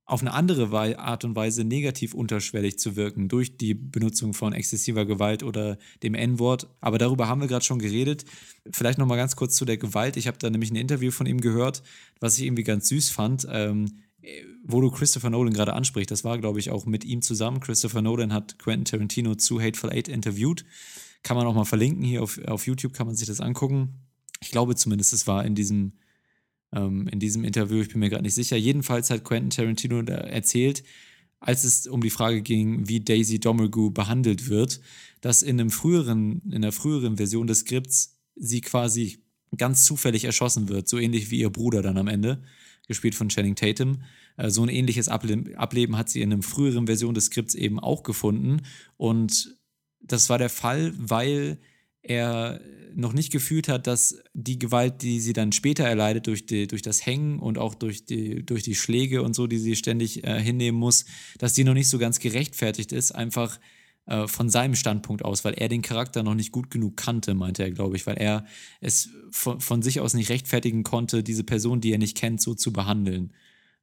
[0.05, 5.07] auf eine andere Art und Weise negativ unterschwellig zu wirken durch die Benutzung von exzessiver
[5.07, 6.69] Gewalt oder dem N-Wort.
[6.81, 8.25] Aber darüber haben wir gerade schon geredet.
[8.71, 10.17] Vielleicht noch mal ganz kurz zu der Gewalt.
[10.17, 11.83] Ich habe da nämlich ein Interview von ihm gehört,
[12.21, 13.47] was ich irgendwie ganz süß fand.
[13.49, 14.03] Ähm,
[14.65, 17.61] wo du Christopher Nolan gerade ansprichst, das war, glaube ich, auch mit ihm zusammen.
[17.61, 20.65] Christopher Nolan hat Quentin Tarantino zu Hateful Eight interviewt.
[21.23, 24.01] Kann man auch mal verlinken hier auf, auf YouTube, kann man sich das angucken.
[24.41, 25.93] Ich glaube zumindest, es war in diesem,
[26.73, 28.57] ähm, in diesem Interview, ich bin mir gerade nicht sicher.
[28.57, 30.85] Jedenfalls hat Quentin Tarantino erzählt,
[31.41, 34.81] als es um die Frage ging, wie Daisy Domergue behandelt wird,
[35.21, 39.19] dass in einem früheren, in einer früheren Version des Skripts sie quasi
[39.57, 42.43] ganz zufällig erschossen wird, so ähnlich wie ihr Bruder dann am Ende
[42.89, 44.03] gespielt von Channing Tatum.
[44.37, 48.03] Äh, so ein ähnliches Ableben hat sie in einer früheren Version des Skripts eben auch
[48.03, 48.63] gefunden.
[48.97, 49.57] Und
[50.01, 51.59] das war der Fall, weil
[52.03, 52.61] er
[52.95, 56.83] noch nicht gefühlt hat, dass die Gewalt, die sie dann später erleidet, durch, die, durch
[56.83, 60.41] das Hängen und auch durch die, durch die Schläge und so, die sie ständig äh,
[60.41, 61.05] hinnehmen muss,
[61.39, 63.59] dass die noch nicht so ganz gerechtfertigt ist, einfach
[64.07, 67.63] äh, von seinem Standpunkt aus, weil er den Charakter noch nicht gut genug kannte, meinte
[67.63, 68.45] er, glaube ich, weil er
[68.81, 72.55] es von, von, sich aus nicht rechtfertigen konnte, diese Person, die er nicht kennt, so
[72.55, 73.33] zu behandeln.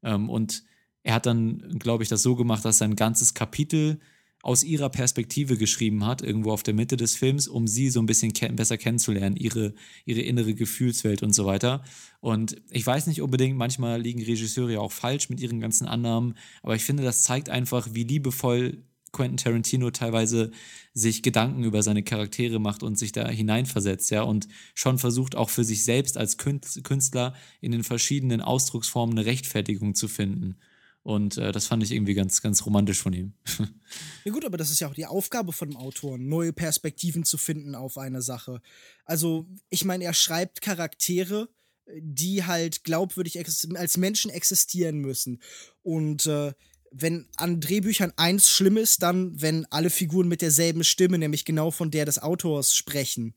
[0.04, 0.64] Ähm, und
[1.04, 4.00] er hat dann, glaube ich, das so gemacht, dass sein ganzes Kapitel
[4.42, 8.06] aus ihrer Perspektive geschrieben hat, irgendwo auf der Mitte des Films, um sie so ein
[8.06, 9.74] bisschen ke besser kennenzulernen, ihre,
[10.06, 11.84] ihre innere Gefühlswelt und so weiter.
[12.22, 16.36] Und ich weiß nicht unbedingt, manchmal liegen Regisseure ja auch falsch mit ihren ganzen Annahmen,
[16.64, 20.52] aber ich finde, das zeigt einfach, wie liebevoll Quentin Tarantino teilweise
[20.94, 25.50] sich Gedanken über seine Charaktere macht und sich da hineinversetzt, ja, und schon versucht auch
[25.50, 30.58] für sich selbst als Künstler in den verschiedenen Ausdrucksformen eine Rechtfertigung zu finden.
[31.02, 33.34] Und äh, das fand ich irgendwie ganz, ganz romantisch von ihm.
[34.26, 37.38] ja gut, aber das ist ja auch die Aufgabe von dem Autor, neue Perspektiven zu
[37.38, 38.62] finden auf eine Sache.
[39.06, 41.50] Also, ich meine, er schreibt Charaktere,
[41.98, 45.42] die halt glaubwürdig als Menschen existieren müssen.
[45.82, 46.54] Und äh,
[46.92, 51.72] wenn an Drehbüchern eins schlimm ist, dann, wenn alle Figuren mit derselben Stimme, nämlich genau
[51.72, 53.34] von der des Autors, sprechen.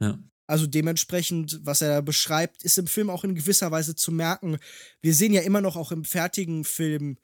[0.00, 0.18] Ja.
[0.46, 4.58] Also dementsprechend, was er da beschreibt, ist im Film auch in gewisser Weise zu merken.
[5.00, 7.16] Wir sehen ja immer noch auch im fertigen Film,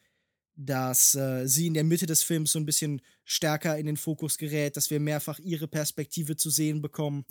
[0.57, 4.39] dass äh, sie in der Mitte des Films so ein bisschen stärker in den Fokus
[4.39, 7.25] gerät, dass wir mehrfach ihre Perspektive zu sehen bekommen.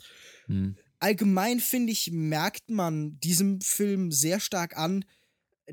[0.48, 0.76] Mhm.
[1.00, 5.06] Allgemein finde ich, merkt man diesem Film sehr stark an,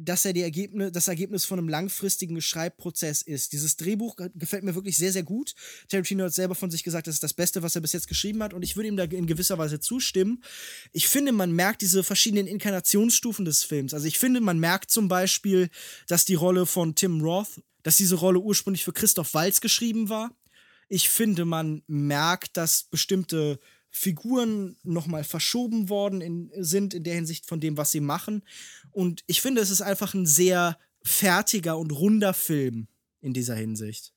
[0.00, 3.52] dass er die Ergebnis, das Ergebnis von einem langfristigen Schreibprozess ist.
[3.52, 5.54] Dieses Drehbuch gefällt mir wirklich sehr, sehr gut.
[5.88, 8.42] Tarantino hat selber von sich gesagt, das ist das Beste, was er bis jetzt geschrieben
[8.42, 10.42] hat und ich würde ihm da in gewisser Weise zustimmen.
[10.92, 13.94] Ich finde, man merkt diese verschiedenen Inkarnationsstufen des Films.
[13.94, 15.68] Also ich finde, man merkt zum Beispiel,
[16.08, 20.36] dass die Rolle von Tim Roth, dass diese Rolle ursprünglich für Christoph Walz geschrieben war.
[20.88, 23.58] Ich finde, man merkt, dass bestimmte
[23.96, 28.42] Figuren nochmal verschoben worden in, sind in der Hinsicht von dem, was sie machen.
[28.90, 32.88] Und ich finde, es ist einfach ein sehr fertiger und runder Film
[33.22, 34.12] in dieser Hinsicht.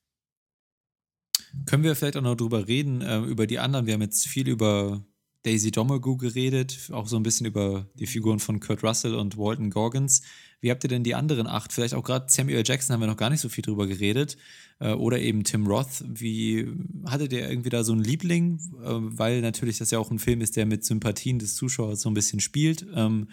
[1.65, 3.85] Können wir vielleicht auch noch drüber reden, äh, über die anderen?
[3.85, 5.01] Wir haben jetzt viel über
[5.43, 9.69] Daisy Domergue geredet, auch so ein bisschen über die Figuren von Kurt Russell und Walton
[9.69, 10.21] Gorgons.
[10.61, 11.71] Wie habt ihr denn die anderen acht?
[11.71, 14.37] Vielleicht auch gerade Samuel Jackson haben wir noch gar nicht so viel drüber geredet.
[14.79, 16.03] Äh, oder eben Tim Roth.
[16.07, 16.67] Wie
[17.05, 18.59] hattet ihr irgendwie da so einen Liebling?
[18.83, 22.09] Äh, weil natürlich das ja auch ein Film ist, der mit Sympathien des Zuschauers so
[22.09, 22.85] ein bisschen spielt.
[22.93, 23.29] Ähm,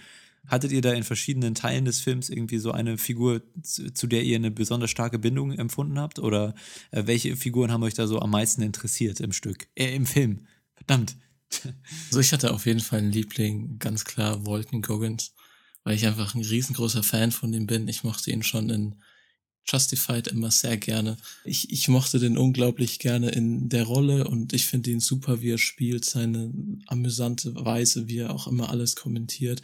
[0.47, 4.37] hattet ihr da in verschiedenen Teilen des Films irgendwie so eine Figur, zu, der ihr
[4.37, 6.21] eine besonders starke Bindung empfunden habt?
[6.21, 6.55] Oder
[6.93, 9.67] äh, welche Figuren haben euch da so am meisten interessiert im Stück?
[9.75, 10.47] Äh, im Film.
[10.75, 11.17] Verdammt.
[12.09, 15.36] Also ich hatte auf jeden Fall einen Liebling, ganz klar Walton Goggins
[15.87, 17.87] weil ich einfach ein riesengroßer Fan von ihm bin.
[17.87, 18.97] Ich mochte ihn schon in
[19.65, 21.17] Justified immer sehr gerne.
[21.45, 25.53] Ich, ich mochte den unglaublich gerne in der Rolle und ich finde ihn super, wie
[25.53, 26.53] er spielt, seine
[26.89, 29.63] amüsante Weise, wie er auch immer alles kommentiert.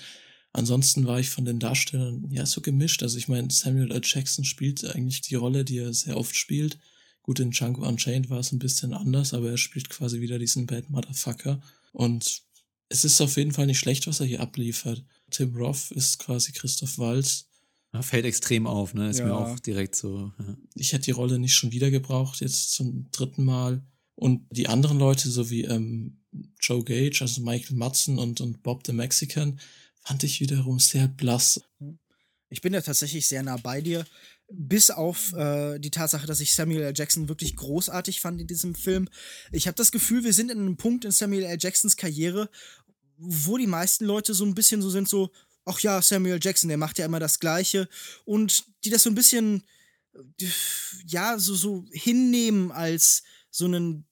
[0.53, 3.03] Ansonsten war ich von den Darstellern ja so gemischt.
[3.03, 4.03] Also ich meine, Samuel L.
[4.05, 6.78] Jackson spielt eigentlich die Rolle, die er sehr oft spielt.
[7.23, 10.66] Gut, in Django Unchained war es ein bisschen anders, aber er spielt quasi wieder diesen
[10.66, 11.61] Bad Motherfucker.
[11.90, 12.43] Und
[12.90, 15.03] es ist auf jeden Fall nicht schlecht, was er hier abliefert.
[15.33, 17.47] Tim Roth ist quasi Christoph Waltz.
[17.93, 19.11] Ja, fällt extrem auf, ne?
[19.11, 19.27] Ist ja.
[19.27, 20.33] mir auch direkt so.
[20.39, 20.57] Ja.
[20.75, 23.83] Ich hätte die Rolle nicht schon wieder gebraucht, jetzt zum dritten Mal.
[24.15, 26.23] Und die anderen Leute, so wie ähm,
[26.61, 29.61] Joe Gage, also Michael Madsen und, und Bob the Mexican,
[30.05, 31.61] fand ich wiederum sehr blass.
[32.49, 34.05] Ich bin ja tatsächlich sehr nah bei dir.
[34.55, 36.93] Bis auf äh, die Tatsache, dass ich Samuel L.
[36.95, 39.09] Jackson wirklich großartig fand in diesem Film.
[39.51, 41.57] Ich habe das Gefühl, wir sind in einem Punkt in Samuel L.
[41.59, 42.51] Jacksons Karriere,
[43.23, 45.31] wo die meisten Leute so ein bisschen so sind, so,
[45.65, 47.89] ach ja, Samuel Jackson, der macht ja immer das Gleiche.
[48.24, 49.65] Und die das so ein bisschen,
[51.07, 54.07] ja, so, so hinnehmen als so einen,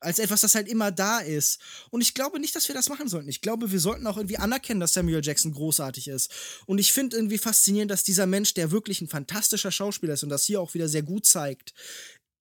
[0.00, 1.60] als etwas, das halt immer da ist.
[1.90, 3.28] Und ich glaube nicht, dass wir das machen sollten.
[3.28, 6.32] Ich glaube, wir sollten auch irgendwie anerkennen, dass Samuel Jackson großartig ist.
[6.66, 10.28] Und ich finde irgendwie faszinierend, dass dieser Mensch, der wirklich ein fantastischer Schauspieler ist und
[10.28, 11.74] das hier auch wieder sehr gut zeigt,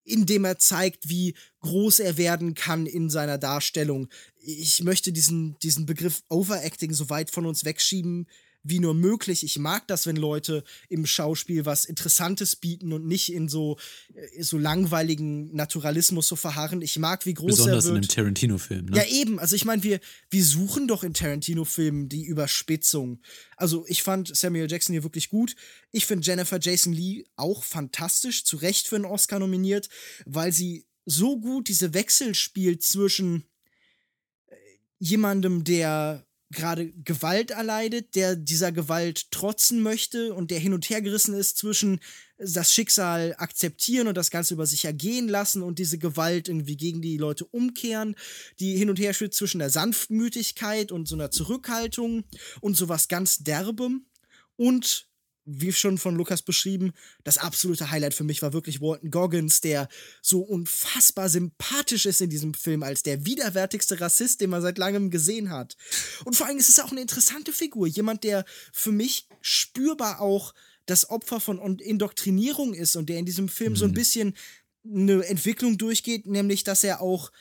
[0.07, 4.07] indem er zeigt, wie groß er werden kann in seiner Darstellung.
[4.39, 8.27] Ich möchte diesen, diesen Begriff Overacting so weit von uns wegschieben,
[8.69, 9.43] wie nur möglich.
[9.43, 13.77] Ich mag das, wenn Leute im Schauspiel was Interessantes bieten und nicht in so,
[14.13, 16.81] äh, so langweiligen Naturalismus so verharren.
[16.81, 17.95] Ich mag, wie groß Besonders er wird.
[17.95, 18.97] in einem Tarantino-Film, ne?
[18.97, 19.39] Ja, eben.
[19.39, 19.99] Also ich meine, wir,
[20.29, 23.21] wir suchen doch in Tarantino-Filmen die Überspitzung.
[23.55, 25.55] Also ich fand Samuel Jackson hier wirklich gut.
[25.91, 29.89] Ich finde Jennifer Jason Lee auch fantastisch, zu Recht für einen Oscar nominiert,
[30.25, 33.45] weil sie so gut diese Wechsel spielt zwischen
[34.47, 34.55] äh,
[34.99, 41.01] jemandem, der gerade Gewalt erleidet, der dieser Gewalt trotzen möchte und der hin und her
[41.01, 41.99] gerissen ist zwischen
[42.37, 47.01] das Schicksal akzeptieren und das Ganze über sich ergehen lassen und diese Gewalt irgendwie gegen
[47.01, 48.15] die Leute umkehren,
[48.59, 52.23] die hin und her steht zwischen der Sanftmütigkeit und so einer Zurückhaltung
[52.61, 54.05] und sowas ganz Derbem
[54.55, 55.07] und
[55.47, 56.91] wie schon von Lukas beschrieben,
[57.23, 59.87] das absolute Highlight für mich war wirklich Walton Goggins, der
[60.21, 65.09] so unfassbar sympathisch ist in diesem Film, als der widerwärtigste Rassist, den man seit langem
[65.09, 65.77] gesehen hat.
[66.25, 70.53] Und vor allem ist es auch eine interessante Figur, jemand, der für mich spürbar auch
[70.85, 73.77] das Opfer von Indoktrinierung ist und der in diesem Film mhm.
[73.77, 73.95] so ein mhm.
[73.95, 74.33] bisschen
[74.85, 77.31] eine Entwicklung durchgeht, nämlich dass er auch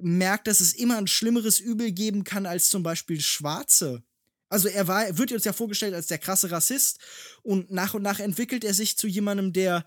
[0.00, 4.04] merkt, dass es immer ein schlimmeres Übel geben kann als zum Beispiel Schwarze
[4.48, 6.98] also er war, wird uns ja vorgestellt als der krasse Rassist
[7.42, 9.84] und nach und nach entwickelt er sich zu jemandem, der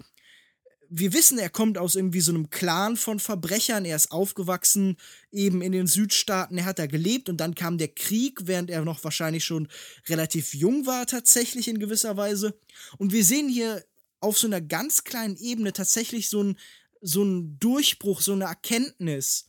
[0.91, 3.85] wir wissen, er kommt aus irgendwie so einem Clan von Verbrechern.
[3.85, 4.97] Er ist aufgewachsen
[5.31, 6.57] eben in den Südstaaten.
[6.57, 9.67] Er hat da gelebt und dann kam der Krieg, während er noch wahrscheinlich schon
[10.07, 12.59] relativ jung war, tatsächlich in gewisser Weise.
[12.97, 13.85] Und wir sehen hier
[14.19, 16.57] auf so einer ganz kleinen Ebene tatsächlich so ein
[17.01, 19.48] so ein Durchbruch, so eine Erkenntnis.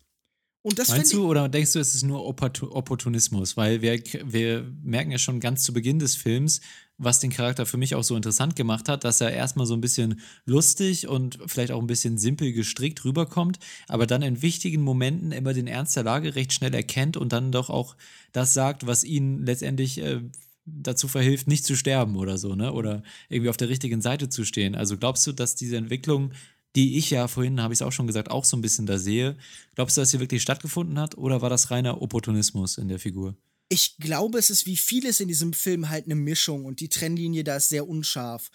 [0.63, 3.57] Und das Meinst du oder denkst du, es ist nur Opportunismus?
[3.57, 6.61] Weil wir, wir merken ja schon ganz zu Beginn des Films,
[6.99, 9.81] was den Charakter für mich auch so interessant gemacht hat, dass er erstmal so ein
[9.81, 13.59] bisschen lustig und vielleicht auch ein bisschen simpel gestrickt rüberkommt,
[13.89, 17.53] aber dann in wichtigen Momenten immer den Ernst der Lage recht schnell erkennt und dann
[17.53, 17.97] doch auch
[18.33, 20.21] das sagt, was ihn letztendlich äh,
[20.67, 22.73] dazu verhilft, nicht zu sterben oder so, ne?
[22.73, 24.75] Oder irgendwie auf der richtigen Seite zu stehen.
[24.75, 26.33] Also glaubst du, dass diese Entwicklung
[26.77, 28.99] die ich ja vorhin, habe ich es auch schon gesagt, auch so ein bisschen da
[28.99, 29.37] sehe.
[29.75, 33.37] Glaubst du, dass hier wirklich stattgefunden hat oder war das reiner Opportunismus in der Figur?
[33.69, 37.45] Ich glaube, es ist wie vieles in diesem Film halt eine Mischung und die Trennlinie
[37.45, 38.51] da ist sehr unscharf.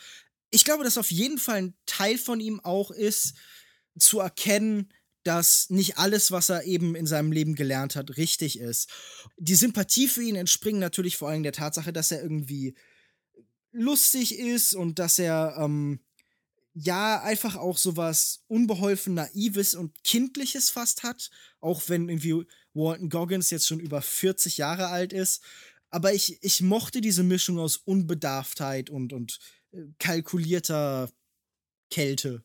[0.51, 3.35] Ich glaube, dass auf jeden Fall ein Teil von ihm auch ist,
[3.97, 4.89] zu erkennen,
[5.23, 8.89] dass nicht alles, was er eben in seinem Leben gelernt hat, richtig ist.
[9.37, 12.75] Die Sympathie für ihn entspringt natürlich vor allem der Tatsache, dass er irgendwie
[13.71, 15.99] lustig ist und dass er ähm,
[16.75, 21.31] ja einfach auch sowas unbeholfen naives und kindliches fast hat,
[21.61, 25.41] auch wenn irgendwie Walton Goggins jetzt schon über 40 Jahre alt ist.
[25.89, 29.39] Aber ich, ich mochte diese Mischung aus Unbedarftheit und, und
[29.71, 31.09] äh, kalkulierter
[31.89, 32.43] Kälte.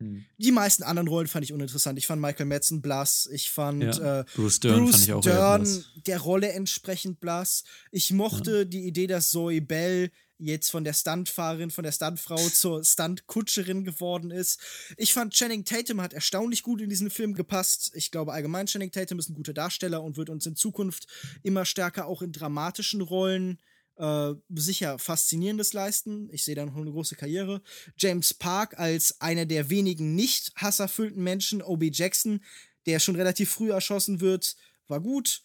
[0.00, 0.26] Hm.
[0.36, 1.98] Die meisten anderen Rollen fand ich uninteressant.
[1.98, 3.26] Ich fand Michael Madsen blass.
[3.32, 4.20] Ich fand ja.
[4.20, 7.64] äh, Bruce Dern, Bruce fand Dern der Rolle entsprechend blass.
[7.90, 8.64] Ich mochte ja.
[8.64, 14.30] die Idee, dass Zoe Bell jetzt von der Stuntfahrerin, von der Stuntfrau zur Stuntkutscherin geworden
[14.30, 14.60] ist.
[14.96, 17.90] Ich fand Channing Tatum hat erstaunlich gut in diesen Film gepasst.
[17.94, 21.06] Ich glaube allgemein Channing Tatum ist ein guter Darsteller und wird uns in Zukunft
[21.42, 23.58] immer stärker auch in dramatischen Rollen
[23.98, 26.28] äh, sicher Faszinierendes leisten.
[26.32, 27.60] Ich sehe da noch eine große Karriere.
[27.96, 31.90] James Park als einer der wenigen nicht hasserfüllten Menschen, O.B.
[31.92, 32.44] Jackson,
[32.86, 34.56] der schon relativ früh erschossen wird,
[34.86, 35.42] war gut.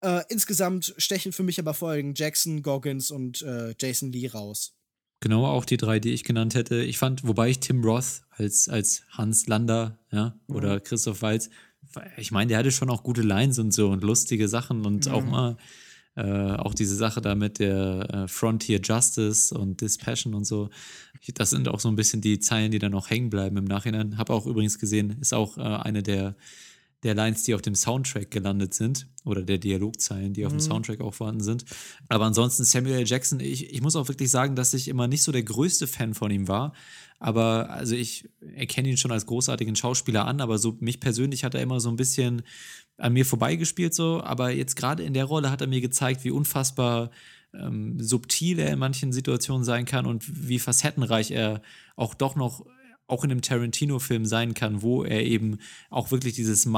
[0.00, 4.74] Äh, insgesamt stechen für mich aber vor allem Jackson, Goggins und äh, Jason Lee raus.
[5.20, 6.80] Genau, auch die drei, die ich genannt hätte.
[6.82, 10.82] Ich fand, wobei ich Tim Roth als, als Hans Lander, ja, oder mhm.
[10.84, 11.50] Christoph Walz,
[12.16, 15.12] ich meine, der hatte schon auch gute Lines und so und lustige Sachen und mhm.
[15.12, 15.56] auch mal
[16.18, 20.70] äh, auch diese Sache da mit der äh, Frontier Justice und Dispassion und so.
[21.34, 24.18] Das sind auch so ein bisschen die Zeilen, die dann auch hängen bleiben im Nachhinein.
[24.18, 26.36] Habe auch übrigens gesehen, ist auch äh, eine der
[27.04, 30.58] der Lines, die auf dem Soundtrack gelandet sind, oder der Dialogzeilen, die auf mhm.
[30.58, 31.64] dem Soundtrack auch vorhanden sind.
[32.08, 33.06] Aber ansonsten Samuel L.
[33.06, 36.14] Jackson, ich, ich muss auch wirklich sagen, dass ich immer nicht so der größte Fan
[36.14, 36.72] von ihm war.
[37.20, 41.54] Aber also ich erkenne ihn schon als großartigen Schauspieler an, aber so mich persönlich hat
[41.54, 42.42] er immer so ein bisschen
[42.96, 44.22] an mir vorbeigespielt, so.
[44.22, 47.10] Aber jetzt gerade in der Rolle hat er mir gezeigt, wie unfassbar
[47.54, 51.60] ähm, subtil er in manchen Situationen sein kann und wie facettenreich er
[51.96, 52.64] auch doch noch
[53.08, 55.58] auch in einem Tarantino-Film sein kann, wo er eben
[55.90, 56.68] auch wirklich dieses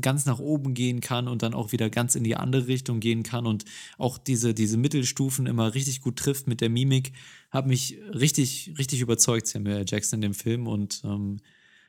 [0.00, 3.22] ganz nach oben gehen kann und dann auch wieder ganz in die andere Richtung gehen
[3.22, 3.64] kann und
[3.96, 7.12] auch diese, diese Mittelstufen immer richtig gut trifft mit der Mimik,
[7.50, 11.38] hat mich richtig, richtig überzeugt, Samuel Jackson in dem Film und ähm,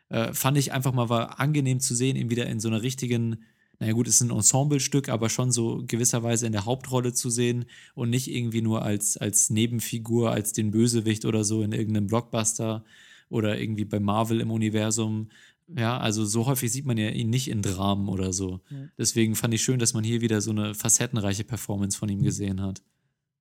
[0.10, 3.38] äh, fand ich einfach mal war angenehm zu sehen, ihn wieder in so einer richtigen,
[3.80, 7.66] naja gut, ist ein Ensemblestück, aber schon so gewisserweise in der Hauptrolle zu sehen
[7.96, 12.86] und nicht irgendwie nur als, als Nebenfigur, als den Bösewicht oder so in irgendeinem Blockbuster
[13.30, 15.30] oder irgendwie bei Marvel im Universum.
[15.76, 18.62] Ja, also so häufig sieht man ja ihn nicht in Dramen oder so.
[18.70, 18.88] Ja.
[18.98, 22.62] Deswegen fand ich schön, dass man hier wieder so eine facettenreiche Performance von ihm gesehen
[22.62, 22.82] hat.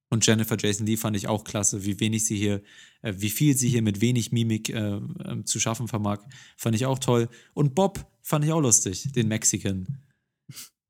[0.09, 2.63] Und Jennifer Jason Lee fand ich auch klasse, wie wenig sie hier,
[3.03, 6.21] äh, wie viel sie hier mit wenig Mimik äh, äh, zu schaffen vermag.
[6.57, 7.29] Fand ich auch toll.
[7.55, 9.99] Und Bob fand ich auch lustig, den Mexican.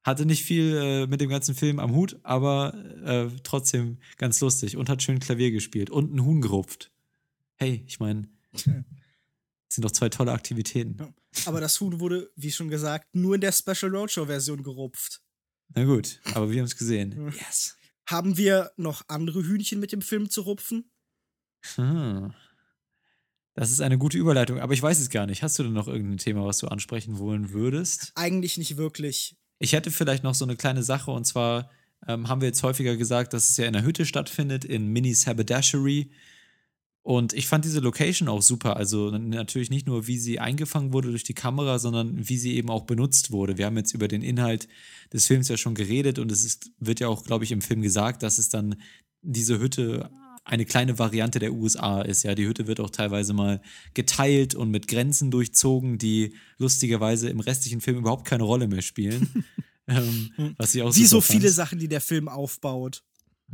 [0.02, 2.74] Hatte nicht viel äh, mit dem ganzen Film am Hut, aber
[3.04, 6.92] äh, trotzdem ganz lustig und hat schön Klavier gespielt und einen Huhn gerupft.
[7.56, 8.28] Hey, ich meine,
[8.64, 8.64] das
[9.68, 10.96] sind doch zwei tolle Aktivitäten.
[10.98, 11.12] Ja.
[11.46, 15.20] Aber das Huhn wurde, wie schon gesagt, nur in der Special Roadshow-Version gerupft.
[15.74, 17.32] Na gut, aber wir haben es gesehen.
[17.38, 17.76] Yes.
[18.08, 20.90] Haben wir noch andere Hühnchen mit dem Film zu rupfen?
[21.74, 22.32] Hm.
[23.54, 25.42] Das ist eine gute Überleitung, aber ich weiß es gar nicht.
[25.42, 28.12] Hast du denn noch irgendein Thema, was du ansprechen wollen würdest?
[28.14, 29.36] Eigentlich nicht wirklich.
[29.58, 31.70] Ich hätte vielleicht noch so eine kleine Sache und zwar
[32.06, 35.26] ähm, haben wir jetzt häufiger gesagt, dass es ja in der Hütte stattfindet, in Minnie's
[35.26, 36.12] Haberdashery.
[37.06, 38.76] Und ich fand diese Location auch super.
[38.76, 42.68] Also natürlich nicht nur, wie sie eingefangen wurde durch die Kamera, sondern wie sie eben
[42.68, 43.56] auch benutzt wurde.
[43.58, 44.66] Wir haben jetzt über den Inhalt
[45.12, 47.80] des Films ja schon geredet und es ist, wird ja auch, glaube ich, im Film
[47.80, 48.74] gesagt, dass es dann
[49.22, 50.10] diese Hütte
[50.44, 52.24] eine kleine Variante der USA ist.
[52.24, 53.62] Ja, die Hütte wird auch teilweise mal
[53.94, 59.44] geteilt und mit Grenzen durchzogen, die lustigerweise im restlichen Film überhaupt keine Rolle mehr spielen.
[59.86, 63.04] ähm, was ich auch Wie so viele Sachen, die der Film aufbaut.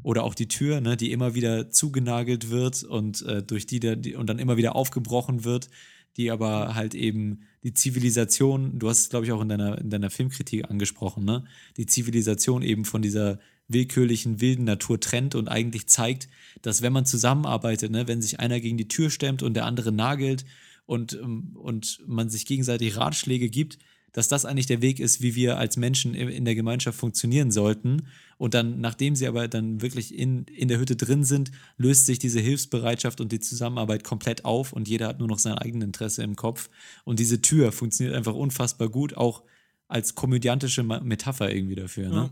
[0.03, 3.97] Oder auch die Tür, ne, die immer wieder zugenagelt wird und äh, durch die, der,
[3.97, 5.69] die und dann immer wieder aufgebrochen wird,
[6.17, 9.91] die aber halt eben die Zivilisation, du hast es, glaube ich, auch in deiner, in
[9.91, 11.45] deiner Filmkritik angesprochen, ne?
[11.77, 13.39] Die Zivilisation eben von dieser
[13.69, 16.29] willkürlichen, wilden Natur trennt und eigentlich zeigt,
[16.61, 19.93] dass wenn man zusammenarbeitet, ne, wenn sich einer gegen die Tür stemmt und der andere
[19.93, 20.45] nagelt
[20.87, 23.79] und, ähm, und man sich gegenseitig Ratschläge gibt,
[24.13, 28.09] dass das eigentlich der Weg ist, wie wir als Menschen in der Gemeinschaft funktionieren sollten.
[28.37, 32.19] Und dann, nachdem sie aber dann wirklich in, in der Hütte drin sind, löst sich
[32.19, 36.23] diese Hilfsbereitschaft und die Zusammenarbeit komplett auf und jeder hat nur noch sein eigenes Interesse
[36.23, 36.69] im Kopf.
[37.05, 39.43] Und diese Tür funktioniert einfach unfassbar gut, auch
[39.89, 42.09] als komödiantische Metapher irgendwie dafür.
[42.09, 42.31] Ne?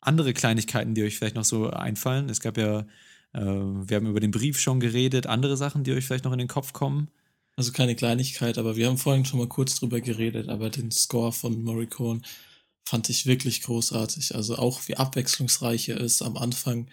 [0.00, 2.28] Andere Kleinigkeiten, die euch vielleicht noch so einfallen.
[2.28, 2.80] Es gab ja,
[3.32, 6.38] äh, wir haben über den Brief schon geredet, andere Sachen, die euch vielleicht noch in
[6.38, 7.08] den Kopf kommen.
[7.58, 11.32] Also keine Kleinigkeit, aber wir haben vorhin schon mal kurz drüber geredet, aber den Score
[11.32, 12.22] von Morricone
[12.84, 14.36] fand ich wirklich großartig.
[14.36, 16.88] Also auch wie abwechslungsreich er ist am Anfang,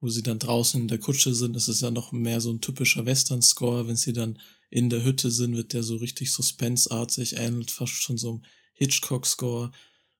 [0.00, 2.60] wo sie dann draußen in der Kutsche sind, ist es ja noch mehr so ein
[2.60, 3.86] typischer Western-Score.
[3.86, 4.40] Wenn sie dann
[4.70, 9.70] in der Hütte sind, wird der so richtig suspenseartig, ähnelt fast schon so einem Hitchcock-Score.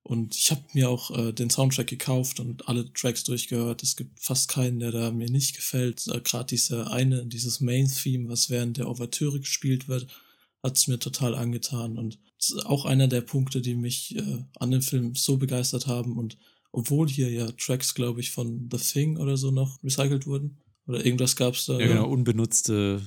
[0.09, 3.83] Und ich habe mir auch äh, den Soundtrack gekauft und alle Tracks durchgehört.
[3.83, 6.07] Es gibt fast keinen, der da mir nicht gefällt.
[6.07, 10.07] Äh, Gerade diese eine, dieses Main-Theme, was während der Ouvertüre gespielt wird,
[10.63, 11.99] hat es mir total angetan.
[11.99, 12.19] Und
[12.65, 16.17] auch einer der Punkte, die mich äh, an dem Film so begeistert haben.
[16.17, 16.39] Und
[16.73, 20.57] obwohl hier ja Tracks, glaube ich, von The Thing oder so noch recycelt wurden.
[20.87, 21.79] Oder irgendwas gab es da.
[21.79, 23.03] Ja, genau, unbenutzte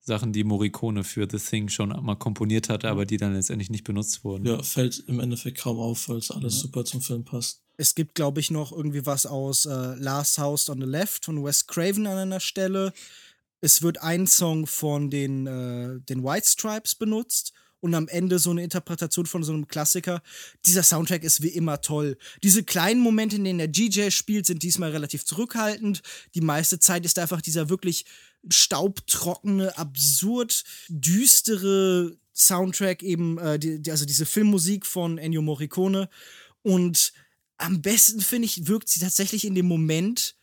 [0.00, 3.84] Sachen, die Morricone für The Thing schon mal komponiert hatte, aber die dann letztendlich nicht
[3.84, 4.46] benutzt wurden.
[4.46, 6.60] Ja, fällt im Endeffekt kaum auf, weil es alles ja.
[6.62, 7.62] super zum Film passt.
[7.76, 11.42] Es gibt, glaube ich, noch irgendwie was aus äh, Last House on the Left von
[11.44, 12.92] Wes Craven an einer Stelle.
[13.60, 18.50] Es wird ein Song von den, äh, den White Stripes benutzt und am Ende so
[18.50, 20.22] eine Interpretation von so einem Klassiker.
[20.66, 22.18] Dieser Soundtrack ist wie immer toll.
[22.42, 26.02] Diese kleinen Momente, in denen der DJ spielt, sind diesmal relativ zurückhaltend.
[26.34, 28.04] Die meiste Zeit ist einfach dieser wirklich
[28.48, 36.08] staubtrockene, absurd düstere Soundtrack eben, äh, die, also diese Filmmusik von Ennio Morricone.
[36.62, 37.12] Und
[37.58, 40.36] am besten, finde ich, wirkt sie tatsächlich in dem Moment,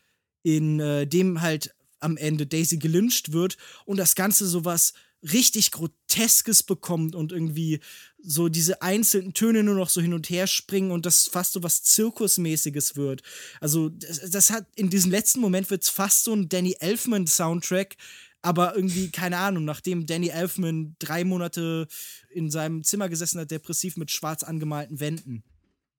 [0.43, 4.93] in äh, dem halt am Ende Daisy gelyncht wird und das Ganze sowas
[5.23, 7.80] richtig Groteskes bekommt und irgendwie
[8.22, 11.64] so diese einzelnen Töne nur noch so hin und her springen und das fast so
[11.64, 13.23] was Zirkusmäßiges wird.
[13.61, 17.95] Also, das, das hat in diesem letzten Moment wird es fast so ein Danny Elfman-Soundtrack,
[18.41, 21.88] aber irgendwie, keine Ahnung, nachdem Danny Elfman drei Monate
[22.30, 25.44] in seinem Zimmer gesessen hat, depressiv mit schwarz angemalten Wänden.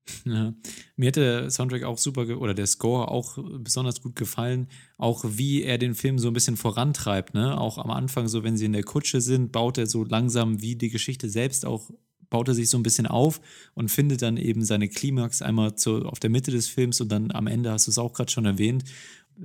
[0.25, 0.55] Ja.
[0.97, 5.63] Mir hat der Soundtrack auch super, oder der Score auch besonders gut gefallen, auch wie
[5.63, 7.35] er den Film so ein bisschen vorantreibt.
[7.35, 7.59] Ne?
[7.59, 10.77] Auch am Anfang, so wenn sie in der Kutsche sind, baut er so langsam wie
[10.77, 11.91] die Geschichte selbst auch,
[12.31, 13.41] baut er sich so ein bisschen auf
[13.75, 17.31] und findet dann eben seine Klimax einmal zu, auf der Mitte des Films und dann
[17.33, 18.85] am Ende, hast du es auch gerade schon erwähnt,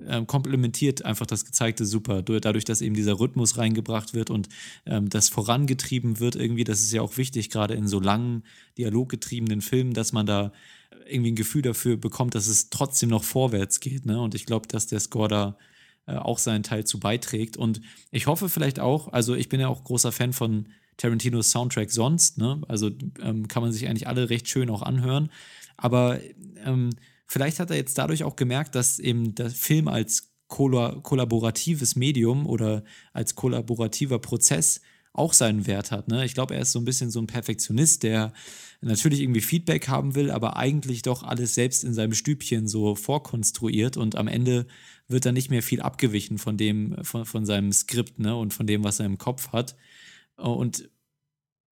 [0.07, 2.21] ähm, komplementiert einfach das Gezeigte super.
[2.21, 4.49] Dadurch, dass eben dieser Rhythmus reingebracht wird und
[4.85, 8.43] ähm, das vorangetrieben wird, irgendwie, das ist ja auch wichtig, gerade in so langen,
[8.77, 10.51] dialoggetriebenen Filmen, dass man da
[11.07, 14.05] irgendwie ein Gefühl dafür bekommt, dass es trotzdem noch vorwärts geht.
[14.05, 14.19] Ne?
[14.19, 15.57] Und ich glaube, dass der Score da
[16.05, 17.57] äh, auch seinen Teil zu beiträgt.
[17.57, 20.67] Und ich hoffe vielleicht auch, also ich bin ja auch großer Fan von
[20.97, 22.61] Tarantinos Soundtrack sonst, ne?
[22.67, 22.91] Also
[23.21, 25.29] ähm, kann man sich eigentlich alle recht schön auch anhören.
[25.77, 26.19] Aber
[26.65, 26.91] ähm,
[27.25, 32.83] Vielleicht hat er jetzt dadurch auch gemerkt, dass eben der Film als kollaboratives Medium oder
[33.11, 34.81] als kollaborativer Prozess
[35.13, 36.07] auch seinen Wert hat.
[36.07, 36.25] Ne?
[36.25, 38.33] Ich glaube, er ist so ein bisschen so ein Perfektionist, der
[38.81, 43.95] natürlich irgendwie Feedback haben will, aber eigentlich doch alles selbst in seinem Stübchen so vorkonstruiert
[43.95, 44.65] und am Ende
[45.07, 48.35] wird dann nicht mehr viel abgewichen von dem, von, von seinem Skript ne?
[48.35, 49.75] und von dem, was er im Kopf hat.
[50.35, 50.89] Und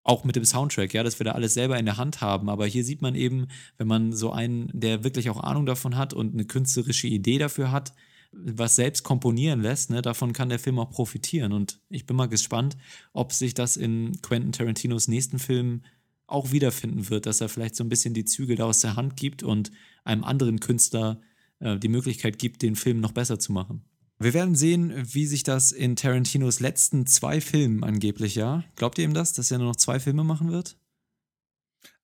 [0.07, 2.49] auch mit dem Soundtrack, ja, dass wir da alles selber in der Hand haben.
[2.49, 6.15] Aber hier sieht man eben, wenn man so einen, der wirklich auch Ahnung davon hat
[6.15, 7.93] und eine künstlerische Idee dafür hat,
[8.33, 11.53] was selbst komponieren lässt, ne, davon kann der Film auch profitieren.
[11.53, 12.77] Und ich bin mal gespannt,
[13.13, 15.83] ob sich das in Quentin Tarantinos nächsten Film
[16.29, 19.17] auch wiederfinden wird, dass er vielleicht so ein bisschen die Zügel da aus der Hand
[19.17, 19.73] gibt und
[20.05, 21.21] einem anderen Künstler
[21.59, 23.85] äh, die Möglichkeit gibt, den Film noch besser zu machen.
[24.19, 28.65] Wir werden sehen, wie sich das in Tarantinos letzten zwei Filmen angeblich, ja?
[28.75, 30.79] Glaubt ihr ihm das, dass er nur noch zwei Filme machen wird?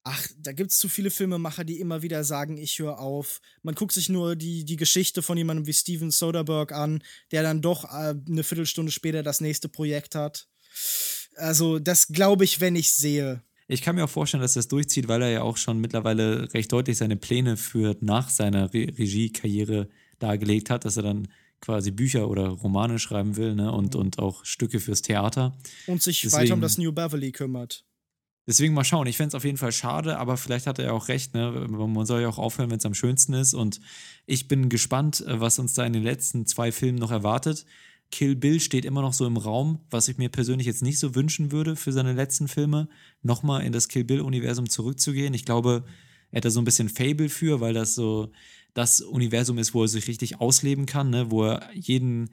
[0.04, 3.40] Ach, da gibt es zu viele Filmemacher, die immer wieder sagen, ich höre auf.
[3.62, 7.62] Man guckt sich nur die, die Geschichte von jemandem wie Steven Soderbergh an, der dann
[7.62, 10.48] doch äh, eine Viertelstunde später das nächste Projekt hat.
[11.36, 13.42] Also, das glaube ich, wenn ich sehe.
[13.68, 16.72] Ich kann mir auch vorstellen, dass das durchzieht, weil er ja auch schon mittlerweile recht
[16.72, 21.28] deutlich seine Pläne für nach seiner Re Regiekarriere dargelegt hat, dass er dann
[21.62, 23.72] quasi Bücher oder Romane schreiben will ne?
[23.72, 25.56] und, und auch Stücke fürs Theater.
[25.86, 27.86] Und sich deswegen, weiter um das New Beverly kümmert.
[28.46, 29.06] Deswegen mal schauen.
[29.06, 31.32] Ich fände es auf jeden Fall schade, aber vielleicht hat er ja auch recht.
[31.32, 31.66] Ne?
[31.70, 33.54] Man soll ja auch aufhören, wenn es am schönsten ist.
[33.54, 33.80] Und
[34.26, 37.64] ich bin gespannt, äh, was uns da in den letzten zwei Filmen noch erwartet.
[38.10, 41.14] Kill Bill steht immer noch so im Raum, was ich mir persönlich jetzt nicht so
[41.14, 42.88] wünschen würde für seine letzten Filme,
[43.22, 45.32] nochmal in das Kill Bill-Universum zurückzugehen.
[45.32, 45.84] Ich glaube,
[46.30, 48.32] er hat da so ein bisschen Fable für, weil das so
[48.74, 51.30] das Universum ist, wo er sich richtig ausleben kann, ne?
[51.30, 52.30] wo er jeden,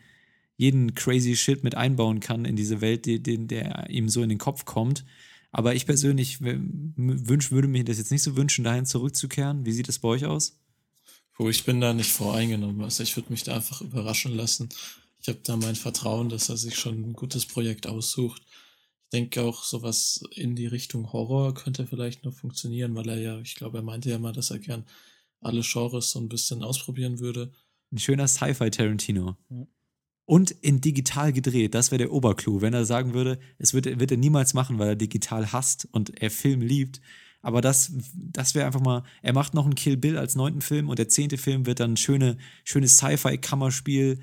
[0.56, 4.30] jeden crazy Shit mit einbauen kann in diese Welt, die, die, der ihm so in
[4.30, 5.06] den Kopf kommt.
[5.52, 9.66] Aber ich persönlich wünsch, würde mir das jetzt nicht so wünschen, dahin zurückzukehren.
[9.66, 10.60] Wie sieht es bei euch aus?
[11.34, 12.84] Puh, ich bin da nicht voreingenommen.
[12.84, 14.70] Also ich würde mich da einfach überraschen lassen.
[15.22, 18.44] Ich habe da mein Vertrauen, dass er sich schon ein gutes Projekt aussucht.
[19.06, 23.40] Ich denke auch, sowas in die Richtung Horror könnte vielleicht noch funktionieren, weil er ja,
[23.40, 24.86] ich glaube, er meinte ja mal, dass er gern
[25.41, 27.52] alle Genres so ein bisschen ausprobieren würde.
[27.91, 29.38] Ein schöner Sci-Fi Tarantino.
[29.49, 29.68] Ja.
[30.26, 32.61] Und in digital gedreht, das wäre der Oberclou.
[32.61, 36.22] Wenn er sagen würde, es wird, wird er niemals machen, weil er digital hasst und
[36.22, 37.02] er Film liebt,
[37.41, 40.90] Aber das, das wäre einfach mal, er macht noch einen Kill Bill als neunten Film
[40.90, 44.22] und der zehnte Film wird dann ein schöne, schönes Sci-Fi-Kammerspiel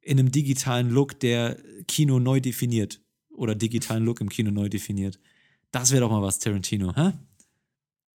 [0.00, 1.56] in einem digitalen Look, der
[1.86, 3.00] Kino neu definiert.
[3.30, 5.20] Oder digitalen Look im Kino neu definiert.
[5.70, 7.12] Das wäre doch mal was, Tarantino, hä?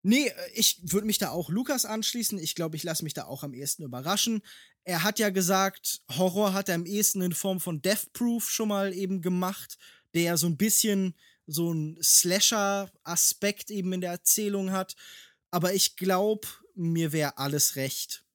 [0.04, 2.38] Nee, ich würde mich da auch Lukas anschließen.
[2.38, 4.42] Ich glaube, ich lasse mich da auch am ehesten überraschen.
[4.84, 8.68] Er hat ja gesagt, Horror hat er am ehesten in Form von Death Proof schon
[8.68, 9.78] mal eben gemacht,
[10.14, 11.16] der so ein bisschen
[11.48, 14.96] so ein Slasher-Aspekt eben in der Erzählung hat.
[15.52, 18.26] Aber ich glaube, mir wäre alles recht.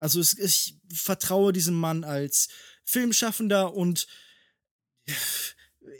[0.00, 2.48] Also es, ich vertraue diesem Mann als
[2.84, 4.06] Filmschaffender und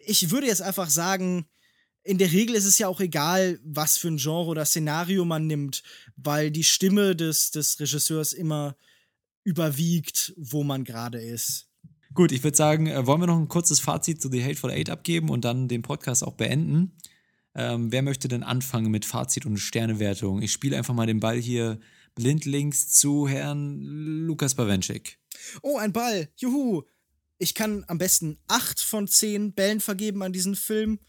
[0.04, 1.48] ich würde jetzt einfach sagen,
[2.04, 5.46] in der Regel ist es ja auch egal, was für ein Genre oder Szenario man
[5.46, 5.82] nimmt,
[6.16, 8.76] weil die Stimme des, des Regisseurs immer
[9.42, 11.68] überwiegt, wo man gerade ist.
[12.12, 14.90] Gut, ich würde sagen, äh, wollen wir noch ein kurzes Fazit zu The Hateful Eight
[14.90, 16.92] abgeben und dann den Podcast auch beenden?
[17.54, 20.42] Ähm, wer möchte denn anfangen mit Fazit und Sternewertung?
[20.42, 21.80] Ich spiele einfach mal den Ball hier
[22.14, 25.18] blindlings zu Herrn Lukas Bawenschik.
[25.62, 26.28] Oh, ein Ball.
[26.36, 26.82] Juhu.
[27.38, 31.00] Ich kann am besten acht von zehn Bällen vergeben an diesen Film.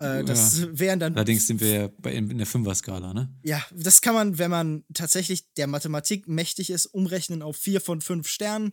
[0.00, 0.66] Äh, das ja.
[0.72, 1.14] wären dann.
[1.14, 3.32] Allerdings sind wir ja bei, in der Fünfer-Skala, ne?
[3.42, 8.00] Ja, das kann man, wenn man tatsächlich der Mathematik mächtig ist, umrechnen auf vier von
[8.00, 8.72] fünf Sternen.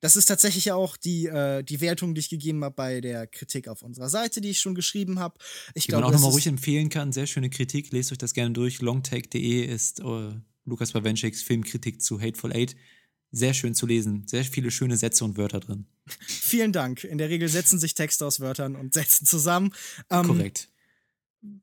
[0.00, 3.66] Das ist tatsächlich auch die, äh, die Wertung, die ich gegeben habe bei der Kritik
[3.68, 5.38] auf unserer Seite, die ich schon geschrieben habe.
[5.74, 7.12] Ich glaube, man auch nochmal ruhig empfehlen kann.
[7.12, 7.90] Sehr schöne Kritik.
[7.92, 8.82] Lest euch das gerne durch.
[8.82, 10.32] Longtake.de ist uh,
[10.66, 12.76] Lukas Bawenscheks Filmkritik zu Hateful Eight.
[13.32, 14.26] Sehr schön zu lesen.
[14.26, 15.86] Sehr viele schöne Sätze und Wörter drin.
[16.26, 17.04] Vielen Dank.
[17.04, 19.72] In der Regel setzen sich Texte aus Wörtern und Sätzen zusammen.
[20.10, 20.68] Ähm, Korrekt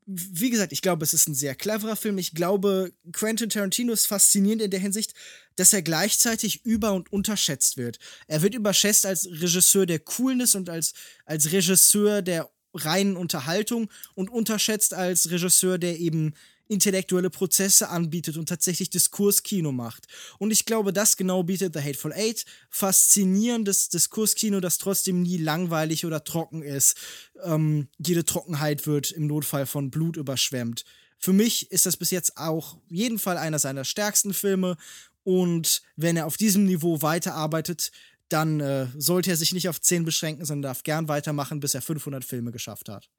[0.05, 2.17] wie gesagt, ich glaube, es ist ein sehr cleverer Film.
[2.17, 5.13] Ich glaube, Quentin Tarantino ist faszinierend in der Hinsicht,
[5.55, 7.99] dass er gleichzeitig über- und unterschätzt wird.
[8.27, 10.93] Er wird überschätzt als Regisseur der Coolness und als,
[11.25, 16.33] als Regisseur der reinen Unterhaltung und unterschätzt als Regisseur, der eben
[16.67, 20.07] intellektuelle Prozesse anbietet und tatsächlich Diskurskino macht.
[20.39, 22.45] Und ich glaube, das genau bietet The Hateful Eight.
[22.69, 26.97] Faszinierendes Diskurskino, das trotzdem nie langweilig oder trocken ist.
[27.43, 30.85] Ähm, jede Trockenheit wird im Notfall von Blut überschwemmt.
[31.19, 34.75] Für mich ist das bis jetzt auch jeden Fall einer seiner stärksten Filme.
[35.23, 37.91] Und wenn er auf diesem Niveau weiterarbeitet,
[38.29, 41.81] dann äh, sollte er sich nicht auf 10 beschränken, sondern darf gern weitermachen, bis er
[41.81, 43.09] 500 Filme geschafft hat.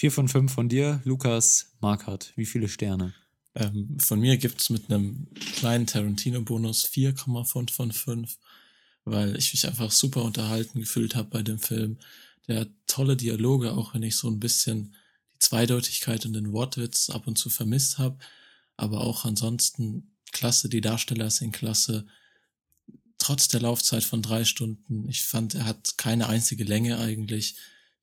[0.00, 2.32] Vier von fünf von dir, Lukas Markert.
[2.36, 3.14] Wie viele Sterne?
[3.56, 5.26] Ähm, von mir gibt es mit einem
[5.56, 8.38] kleinen Tarantino-Bonus 4,5 von 5,
[9.04, 11.98] weil ich mich einfach super unterhalten gefühlt habe bei dem Film.
[12.46, 14.94] Der hat tolle Dialoge, auch wenn ich so ein bisschen
[15.34, 18.18] die Zweideutigkeit und den Wortwitz ab und zu vermisst habe.
[18.76, 22.06] Aber auch ansonsten klasse, die Darsteller sind klasse.
[23.18, 27.56] Trotz der Laufzeit von drei Stunden, ich fand, er hat keine einzige Länge eigentlich.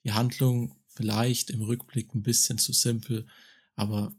[0.04, 3.28] Die Handlung vielleicht im Rückblick ein bisschen zu simpel,
[3.76, 4.14] aber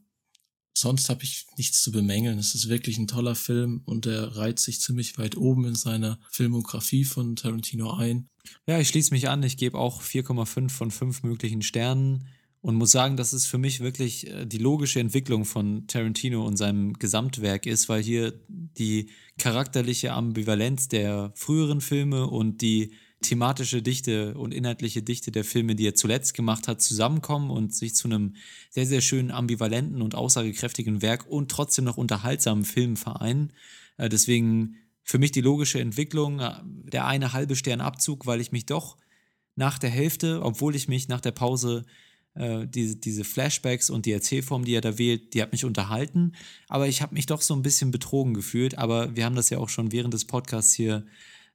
[0.77, 2.37] sonst habe ich nichts zu bemängeln.
[2.37, 6.19] Es ist wirklich ein toller Film und er reiht sich ziemlich weit oben in seiner
[6.29, 8.29] Filmografie von Tarantino ein.
[8.67, 9.43] Ja, ich schließe mich an.
[9.43, 12.27] Ich gebe auch 4,5 von 5 möglichen Sternen
[12.61, 16.57] und muss sagen, dass es für mich wirklich äh, die logische Entwicklung von Tarantino und
[16.57, 24.37] seinem Gesamtwerk ist, weil hier die charakterliche Ambivalenz der früheren Filme und die thematische Dichte
[24.37, 28.35] und inhaltliche Dichte der Filme, die er zuletzt gemacht hat, zusammenkommen und sich zu einem
[28.69, 33.53] sehr, sehr schönen, ambivalenten und aussagekräftigen Werk und trotzdem noch unterhaltsamen Film vereinen.
[33.97, 38.51] Äh, deswegen für mich die logische Entwicklung, äh, der eine halbe Stern Abzug, weil ich
[38.51, 38.97] mich doch
[39.55, 41.85] nach der Hälfte, obwohl ich mich nach der Pause
[42.35, 46.33] äh, diese, diese Flashbacks und die Erzählform, die er da wählt, die hat mich unterhalten,
[46.67, 48.77] aber ich habe mich doch so ein bisschen betrogen gefühlt.
[48.77, 51.05] Aber wir haben das ja auch schon während des Podcasts hier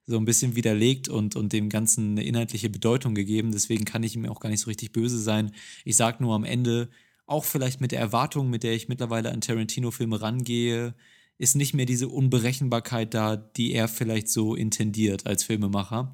[0.05, 3.51] so ein bisschen widerlegt und, und dem Ganzen eine inhaltliche Bedeutung gegeben.
[3.51, 5.51] Deswegen kann ich ihm auch gar nicht so richtig böse sein.
[5.85, 6.89] Ich sage nur am Ende,
[7.25, 10.93] auch vielleicht mit der Erwartung, mit der ich mittlerweile an Tarantino-Filme rangehe,
[11.37, 16.11] ist nicht mehr diese Unberechenbarkeit da, die er vielleicht so intendiert als Filmemacher.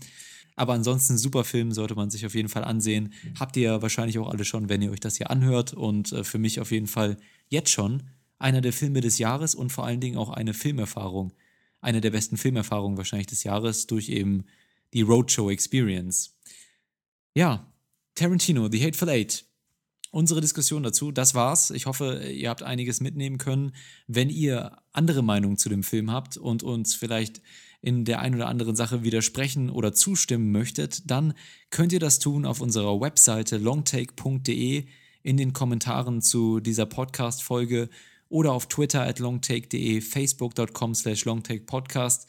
[0.56, 3.14] Aber ansonsten super Film, sollte man sich auf jeden Fall ansehen.
[3.40, 5.74] Habt ihr wahrscheinlich auch alle schon, wenn ihr euch das hier anhört.
[5.74, 7.18] Und äh, für mich auf jeden Fall
[7.48, 8.03] jetzt schon
[8.40, 11.34] einer der Filme des Jahres und vor allen Dingen auch eine Filmerfahrung
[11.81, 14.45] eine der besten Filmerfahrungen wahrscheinlich des Jahres durch eben
[14.93, 16.38] die Roadshow Experience.
[17.34, 17.72] Ja,
[18.15, 19.45] Tarantino, The Hateful Eight.
[20.11, 21.69] Unsere Diskussion dazu, das war's.
[21.69, 23.73] Ich hoffe, ihr habt einiges mitnehmen können.
[24.07, 27.41] Wenn ihr andere Meinungen zu dem Film habt und uns vielleicht
[27.81, 31.34] in der einen oder anderen Sache widersprechen oder zustimmen möchtet, dann
[31.69, 34.85] könnt ihr das tun auf unserer Webseite longtake.de
[35.22, 37.89] in den Kommentaren zu dieser Podcast-Folge
[38.30, 42.27] oder auf Twitter at longtake.de, facebook.com slash longtakepodcast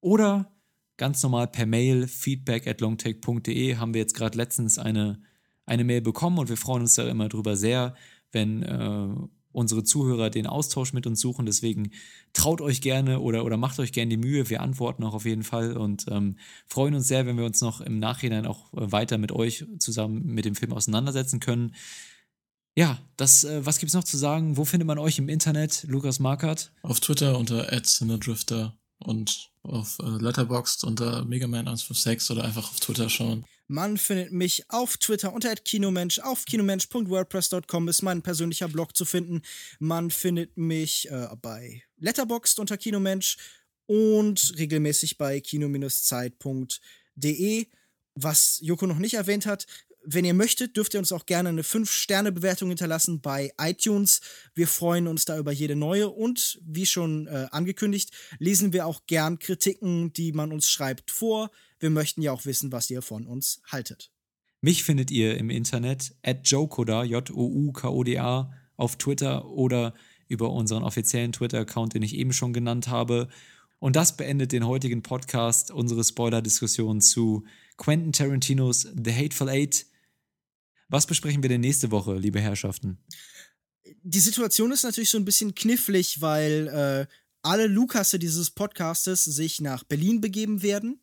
[0.00, 0.52] oder
[0.96, 5.22] ganz normal per Mail feedback at longtake.de haben wir jetzt gerade letztens eine,
[5.64, 7.94] eine Mail bekommen und wir freuen uns da immer drüber sehr,
[8.32, 9.08] wenn äh,
[9.52, 11.46] unsere Zuhörer den Austausch mit uns suchen.
[11.46, 11.90] Deswegen
[12.32, 14.50] traut euch gerne oder, oder macht euch gerne die Mühe.
[14.50, 16.36] Wir antworten auch auf jeden Fall und ähm,
[16.66, 20.26] freuen uns sehr, wenn wir uns noch im Nachhinein auch äh, weiter mit euch zusammen
[20.26, 21.74] mit dem Film auseinandersetzen können.
[22.78, 24.56] Ja, das, äh, was gibt's noch zu sagen?
[24.56, 26.70] Wo findet man euch im Internet, Lukas Markert?
[26.82, 33.44] Auf Twitter unter @cinedrifter und auf äh, Letterboxd unter Megaman156 oder einfach auf Twitter schauen.
[33.66, 39.42] Man findet mich auf Twitter unter @kinomensch, auf kinomensch.wordpress.com ist mein persönlicher Blog zu finden.
[39.80, 43.38] Man findet mich äh, bei Letterboxd unter Kinomensch
[43.86, 46.36] und regelmäßig bei kino-zeit.de.
[48.20, 49.66] Was Joko noch nicht erwähnt hat,
[50.04, 54.20] wenn ihr möchtet, dürft ihr uns auch gerne eine 5-Sterne-Bewertung hinterlassen bei iTunes.
[54.54, 59.06] Wir freuen uns da über jede neue und wie schon äh, angekündigt, lesen wir auch
[59.06, 61.50] gern Kritiken, die man uns schreibt, vor.
[61.78, 64.10] Wir möchten ja auch wissen, was ihr von uns haltet.
[64.60, 69.94] Mich findet ihr im Internet at jokoda, J-O-U-K-O-D-A, auf Twitter oder
[70.26, 73.28] über unseren offiziellen Twitter-Account, den ich eben schon genannt habe.
[73.78, 77.44] Und das beendet den heutigen Podcast, unsere Spoiler-Diskussion zu
[77.78, 79.86] Quentin Tarantinos The Hateful Eight.
[80.88, 82.98] Was besprechen wir denn nächste Woche, liebe Herrschaften?
[84.02, 87.06] Die Situation ist natürlich so ein bisschen knifflig, weil äh,
[87.42, 91.00] alle Lukasse dieses Podcastes sich nach Berlin begeben werden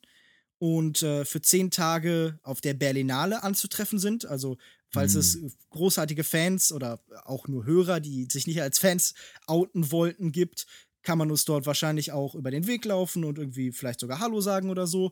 [0.58, 4.26] und äh, für zehn Tage auf der Berlinale anzutreffen sind.
[4.26, 4.58] Also
[4.90, 5.20] falls hm.
[5.20, 5.40] es
[5.70, 9.14] großartige Fans oder auch nur Hörer, die sich nicht als Fans
[9.48, 10.68] outen wollten, gibt,
[11.04, 14.42] kann man uns dort wahrscheinlich auch über den Weg laufen und irgendwie vielleicht sogar Hallo
[14.42, 15.12] sagen oder so.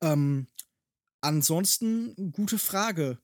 [0.00, 0.46] Ähm,
[1.22, 3.18] ansonsten, gute Frage.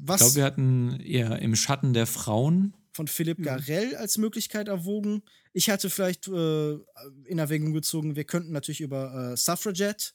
[0.00, 2.74] Was ich glaube, wir hatten eher im Schatten der Frauen.
[2.92, 5.22] Von Philipp Garell als Möglichkeit erwogen.
[5.52, 6.72] Ich hatte vielleicht äh,
[7.24, 10.12] in Erwägung gezogen, wir könnten natürlich über äh, Suffragette,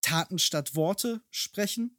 [0.00, 1.96] Taten statt Worte sprechen.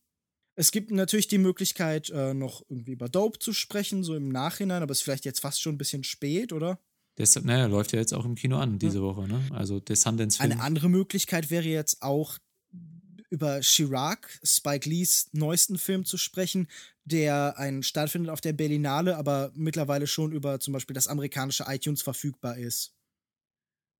[0.56, 4.82] Es gibt natürlich die Möglichkeit, äh, noch irgendwie über Dope zu sprechen, so im Nachhinein,
[4.82, 6.80] aber ist vielleicht jetzt fast schon ein bisschen spät, oder?
[7.16, 9.04] Das, naja, läuft ja jetzt auch im Kino an diese ja.
[9.04, 9.42] Woche, ne?
[9.52, 10.52] Also der Sundance-Film.
[10.52, 12.38] Eine andere Möglichkeit wäre jetzt auch
[13.30, 16.68] über Chirac, Spike Lees neuesten Film zu sprechen,
[17.04, 22.02] der einen stattfindet auf der Berlinale, aber mittlerweile schon über zum Beispiel das amerikanische iTunes
[22.02, 22.96] verfügbar ist.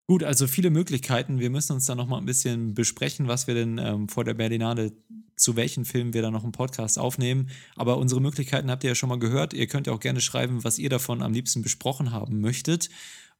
[0.08, 1.40] Gut, also viele Möglichkeiten.
[1.40, 4.34] Wir müssen uns da noch mal ein bisschen besprechen, was wir denn ähm, vor der
[4.34, 4.92] Berlinale,
[5.34, 7.50] zu welchen Filmen wir da noch einen Podcast aufnehmen.
[7.74, 9.52] Aber unsere Möglichkeiten habt ihr ja schon mal gehört.
[9.52, 12.88] Ihr könnt ja auch gerne schreiben, was ihr davon am liebsten besprochen haben möchtet.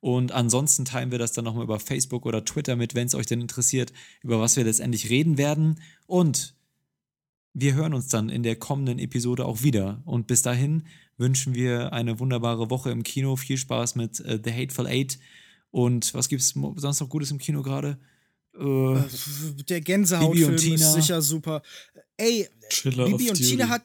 [0.00, 3.26] Und ansonsten teilen wir das dann nochmal über Facebook oder Twitter mit, wenn es euch
[3.26, 3.92] denn interessiert,
[4.22, 5.80] über was wir letztendlich reden werden.
[6.06, 6.54] Und
[7.54, 10.02] wir hören uns dann in der kommenden Episode auch wieder.
[10.04, 10.86] Und bis dahin
[11.16, 13.36] wünschen wir eine wunderbare Woche im Kino.
[13.36, 15.18] Viel Spaß mit uh, The Hateful Eight.
[15.70, 17.98] Und was gibt es sonst noch Gutes im Kino gerade?
[18.58, 19.02] Äh,
[19.68, 21.62] der Gänsehautfilm ist sicher super.
[22.16, 23.82] Ey, Chiller Bibi und Tina hat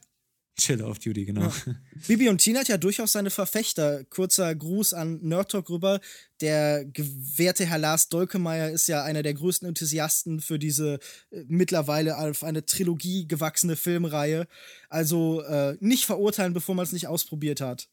[0.61, 1.41] Chill of Duty, genau.
[1.41, 1.75] Ja.
[2.07, 4.03] Bibi und Tina hat ja durchaus seine Verfechter.
[4.05, 5.99] Kurzer Gruß an Nerd Talk rüber.
[6.39, 10.99] Der gewährte Herr Lars Dolkemeyer ist ja einer der größten Enthusiasten für diese
[11.31, 14.47] äh, mittlerweile auf eine Trilogie gewachsene Filmreihe.
[14.87, 17.89] Also äh, nicht verurteilen, bevor man es nicht ausprobiert hat.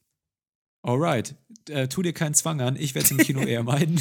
[0.82, 1.34] Alright,
[1.68, 4.00] äh, tu dir keinen Zwang an, ich werde es im Kino eher meiden.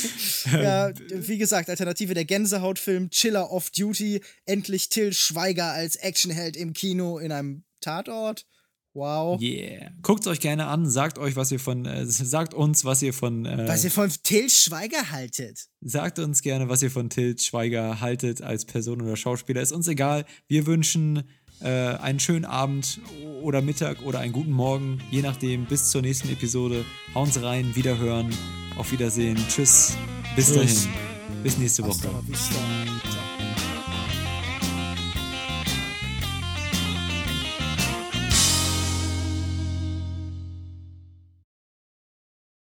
[0.52, 6.74] ja, wie gesagt, Alternative der Gänsehautfilm Chiller Off Duty, endlich Till Schweiger als Actionheld im
[6.74, 8.46] Kino in einem Tatort.
[8.94, 9.40] Wow.
[9.40, 9.90] Yeah.
[10.02, 13.46] Guckt euch gerne an, sagt euch, was ihr von, äh, sagt uns, was ihr von.
[13.46, 15.66] Äh, was ihr von Till Schweiger haltet.
[15.80, 19.62] Sagt uns gerne, was ihr von Till Schweiger haltet als Person oder Schauspieler.
[19.62, 20.26] Ist uns egal.
[20.46, 21.22] Wir wünschen
[21.60, 23.00] äh, einen schönen Abend
[23.42, 25.64] oder Mittag oder einen guten Morgen, je nachdem.
[25.64, 26.84] Bis zur nächsten Episode.
[27.14, 28.30] Hauen Sie rein, wiederhören.
[28.76, 29.38] Auf Wiedersehen.
[29.48, 29.96] Tschüss.
[30.36, 30.84] Bis Tschüss.
[30.84, 31.42] dahin.
[31.42, 32.08] Bis nächste Woche.